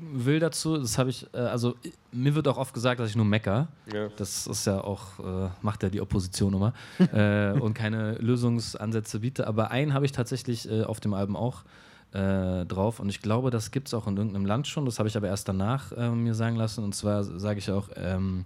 [0.00, 1.74] will dazu, das habe ich, äh, also
[2.12, 3.68] mir wird auch oft gesagt, dass ich nur mecker.
[3.92, 4.08] Ja.
[4.16, 6.72] Das ist ja auch, äh, macht ja die Opposition immer
[7.12, 9.46] äh, und keine Lösungsansätze biete.
[9.46, 11.64] Aber einen habe ich tatsächlich äh, auf dem Album auch
[12.12, 14.84] äh, drauf und ich glaube, das gibt es auch in irgendeinem Land schon.
[14.84, 16.84] Das habe ich aber erst danach äh, mir sagen lassen.
[16.84, 18.44] Und zwar sage ich auch, ähm,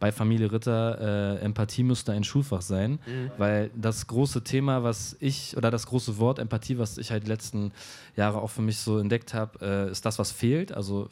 [0.00, 2.98] bei Familie Ritter, äh, Empathie müsste ein Schulfach sein,
[3.38, 7.28] weil das große Thema, was ich, oder das große Wort Empathie, was ich halt die
[7.28, 7.72] letzten
[8.16, 10.72] Jahre auch für mich so entdeckt habe, äh, ist das, was fehlt.
[10.72, 11.08] Also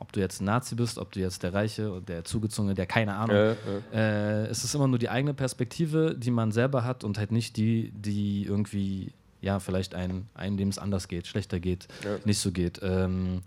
[0.00, 2.86] ob du jetzt ein Nazi bist, ob du jetzt der Reiche oder der Zugezogene, der
[2.86, 3.36] keine Ahnung.
[3.36, 3.54] Ja.
[3.92, 7.56] Äh, es ist immer nur die eigene Perspektive, die man selber hat und halt nicht
[7.56, 12.16] die, die irgendwie, ja, vielleicht ein, einem, dem es anders geht, schlechter geht, Ja.
[12.24, 12.80] nicht so geht.
[12.82, 13.40] Ähm,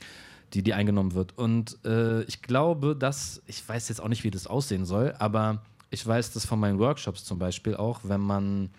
[0.54, 1.38] die, die eingenommen wird.
[1.38, 5.62] Und äh, ich glaube, dass, ich weiß jetzt auch nicht, wie das aussehen soll, aber
[5.90, 8.70] ich weiß das von meinen Workshops zum Beispiel auch, wenn man,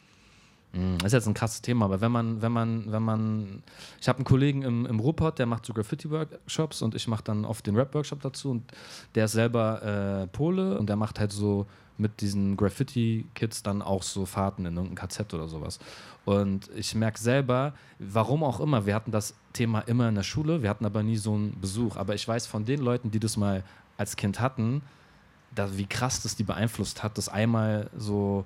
[0.72, 3.62] das ist jetzt ein krasses Thema, aber wenn man, wenn man, wenn man,
[4.00, 7.44] ich habe einen Kollegen im, im Ruhrpott, der macht so Graffiti-Workshops und ich mache dann
[7.44, 8.64] oft den Rap-Workshop dazu und
[9.14, 11.66] der ist selber äh, Pole und der macht halt so
[11.96, 15.78] mit diesen Graffiti-Kids dann auch so Fahrten in irgendein KZ oder sowas.
[16.24, 20.62] Und ich merke selber, warum auch immer, wir hatten das Thema immer in der Schule,
[20.62, 21.96] wir hatten aber nie so einen Besuch.
[21.96, 23.64] Aber ich weiß von den Leuten, die das mal
[23.96, 24.82] als Kind hatten,
[25.54, 28.44] da, wie krass das die beeinflusst hat, das einmal so.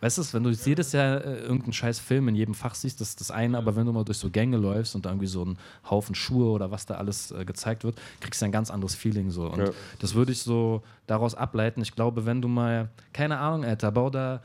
[0.00, 3.08] Weißt du, wenn du jedes Jahr äh, irgendeinen scheiß Film in jedem Fach siehst, das
[3.10, 5.40] ist das eine, aber wenn du mal durch so Gänge läufst und da irgendwie so
[5.42, 5.56] einen
[5.90, 9.30] Haufen Schuhe oder was da alles äh, gezeigt wird, kriegst du ein ganz anderes Feeling
[9.30, 9.46] so.
[9.50, 9.70] Und Ja.
[9.98, 11.80] das würde ich so daraus ableiten.
[11.80, 14.42] Ich glaube, wenn du mal, keine Ahnung, Alter, bau da,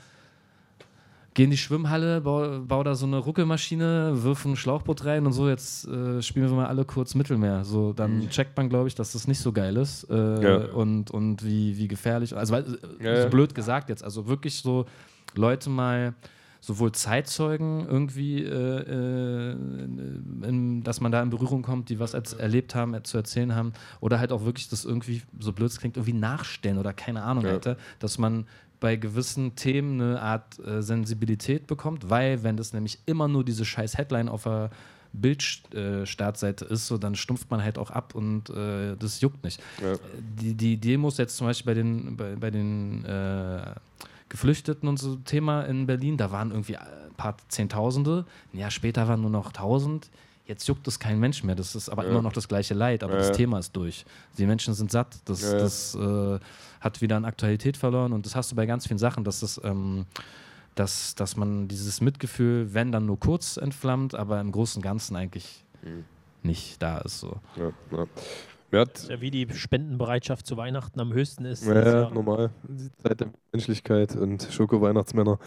[1.34, 5.34] geh in die Schwimmhalle, bau, bau da so eine Ruckelmaschine, wirf ein Schlauchboot rein und
[5.34, 7.64] so, jetzt äh, spielen wir mal alle kurz Mittelmeer.
[7.66, 10.42] So, dann checkt man, glaube ich, dass das nicht so geil ist äh, Mhm.
[10.44, 10.58] Ja.
[10.74, 12.36] und, und wie, wie gefährlich.
[12.36, 14.04] Also, so blöd gesagt jetzt.
[14.04, 14.86] Also wirklich so
[15.36, 16.14] Leute mal
[16.62, 22.76] sowohl Zeitzeugen irgendwie, äh, äh, in, dass man da in Berührung kommt, die was erlebt
[22.76, 25.98] haben, äh, zu erzählen haben, oder halt auch wirklich das irgendwie, so blöd es klingt,
[25.98, 27.54] irgendwie nachstellen oder keine Ahnung, Ja.
[27.54, 28.46] Alter, dass man
[28.80, 33.66] bei gewissen Themen eine Art äh, Sensibilität bekommt, weil wenn das nämlich immer nur diese
[33.66, 34.70] scheiß Headline auf der
[35.14, 39.62] Bildstartseite ist, so dann stumpft man halt auch ab und äh, das juckt nicht.
[39.82, 39.96] Ja.
[40.40, 43.74] Die, die Demos jetzt zum Beispiel bei den, bei, bei den äh,
[44.32, 49.08] Geflüchteten und so Thema in Berlin, da waren irgendwie ein paar Zehntausende, ein Jahr später
[49.08, 50.10] waren nur noch tausend.
[50.46, 51.56] Jetzt juckt es kein Mensch mehr.
[51.56, 52.10] Das ist aber Ja.
[52.10, 53.38] immer noch das gleiche Leid, aber Ja, das.
[53.38, 54.06] Thema ist durch.
[54.38, 55.18] Die Menschen sind satt.
[55.26, 55.58] Das, ja.
[55.58, 56.40] das äh,
[56.80, 59.62] hat wieder an Aktualität verloren und das hast du bei ganz vielen Sachen, dass das.
[59.64, 60.06] Ähm,
[60.76, 65.18] dass, dass man dieses Mitgefühl, wenn dann nur kurz entflammt, aber im Großen und Ganzen
[65.18, 66.06] eigentlich Mhm.
[66.44, 67.20] nicht da ist.
[67.20, 67.36] So.
[67.58, 68.06] Ja, ja.
[68.72, 71.66] Ja wie die Spendenbereitschaft zu Weihnachten am höchsten ist.
[71.66, 72.52] ja, ist ja, ja- normal.
[72.68, 75.40] Die Zeit der Menschlichkeit und Schoko-Weihnachtsmänner.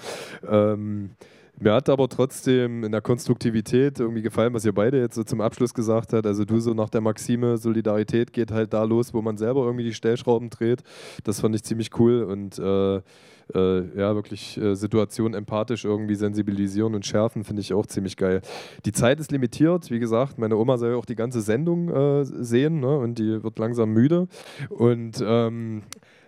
[0.48, 1.10] Ähm,
[1.58, 5.40] mir hat aber trotzdem in der Konstruktivität irgendwie gefallen, was ihr beide jetzt so zum
[5.40, 6.26] Abschluss gesagt habt.
[6.26, 9.84] Also du so nach der Maxime, Solidarität geht halt da los, wo man selber irgendwie
[9.84, 10.82] die Stellschrauben dreht.
[11.22, 13.00] Das fand ich ziemlich cool und äh,
[13.54, 18.40] äh, ja, wirklich äh, Situationen empathisch irgendwie sensibilisieren und schärfen, finde ich auch ziemlich geil.
[18.84, 22.24] Die Zeit ist limitiert, wie gesagt, meine Oma soll ja auch die ganze Sendung äh,
[22.24, 22.98] sehen ne?
[22.98, 24.28] und die wird langsam müde.
[24.70, 25.82] Und ähm,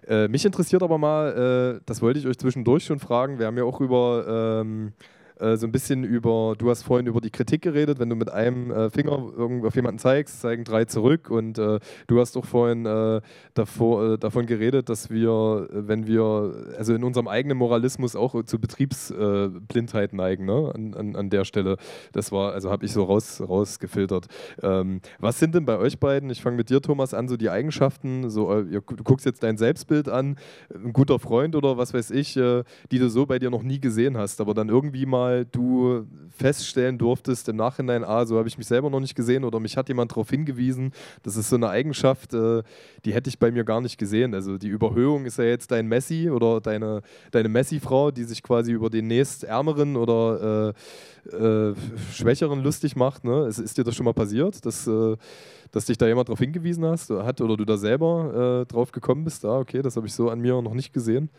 [0.07, 3.57] äh, mich interessiert aber mal, äh, das wollte ich euch zwischendurch schon fragen, wir haben
[3.57, 4.93] ja auch über ähm,
[5.41, 8.31] äh, so ein bisschen über, du hast vorhin über die Kritik geredet, wenn du mit
[8.33, 12.87] einem äh, Finger auf jemanden zeigst, zeigen drei zurück und äh, du hast auch vorhin
[12.87, 13.21] äh,
[13.55, 18.59] davor, äh, davon geredet, dass wir, wenn wir, also in unserem eigenen Moralismus auch zu
[18.59, 20.73] Betriebsblindheit neigen, ne?
[20.75, 21.77] an, an, an der Stelle.
[22.13, 24.27] Das war, also habe ich so raus, rausgefiltert.
[24.63, 27.51] Ähm, was sind denn bei euch beiden, ich fange mit dir, Thomas, an, so die
[27.51, 30.37] Eigenschaften, so, du guckst jetzt dein Selbstbild an,
[30.73, 34.17] ein guter Freund oder was weiß ich, die du so bei dir noch nie gesehen
[34.17, 38.59] hast, aber dann irgendwie mal mal du feststellen durftest im Nachhinein, ah, so habe ich
[38.59, 40.93] mich selber noch nicht gesehen oder mich hat jemand darauf hingewiesen,
[41.23, 42.63] das ist so eine Eigenschaft, äh,
[43.05, 44.35] die hätte ich bei mir gar nicht gesehen.
[44.35, 48.73] Also die Überhöhung ist ja jetzt dein Messi oder deine, deine Messi-Frau, die sich quasi
[48.73, 50.75] über den nächstärmeren oder
[51.33, 51.75] äh, äh,
[52.13, 53.25] Schwächeren lustig macht.
[53.25, 53.47] Ne?
[53.47, 55.17] Ist, ist, dir das schon mal passiert, dass, äh,
[55.73, 59.25] dass dich da jemand darauf hingewiesen hast, hat oder du da selber äh, drauf gekommen
[59.25, 59.45] bist?
[59.45, 61.31] Ah, okay, das habe ich so an mir noch nicht gesehen.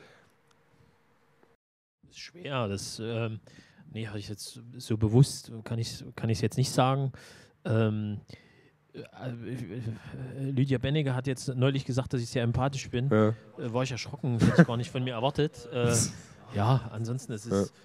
[2.12, 3.40] Schwer, das ähm,
[3.92, 7.12] nee, habe ich jetzt so bewusst, kann ich es kann jetzt nicht sagen.
[7.66, 8.22] Ähm,
[8.94, 9.00] äh,
[10.40, 13.10] äh, Lydia Benniger hat jetzt neulich gesagt, dass ich sehr empathisch bin.
[13.10, 13.30] Ja.
[13.58, 15.68] Äh, war ich erschrocken, hätte ich gar nicht von mir erwartet.
[15.72, 15.94] Äh,
[16.56, 17.70] ja, ansonsten ist es.
[17.70, 17.76] Ja,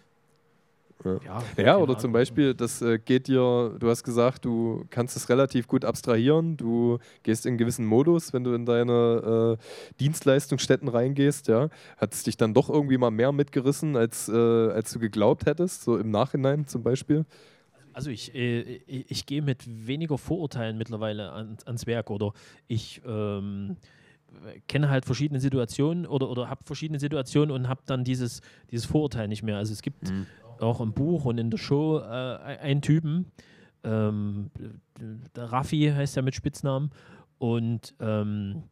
[1.05, 5.29] ja, ja oder zum Beispiel, das äh, geht dir, du hast gesagt, du kannst es
[5.29, 10.89] relativ gut abstrahieren, du gehst in einen gewissen Modus, wenn du in deine äh, Dienstleistungsstätten
[10.89, 11.69] reingehst, ja.
[11.97, 15.83] Hat es dich dann doch irgendwie mal mehr mitgerissen, als, äh, als du geglaubt hättest,
[15.83, 17.25] so im Nachhinein zum Beispiel?
[17.93, 22.33] Also ich, äh, ich, ich gehe mit weniger Vorurteilen mittlerweile an, ans Werk oder
[22.69, 23.77] ich ähm,
[24.67, 29.29] kenne halt verschiedene Situationen oder, oder habe verschiedene Situationen und habe dann dieses, dieses Vorurteil
[29.29, 29.59] nicht mehr.
[29.59, 30.27] Also es gibt mhm
[30.63, 33.27] auch im Buch und in der Show äh, einen Typen,
[33.85, 34.51] ähm,
[35.37, 36.91] Raffi heißt er mit Spitznamen,
[37.43, 38.63] und ähm,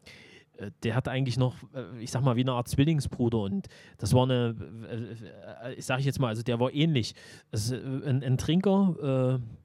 [0.59, 3.67] äh, der hat eigentlich noch, äh, ich sag mal, wie eine Art Zwillingsbruder und
[3.99, 4.55] das war eine,
[5.65, 7.15] äh, ich sage jetzt mal, also der war ähnlich.
[7.51, 9.60] Das ein, ein Trinker, äh,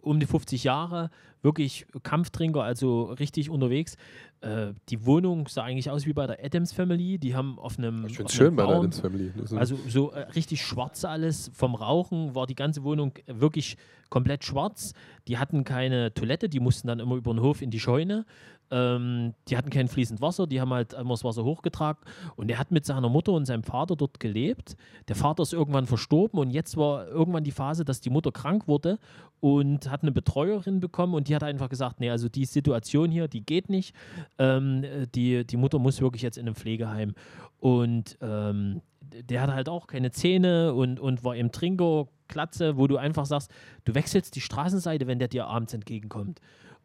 [0.00, 1.10] um die 50 Jahre,
[1.42, 3.96] wirklich Kampftrinker, also richtig unterwegs.
[4.40, 7.18] Äh, die Wohnung sah eigentlich aus wie bei der Adams Family.
[7.18, 8.06] Die haben auf einem.
[8.06, 9.32] Ich finde schön Baum, bei der Adams Family.
[9.56, 11.50] Also so äh, richtig schwarz alles.
[11.54, 13.76] Vom Rauchen war die ganze Wohnung wirklich
[14.10, 14.94] komplett schwarz.
[15.26, 18.24] Die hatten keine Toilette, die mussten dann immer über den Hof in die Scheune.
[18.70, 22.02] Ähm, die hatten kein fließend Wasser, die haben halt immer das Wasser hochgetragen.
[22.36, 24.76] Und er hat mit seiner Mutter und seinem Vater dort gelebt.
[25.08, 28.68] Der Vater ist irgendwann verstorben und jetzt war irgendwann die Phase, dass die Mutter krank
[28.68, 28.98] wurde
[29.40, 33.28] und hat eine Betreuerin bekommen und die hat einfach gesagt, nee, also die Situation hier,
[33.28, 33.94] die geht nicht.
[34.38, 34.84] Ähm,
[35.14, 37.14] die, die Mutter muss wirklich jetzt in einem Pflegeheim.
[37.60, 42.86] Und ähm, der hat halt auch keine Zähne und, und war im Trinker, Klatze, wo
[42.86, 43.50] du einfach sagst,
[43.84, 46.40] du wechselst die Straßenseite, wenn der dir abends entgegenkommt.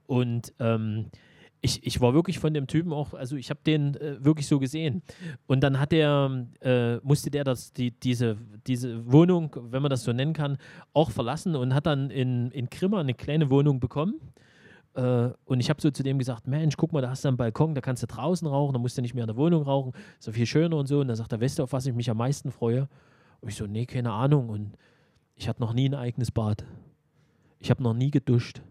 [0.08, 1.08] Und ähm,
[1.66, 4.60] ich, ich war wirklich von dem Typen auch, also ich habe den äh, wirklich so
[4.60, 5.02] gesehen.
[5.48, 8.38] Und dann hat der, äh, musste der das, die, diese,
[8.68, 10.58] diese Wohnung, wenn man das so nennen kann,
[10.92, 14.20] auch verlassen und hat dann in, in Grimma eine kleine Wohnung bekommen.
[14.94, 17.38] Äh, und ich habe so zu dem gesagt: Mensch, guck mal, da hast du einen
[17.38, 19.94] Balkon, da kannst du draußen rauchen, da musst du nicht mehr in der Wohnung rauchen,
[20.20, 21.00] ist so viel schöner und so.
[21.00, 22.90] Und dann sagt er: Weißt du, auf was ich mich am meisten freue?
[23.40, 24.50] Und ich so: Nee, keine Ahnung.
[24.50, 24.74] Und
[25.36, 26.66] ich hatte noch nie ein eigenes Bad.
[27.60, 28.62] Ich habe noch nie geduscht.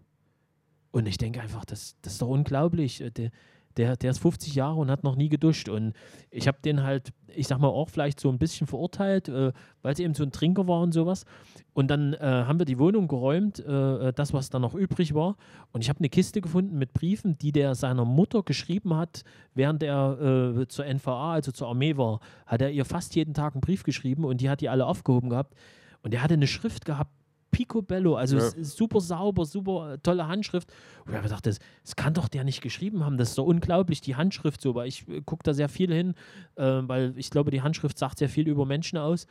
[0.93, 3.01] Und ich denke einfach, das, das ist doch unglaublich.
[3.01, 3.31] Äh, der,
[3.77, 5.67] der, der ist 50 Jahre und hat noch nie geduscht.
[5.67, 5.93] Und
[6.29, 9.51] ich habe den halt, ich sag mal, auch vielleicht so ein bisschen verurteilt, äh,
[9.81, 11.25] weil es eben so ein Trinker war und sowas.
[11.73, 15.15] Und dann äh, haben wir die Wohnung geräumt, äh, äh das, was dann noch übrig
[15.15, 15.35] war.
[15.71, 19.23] Und ich habe eine Kiste gefunden mit Briefen, die der seiner Mutter geschrieben hat,
[19.55, 22.19] während er äh, zur NVA, also zur Armee war.
[22.45, 25.31] Hat er ihr fast jeden Tag einen Brief geschrieben und die hat die alle aufgehoben
[25.31, 25.55] gehabt.
[26.03, 27.11] Und er hatte eine Schrift gehabt,
[27.53, 28.51] picobello, also ja.
[28.61, 30.69] super sauber, super äh, tolle Handschrift.
[31.05, 33.45] Und ich habe gedacht, das, das, kann doch der nicht geschrieben haben, das ist so
[33.45, 36.15] unglaublich, die Handschrift so, weil ich äh, gucke da sehr viel hin,
[36.55, 39.27] äh, weil ich glaube, die Handschrift sagt sehr viel über Menschen aus.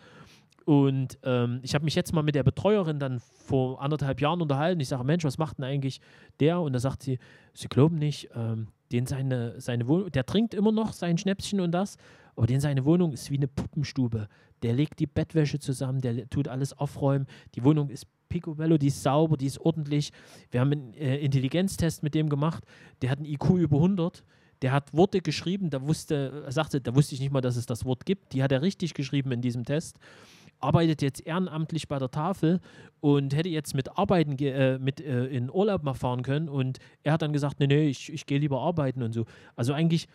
[0.65, 4.81] Und ähm, ich habe mich jetzt mal mit der Betreuerin dann vor anderthalb Jahren unterhalten.
[4.81, 6.01] Ich sage, Mensch, was macht denn eigentlich
[6.39, 6.61] der?
[6.61, 7.19] Und da sagt sie,
[7.53, 11.73] sie glauben nicht, ähm, den seine, seine Wohnung, der trinkt immer noch sein Schnäpschen und
[11.73, 11.97] das,
[12.37, 14.29] aber den seine Wohnung ist wie eine Puppenstube.
[14.63, 17.27] Der legt die Bettwäsche zusammen, der tut alles aufräumen.
[17.55, 20.13] Die Wohnung ist picobello, die ist sauber, die ist ordentlich.
[20.51, 22.65] Wir haben einen äh, Intelligenztest mit dem gemacht.
[23.03, 24.25] Der hat ein IQ über 100.
[24.63, 27.85] Der hat Worte geschrieben, da wusste, sagte, da wusste ich nicht mal, dass es das
[27.85, 28.33] Wort gibt.
[28.33, 29.99] Die hat er richtig geschrieben in diesem Test.
[30.61, 32.61] Arbeitet jetzt ehrenamtlich bei der Tafel
[33.01, 36.49] und hätte jetzt mit Arbeiten äh, mit äh, in Urlaub mal fahren können.
[36.49, 39.25] Und er hat dann gesagt, nee, nee, ich, ich gehe lieber arbeiten und so.
[39.57, 40.07] Also eigentlich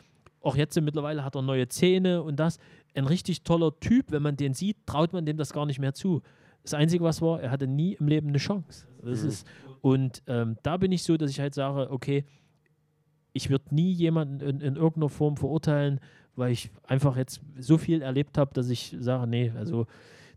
[0.48, 2.58] auch jetzt mittlerweile hat er neue Zähne und das.
[2.96, 5.94] Ein richtig toller Typ, wenn man den sieht, traut man dem das gar nicht mehr
[5.94, 6.22] zu.
[6.64, 8.88] Das Einzige, was war, er hatte nie im Leben eine Chance.
[9.04, 9.30] Das mhm.
[9.30, 9.48] ist,
[9.82, 12.26] und ähm, da bin ich so, dass ich halt sage, okay,
[13.34, 16.00] ich würde nie jemanden in, in, irgendeiner Form verurteilen,
[16.36, 19.86] weil ich einfach jetzt so viel erlebt habe, dass ich sage, nee, also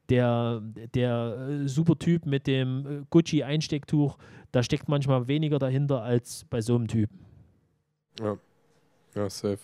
[0.09, 0.61] der,
[0.95, 4.19] der äh, super Typ mit dem äh, Gucci-Einstecktuch,
[4.51, 7.20] da steckt manchmal weniger dahinter als bei so einem Typen.
[8.20, 8.37] Ja.
[9.15, 9.59] Ja, safe.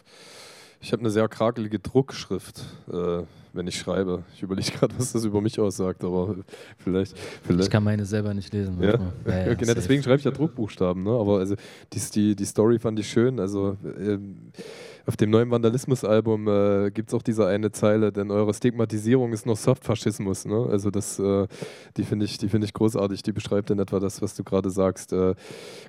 [0.80, 2.60] Ich habe eine sehr krakelige Druckschrift,
[2.92, 4.24] äh, wenn ich schreibe.
[4.34, 6.36] Ich überlege gerade, was das über mich aussagt, aber
[6.78, 7.64] vielleicht, vielleicht.
[7.64, 8.82] Ich kann meine selber nicht lesen.
[8.82, 8.98] Ja?
[9.26, 11.02] Ja, ja, genau, deswegen schreibe ich ja Druckbuchstaben.
[11.02, 11.10] Ne?
[11.10, 11.56] Aber also
[11.92, 13.40] die, die, die Story fand ich schön.
[13.40, 14.52] Also ähm,
[15.06, 19.46] auf dem neuen Vandalismus-Album äh, gibt es auch diese eine Zeile, denn eure Stigmatisierung ist
[19.46, 20.46] noch Softfaschismus.
[20.46, 20.66] Ne?
[20.68, 21.46] Also das, äh,
[21.96, 23.22] die finde ich, die ich großartig.
[23.22, 25.12] Die beschreibt in etwa das, was du gerade sagst.
[25.12, 25.34] Äh,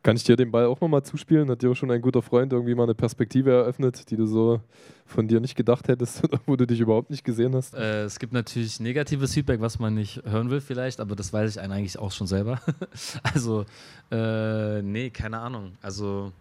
[0.03, 1.49] kann ich dir den Ball auch nochmal zuspielen?
[1.49, 4.61] Hat dir auch schon ein guter Freund irgendwie mal eine Perspektive eröffnet, die du so
[5.07, 7.73] von dir nicht gedacht hättest oder wo du dich überhaupt nicht gesehen hast?
[7.73, 11.49] Äh, es gibt natürlich negatives Feedback, was man nicht hören will vielleicht, aber das weiß
[11.51, 12.61] ich eigentlich auch schon selber.
[13.23, 13.65] also,
[14.11, 15.73] äh, nee, keine Ahnung.
[15.81, 16.31] Also,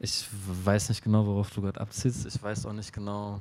[0.00, 0.26] ich
[0.64, 2.26] weiß nicht genau, worauf du gerade abziehst.
[2.26, 3.40] Ich weiß auch nicht genau.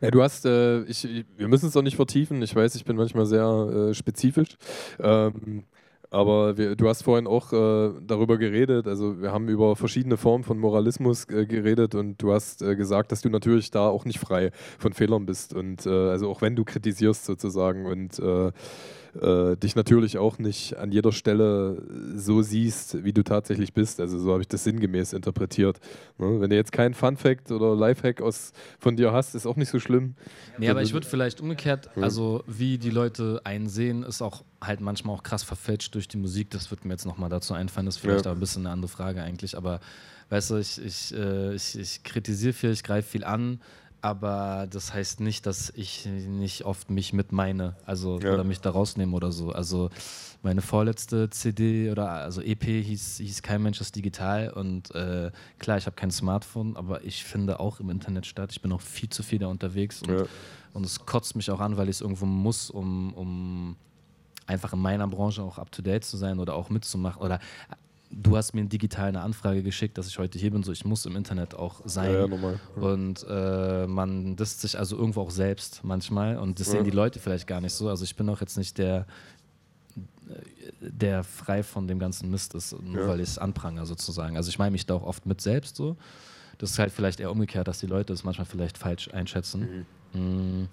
[0.00, 1.06] Ja, du hast, äh, ich,
[1.36, 2.42] wir müssen es auch nicht vertiefen.
[2.42, 4.56] Ich weiß, ich bin manchmal sehr äh, spezifisch.
[4.98, 5.64] Ähm,
[6.10, 10.42] aber wir, du hast vorhin auch äh, darüber geredet, also wir haben über verschiedene Formen
[10.42, 14.18] von Moralismus äh, geredet und du hast äh, gesagt, dass du natürlich da auch nicht
[14.18, 14.50] frei
[14.80, 18.20] von Fehlern bist und äh, also auch wenn du kritisierst sozusagen und
[19.20, 21.82] äh, dich natürlich auch nicht an jeder Stelle
[22.14, 24.00] so siehst, wie du tatsächlich bist.
[24.00, 25.80] Also so habe ich das sinngemäß interpretiert.
[26.18, 26.40] Ne?
[26.40, 29.80] Wenn du jetzt keinen Fun-Fact oder Lifehack aus, von dir hast, ist auch nicht so
[29.80, 30.14] schlimm.
[30.58, 35.16] Nee, aber ich würde vielleicht umgekehrt, also wie die Leute einsehen, ist auch halt manchmal
[35.16, 36.50] auch krass verfälscht durch die Musik.
[36.50, 38.30] Das wird mir jetzt nochmal dazu einfallen, das ist vielleicht ja.
[38.30, 39.56] aber ein bisschen eine andere Frage eigentlich.
[39.56, 39.80] Aber
[40.28, 43.60] weißt du, ich, ich, äh, ich, ich kritisiere viel, ich greife viel an
[44.02, 48.32] aber das heißt nicht, dass ich nicht oft mich mit meine, also ja.
[48.32, 49.52] oder mich da rausnehme oder so.
[49.52, 49.90] Also
[50.42, 55.76] meine vorletzte CD oder also EP hieß, hieß Kein Mensch ist digital und äh, klar,
[55.76, 58.50] ich habe kein Smartphone, aber ich finde auch im Internet statt.
[58.52, 60.24] Ich bin auch viel zu viel da unterwegs und, ja.
[60.72, 63.76] und es kotzt mich auch an, weil ich es irgendwo muss, um, um
[64.46, 67.38] einfach in meiner Branche auch up to date zu sein oder auch mitzumachen oder
[68.10, 71.06] du hast mir digital eine Anfrage geschickt, dass ich heute hier bin, so ich muss
[71.06, 72.12] im Internet auch sein.
[72.12, 72.60] Ja, ja, normal.
[72.76, 77.20] Und äh, man disst sich also irgendwo auch selbst manchmal und das sehen die Leute
[77.20, 77.88] vielleicht gar nicht so.
[77.88, 79.06] Also ich bin auch jetzt nicht der,
[80.80, 84.36] der frei von dem ganzen Mist ist, nur weil ich es anprangere sozusagen.
[84.36, 85.96] Also ich meine mich da auch oft mit selbst so.
[86.58, 89.86] Das ist halt vielleicht eher umgekehrt, dass die Leute es manchmal vielleicht falsch einschätzen.
[90.12, 90.20] Mhm.
[90.20, 90.68] Mhm.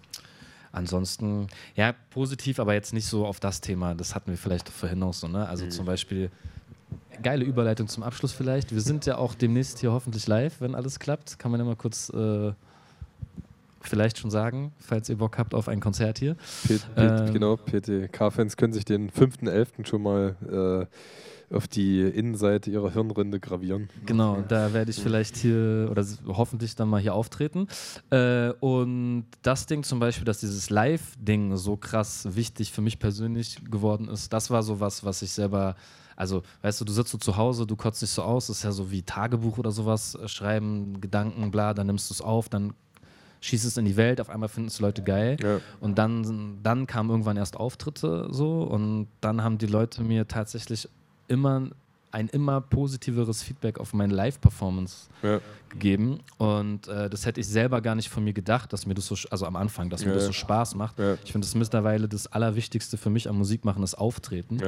[0.71, 3.95] Ansonsten, ja, positiv, aber jetzt nicht so auf das Thema.
[3.95, 5.47] Das hatten wir vielleicht vorhin auch so, ne?
[5.47, 5.71] Also mhm.
[5.71, 6.29] zum Beispiel
[7.21, 8.73] geile Überleitung zum Abschluss vielleicht.
[8.73, 11.39] Wir sind ja auch demnächst hier hoffentlich live, wenn alles klappt.
[11.39, 12.51] Kann man ja mal kurz äh,
[13.81, 16.35] vielleicht schon sagen, falls ihr Bock habt auf ein Konzert hier.
[16.67, 19.85] P ähm, genau, PTK-Fans können sich den 5.11.
[19.85, 20.35] schon mal
[21.49, 23.89] äh, auf die Innenseite ihrer Hirnrinde gravieren.
[24.05, 27.67] Genau, da werde ich vielleicht hier oder hoffentlich dann mal hier auftreten.
[28.09, 33.59] Äh, und das Ding zum Beispiel, dass dieses Live-Ding so krass wichtig für mich persönlich
[33.71, 35.75] geworden ist, das war so was, was ich selber
[36.17, 38.63] also, weißt du, du sitzt so zu Hause, du kotzt dich so aus, das ist
[38.63, 42.49] ja so wie Tagebuch oder sowas, äh, schreiben, Gedanken, bla, dann nimmst du es auf,
[42.49, 42.73] dann
[43.41, 45.37] schießt es in die Welt, auf einmal finden es Leute geil.
[45.41, 45.59] Ja.
[45.79, 50.89] Und dann, dann kamen irgendwann erst Auftritte so und dann haben die Leute mir tatsächlich
[51.27, 51.69] immer
[52.17, 55.39] ein immer positiveres Feedback auf meine Live-Performance ja.
[55.69, 56.19] gegeben.
[56.39, 59.15] Und äh, das hätte ich selber gar nicht von mir gedacht, dass mir das so,
[59.29, 60.97] also am Anfang, dass mir das so Spaß macht.
[60.97, 61.13] Ja.
[61.23, 64.59] Ich finde das mittlerweile das Allerwichtigste für mich am Musikmachen ist Auftreten,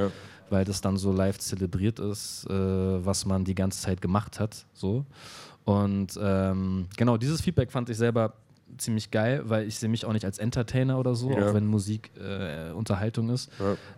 [0.48, 4.64] weil das dann so live zelebriert ist, äh, was man die ganze Zeit gemacht hat.
[4.72, 5.04] So.
[5.64, 8.34] Und ähm, genau, dieses Feedback fand ich selber
[8.78, 12.12] ziemlich geil, weil ich sehe mich auch nicht als Entertainer oder so, auch wenn Musik
[12.16, 13.50] äh, Unterhaltung ist.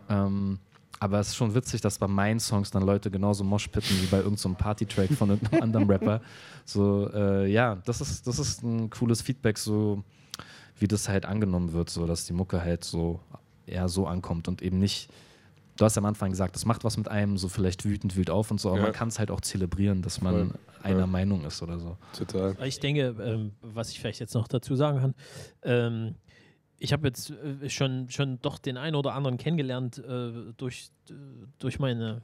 [0.08, 0.58] Ähm,
[1.02, 4.18] aber es ist schon witzig, dass bei meinen Songs dann Leute genauso moshpitten wie bei
[4.18, 6.20] irgendeinem so Party-Track von irgendeinem anderen Rapper.
[6.64, 10.04] So, äh, ja, das ist, das ist ein cooles Feedback, so
[10.78, 13.18] wie das halt angenommen wird, so dass die Mucke halt so
[13.66, 15.08] eher so ankommt und eben nicht.
[15.76, 18.52] Du hast am Anfang gesagt, das macht was mit einem, so vielleicht wütend, wütend auf
[18.52, 18.84] und so, aber ja.
[18.84, 20.58] man kann es halt auch zelebrieren, dass man Voll.
[20.84, 21.06] einer ja.
[21.08, 21.96] Meinung ist oder so.
[22.16, 22.56] Total.
[22.64, 25.14] Ich denke, ähm, was ich vielleicht jetzt noch dazu sagen kann,
[25.64, 26.14] ähm,
[26.82, 31.14] ich habe jetzt äh, schon, schon doch den einen oder anderen kennengelernt äh, durch, äh,
[31.58, 32.22] durch meine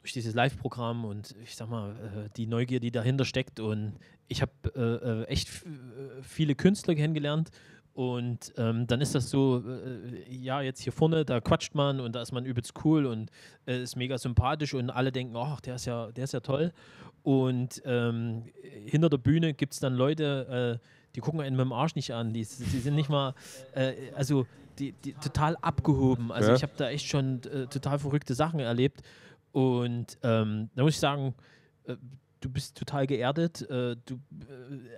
[0.00, 3.58] durch dieses Live-Programm und ich sag mal, äh, die Neugier, die dahinter steckt.
[3.58, 3.98] Und
[4.28, 5.50] ich habe äh, äh, echt
[6.22, 7.50] viele Künstler kennengelernt.
[7.94, 9.64] Und ähm, dann ist das so,
[10.30, 13.28] ja, jetzt hier vorne, da quatscht man und da ist man übelst cool und
[13.66, 16.72] ist mega sympathisch und alle denken, ach, der ist ja, der ist ja toll.
[17.24, 18.44] Und ähm,
[18.86, 20.80] hinter der Bühne gibt es dann Leute,
[21.18, 22.32] die gucken einen mit dem Arsch nicht an.
[22.32, 23.34] Die, die sind nicht mal,
[23.74, 24.46] äh, also
[24.78, 26.30] die, die, total abgehoben.
[26.30, 26.54] Also ja.
[26.54, 29.02] ich habe da echt schon äh, total verrückte Sachen erlebt.
[29.50, 31.34] Und ähm, da muss ich sagen,
[31.86, 31.96] äh,
[32.40, 33.62] du bist total geerdet.
[33.62, 34.18] Äh, du, äh,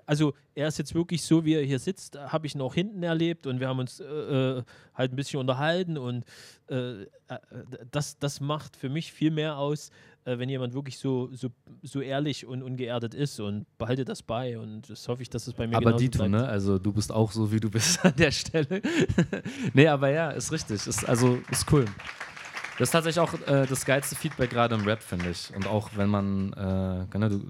[0.07, 3.47] also er ist jetzt wirklich so, wie er hier sitzt, habe ich noch hinten erlebt
[3.47, 4.63] und wir haben uns äh,
[4.95, 6.25] halt ein bisschen unterhalten und
[7.91, 9.91] das, das macht für mich viel mehr aus,
[10.25, 11.49] wenn jemand wirklich so, so,
[11.83, 15.55] so ehrlich und ungeerdet ist und behalte das bei und das hoffe ich, dass es
[15.55, 16.47] bei mir Aber Dito, ne?
[16.47, 18.83] Also du bist auch so, wie du bist an der Stelle.
[19.75, 20.87] nee, aber ja, ist richtig.
[20.87, 21.87] Ist, also ist cool.
[22.81, 25.55] Das ist tatsächlich auch äh, das geilste Feedback gerade im Rap, finde ich.
[25.55, 27.43] Und auch wenn man, äh, genau, du,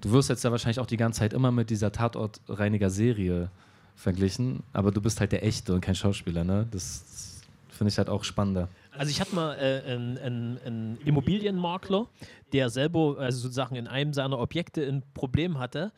[0.00, 3.48] du wirst jetzt ja wahrscheinlich auch die ganze Zeit immer mit dieser Tatortreiniger-Serie
[3.94, 6.66] verglichen, aber du bist halt der Echte und kein Schauspieler, ne?
[6.72, 8.68] Das, das finde ich halt auch spannender.
[8.90, 12.08] Also ich hatte mal äh, einen, einen, Immobilienmakler,
[12.52, 15.92] der selber also sozusagen in einem seiner Objekte ein Problem hatte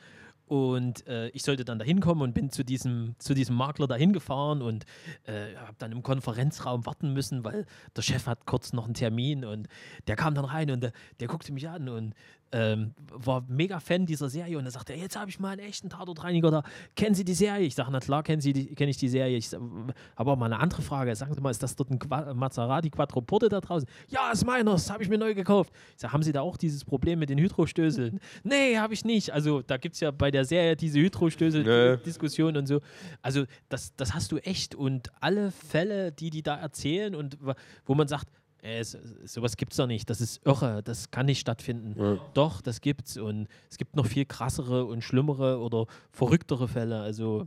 [0.46, 4.12] und äh, ich sollte dann da hinkommen und bin zu diesem, zu diesem Makler dahin
[4.12, 4.84] gefahren und
[5.24, 7.66] äh, habe dann im Konferenzraum warten müssen, weil
[7.96, 9.68] der Chef hat kurz noch einen Termin und
[10.06, 12.14] der kam dann rein und der, der guckte mich an und
[12.54, 15.90] ähm, war mega Fan dieser Serie und er sagte, jetzt habe ich mal einen echten
[15.90, 16.62] Tatortreiniger da.
[16.94, 17.66] Kennen Sie die Serie?
[17.66, 19.36] Ich sage, na klar, kennen Sie die, kenne ich die Serie.
[19.36, 21.14] Ich habe auch mal eine andere Frage.
[21.16, 23.88] Sagen Sie mal, ist das dort ein Qua Maserati Quattroporte da draußen?
[24.08, 25.72] Ja, ist meiner, das habe ich mir neu gekauft.
[25.96, 28.20] Ich sage, haben Sie da auch dieses Problem mit den Hydrostößeln?
[28.44, 29.32] Nee, habe ich nicht.
[29.32, 32.58] Also da gibt es ja bei der Serie diese Hydrostößel-Diskussion nee.
[32.58, 32.80] und so.
[33.22, 37.38] Also das, das hast du echt und alle Fälle, die die da erzählen und
[37.86, 38.28] wo man sagt,
[38.64, 41.94] äh, sowas gibt es doch nicht, das ist irre, das kann nicht stattfinden.
[41.98, 42.18] Ja.
[42.32, 47.00] Doch, das gibt's und es gibt noch viel krassere und schlimmere oder verrücktere Fälle.
[47.00, 47.46] Also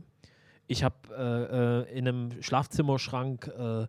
[0.68, 3.86] ich habe äh, äh, in einem Schlafzimmerschrank äh,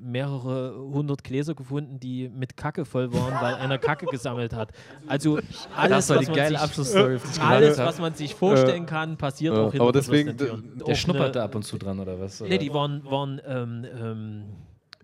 [0.00, 4.72] mehrere hundert Gläser gefunden, die mit Kacke voll waren, weil einer Kacke gesammelt hat.
[5.06, 5.38] Also
[5.76, 10.36] alles, was, man sich, alles was man sich vorstellen kann, passiert auch hinter Aber deswegen,
[10.36, 12.40] der, der schnupperte ab und zu dran, oder was?
[12.40, 12.50] Oder?
[12.50, 14.44] Nee, die waren, waren ähm, ähm,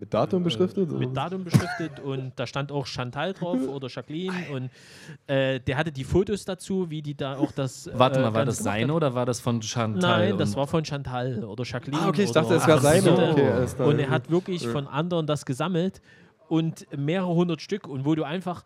[0.03, 0.91] mit Datum beschriftet?
[0.91, 4.69] Äh, mit Datum beschriftet und da stand auch Chantal drauf oder Jacqueline und
[5.27, 7.89] äh, der hatte die Fotos dazu, wie die da auch das.
[7.93, 10.29] Warte mal, äh, war das seine oder war das von Chantal?
[10.29, 12.03] Nein, das war von Chantal oder Jacqueline.
[12.03, 13.13] Ah, okay, ich dachte, es wäre seine.
[13.31, 16.01] Okay, und er hat wirklich von anderen das gesammelt
[16.49, 18.65] und mehrere hundert Stück und wo du einfach.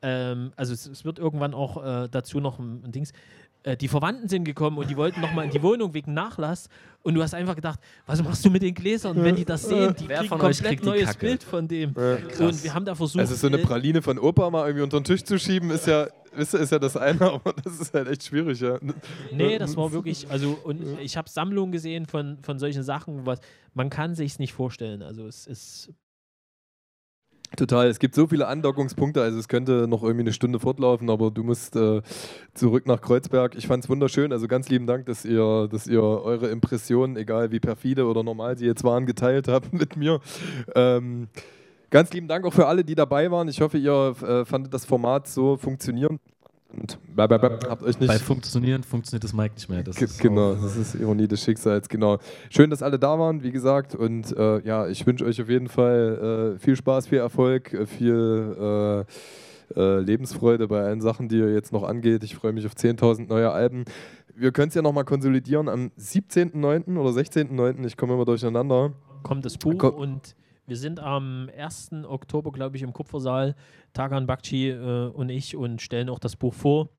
[0.00, 3.12] Ähm, also es, es, wird irgendwann auch äh, dazu noch ein, ein Dings
[3.64, 6.68] äh, die Verwandten sind gekommen und die wollten nochmal in die Wohnung wegen Nachlass
[7.02, 9.22] und du hast einfach gedacht, was machst du mit den Gläsern?
[9.22, 11.26] wenn die das sehen, die Wer kriegen ein komplett neues Kacke?
[11.26, 11.94] Bild von dem.
[11.96, 13.20] Ja, und wir haben da versucht...
[13.20, 16.08] Also so eine Praline von Opa mal irgendwie unter den Tisch zu schieben, ist ja,
[16.36, 18.78] ist, ist ja das eine, aber das ist halt echt schwierig, ja.
[19.32, 23.40] Nee, das war wirklich, also und ich habe Sammlungen gesehen von, von solchen Sachen, was
[23.74, 25.02] man kann sich nicht vorstellen.
[25.02, 25.92] Also es ist
[27.56, 31.30] Total, es gibt so viele Andockungspunkte, also es könnte noch irgendwie eine Stunde fortlaufen, aber
[31.30, 32.02] du musst äh,
[32.54, 33.54] zurück nach Kreuzberg.
[33.56, 37.50] Ich fand es wunderschön, also ganz lieben Dank, dass ihr, dass ihr eure Impressionen, egal
[37.50, 40.20] wie perfide oder normal sie jetzt waren, geteilt habt mit mir.
[40.74, 41.28] Ähm,
[41.90, 43.48] ganz lieben Dank auch für alle, die dabei waren.
[43.48, 46.20] Ich hoffe, ihr äh, fandet das Format so funktionieren.
[46.70, 49.82] Und bei, bei, bei, habt euch nicht bei Funktionieren funktioniert das Mic nicht mehr.
[49.82, 52.18] Das genau, das ist Ironie des Schicksals, genau.
[52.50, 53.94] Schön, dass alle da waren, wie gesagt.
[53.94, 57.86] Und äh, ja, ich wünsche euch auf jeden Fall äh, viel Spaß, viel Erfolg, äh,
[57.86, 59.04] viel äh,
[59.76, 62.22] äh, Lebensfreude bei allen Sachen, die ihr jetzt noch angeht.
[62.22, 63.84] Ich freue mich auf 10.000 neue Alben.
[64.34, 65.68] Wir können es ja nochmal konsolidieren.
[65.68, 66.98] Am 17.09.
[66.98, 68.92] oder 16.09., ich komme immer durcheinander.
[69.22, 70.36] Kommt das Buch Komm und
[70.68, 72.04] wir sind am 1.
[72.04, 73.54] Oktober, glaube ich, im Kupfersaal,
[73.94, 76.90] Tagan Bakci äh, und ich, und stellen auch das Buch vor.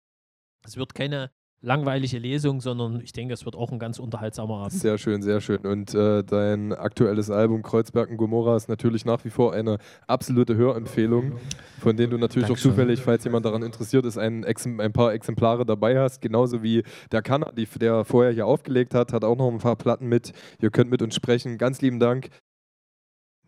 [0.66, 1.32] Es wird keine
[1.62, 4.74] langweilige Lesung, sondern ich denke, es wird auch ein ganz unterhaltsamer Abend.
[4.74, 5.60] Sehr schön, sehr schön.
[5.60, 9.78] Und äh, dein aktuelles Album Kreuzberg und Gomorra ist natürlich nach wie vor eine
[10.08, 11.34] absolute Hörempfehlung,
[11.80, 12.72] von denen du natürlich Dankeschön.
[12.72, 16.22] auch zufällig, falls jemand daran interessiert ist, ein, ein, paar Exemplare dabei hast.
[16.22, 20.08] Genauso wie der Kanner, der vorher hier aufgelegt hat, hat auch noch ein paar Platten
[20.08, 20.32] mit.
[20.62, 21.58] Ihr könnt mit uns sprechen.
[21.58, 22.30] Ganz lieben Dank.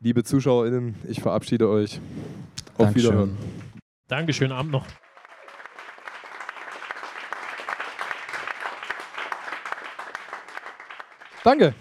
[0.03, 2.01] Liebe ZuschauerInnen, ich verabschiede euch.
[2.73, 2.95] Auf Dankeschön.
[2.95, 3.37] Wiederhören.
[4.07, 4.87] Dankeschön, Abend noch.
[11.43, 11.75] Danke.